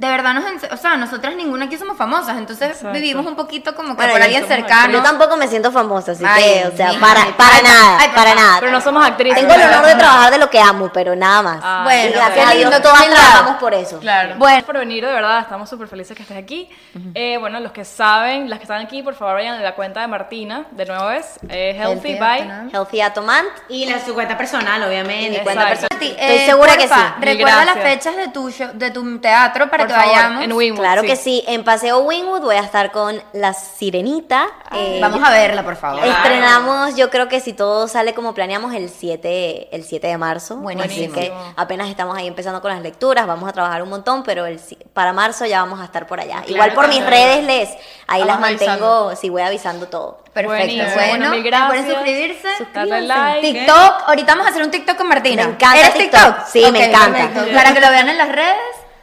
de 0.00 0.08
verdad 0.08 0.32
nos, 0.32 0.44
o 0.72 0.76
sea, 0.78 0.96
nosotras 0.96 1.34
ninguna 1.36 1.66
aquí 1.66 1.76
somos 1.76 1.94
famosas, 1.94 2.38
entonces 2.38 2.70
Exacto. 2.70 2.92
vivimos 2.92 3.26
un 3.26 3.36
poquito 3.36 3.74
como 3.74 3.90
que 3.90 3.96
Bueno, 3.96 4.12
por 4.14 4.22
alguien 4.22 4.46
cercano. 4.48 4.94
Yo 4.94 5.02
tampoco 5.02 5.36
me 5.36 5.46
siento 5.46 5.70
famosa, 5.70 6.12
así 6.12 6.24
Ay, 6.26 6.42
que, 6.42 6.66
o 6.68 6.74
sea, 6.74 6.98
para, 6.98 7.36
para 7.36 7.56
ay, 7.56 7.62
nada, 7.62 7.98
ay, 8.00 8.08
para 8.14 8.34
nada. 8.34 8.56
Pero 8.60 8.72
no 8.72 8.80
somos 8.80 9.04
actrices. 9.06 9.38
Tengo 9.38 9.52
el 9.52 9.60
honor 9.60 9.84
de 9.84 9.94
trabajar 9.96 10.32
de 10.32 10.38
lo 10.38 10.48
que 10.48 10.58
amo, 10.58 10.90
pero 10.90 11.14
nada 11.14 11.42
más. 11.42 11.60
Ah, 11.62 11.82
Bueno, 11.84 12.08
y 12.08 12.12
gracias 12.12 12.34
qué 12.34 12.40
a 12.50 12.54
lindo, 12.54 12.70
Dios 12.70 12.82
todas 12.82 13.04
trabajamos 13.04 13.56
por 13.56 13.74
eso. 13.74 13.98
Claro. 13.98 14.28
Bueno, 14.38 14.44
Gracias 14.54 14.64
por 14.64 14.78
venir, 14.78 15.04
de 15.04 15.12
verdad, 15.12 15.40
estamos 15.40 15.68
súper 15.68 15.86
felices 15.86 16.16
que 16.16 16.22
estés 16.22 16.38
aquí. 16.38 16.70
Eh, 17.14 17.36
bueno, 17.38 17.60
los 17.60 17.72
que 17.72 17.84
saben, 17.84 18.48
las 18.48 18.58
que 18.58 18.64
están 18.64 18.80
aquí, 18.80 19.02
por 19.02 19.14
favor 19.14 19.34
vayan 19.34 19.56
a 19.56 19.60
la 19.60 19.74
cuenta 19.74 20.00
de 20.00 20.06
Martina, 20.06 20.64
de 20.70 20.86
nuevo 20.86 21.10
es 21.10 21.38
eh, 21.50 21.76
Healthy, 21.78 22.12
Healthy 22.12 22.18
by... 22.18 22.40
Atomant. 22.40 22.74
Healthy 22.74 23.00
Atomant. 23.02 23.48
Y 23.68 23.84
la 23.84 24.02
su 24.02 24.14
cuenta 24.14 24.38
personal, 24.38 24.82
obviamente. 24.82 25.38
Mi 25.40 25.44
cuenta 25.44 25.68
personal. 25.68 25.90
Estoy 26.00 26.38
segura 26.46 26.72
que 26.78 26.88
porfa, 26.88 26.96
sí. 26.96 27.26
Mil 27.26 27.36
Recuerda 27.36 27.64
las 27.66 27.78
fechas 27.80 28.16
de 28.16 28.28
tu 28.28 28.48
show- 28.50 28.72
de 28.72 28.90
tu 28.90 29.18
teatro 29.18 29.68
para 29.68 29.89
que 29.94 30.00
favor, 30.00 30.14
vayamos. 30.14 30.44
en 30.44 30.52
Winwood, 30.52 30.80
Claro 30.80 31.02
que 31.02 31.16
sí, 31.16 31.44
en 31.46 31.64
Paseo 31.64 31.98
Wingwood 32.00 32.40
voy 32.42 32.56
a 32.56 32.60
estar 32.60 32.90
con 32.92 33.22
La 33.32 33.52
Sirenita. 33.52 34.48
eh, 34.72 34.98
Vamos 35.00 35.22
a 35.22 35.30
verla, 35.30 35.62
por 35.62 35.76
favor. 35.76 36.04
Estrenamos, 36.04 36.96
yo 36.96 37.10
creo 37.10 37.28
que 37.28 37.40
si 37.40 37.52
todo 37.52 37.88
sale 37.88 38.14
como 38.14 38.34
planeamos, 38.34 38.74
el 38.74 38.88
7, 38.88 39.68
el 39.74 39.84
7 39.84 40.06
de 40.06 40.18
marzo. 40.18 40.56
Buenísimo. 40.56 41.12
Así 41.12 41.20
que 41.20 41.32
apenas 41.56 41.88
estamos 41.88 42.16
ahí 42.16 42.26
empezando 42.26 42.60
con 42.60 42.70
las 42.72 42.80
lecturas, 42.82 43.26
vamos 43.26 43.48
a 43.48 43.52
trabajar 43.52 43.82
un 43.82 43.88
montón, 43.90 44.22
pero 44.22 44.46
el, 44.46 44.58
si- 44.58 44.76
para 44.92 45.12
marzo 45.12 45.44
ya 45.46 45.60
vamos 45.60 45.80
a 45.80 45.84
estar 45.84 46.06
por 46.06 46.20
allá. 46.20 46.42
Igual 46.46 46.72
por 46.74 46.88
mis 46.88 46.98
claro. 46.98 47.10
redes 47.10 47.44
les, 47.44 47.68
ahí 48.06 48.20
Vamos 48.20 48.26
las 48.26 48.40
mantengo, 48.40 48.72
avisando. 48.72 49.16
sí 49.16 49.28
voy 49.28 49.42
avisando 49.42 49.86
todo. 49.88 50.18
Perfecto. 50.32 50.84
Bueno, 50.94 51.30
Bueno, 51.30 51.42
gracias. 51.44 51.86
suscribirse. 51.86 52.48
Dale 52.72 53.00
like. 53.02 53.40
TikTok, 53.52 53.94
ahorita 54.06 54.32
vamos 54.32 54.46
a 54.46 54.50
hacer 54.50 54.62
un 54.62 54.70
TikTok 54.70 54.96
con 54.96 55.08
Martina. 55.08 55.44
Me 55.44 55.50
encanta 55.54 55.80
¿Eres 55.80 55.94
TikTok. 55.94 56.20
TikTok? 56.20 56.46
Sí, 56.46 56.64
me 56.70 56.84
encanta. 56.86 57.18
perfecto. 57.18 57.54
Para 57.56 57.74
que 57.74 57.80
lo 57.80 57.90
vean 57.90 58.08
en 58.08 58.18
las 58.18 58.28
redes 58.28 58.56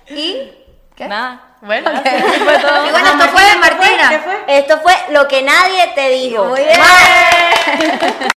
y... 0.10 0.52
¿Qué? 0.98 1.08
Nada. 1.08 1.39
Bueno, 1.62 1.91
Ok. 1.91 2.06
Eso 2.06 2.43
fue 2.43 2.58
todo. 2.58 2.88
Y 2.88 2.89
bueno, 2.89 3.08
esto 3.08 3.30
fue 3.30 3.43
de 3.43 3.56
Martina. 3.58 4.10
¿Qué 4.10 4.20
fue? 4.20 4.58
Esto 4.58 4.80
fue 4.82 4.93
lo 5.12 5.28
que 5.28 5.43
nadie 5.43 5.91
te 5.93 6.10
dijo. 6.10 6.45
Muy 6.45 6.62
bien. 6.62 8.28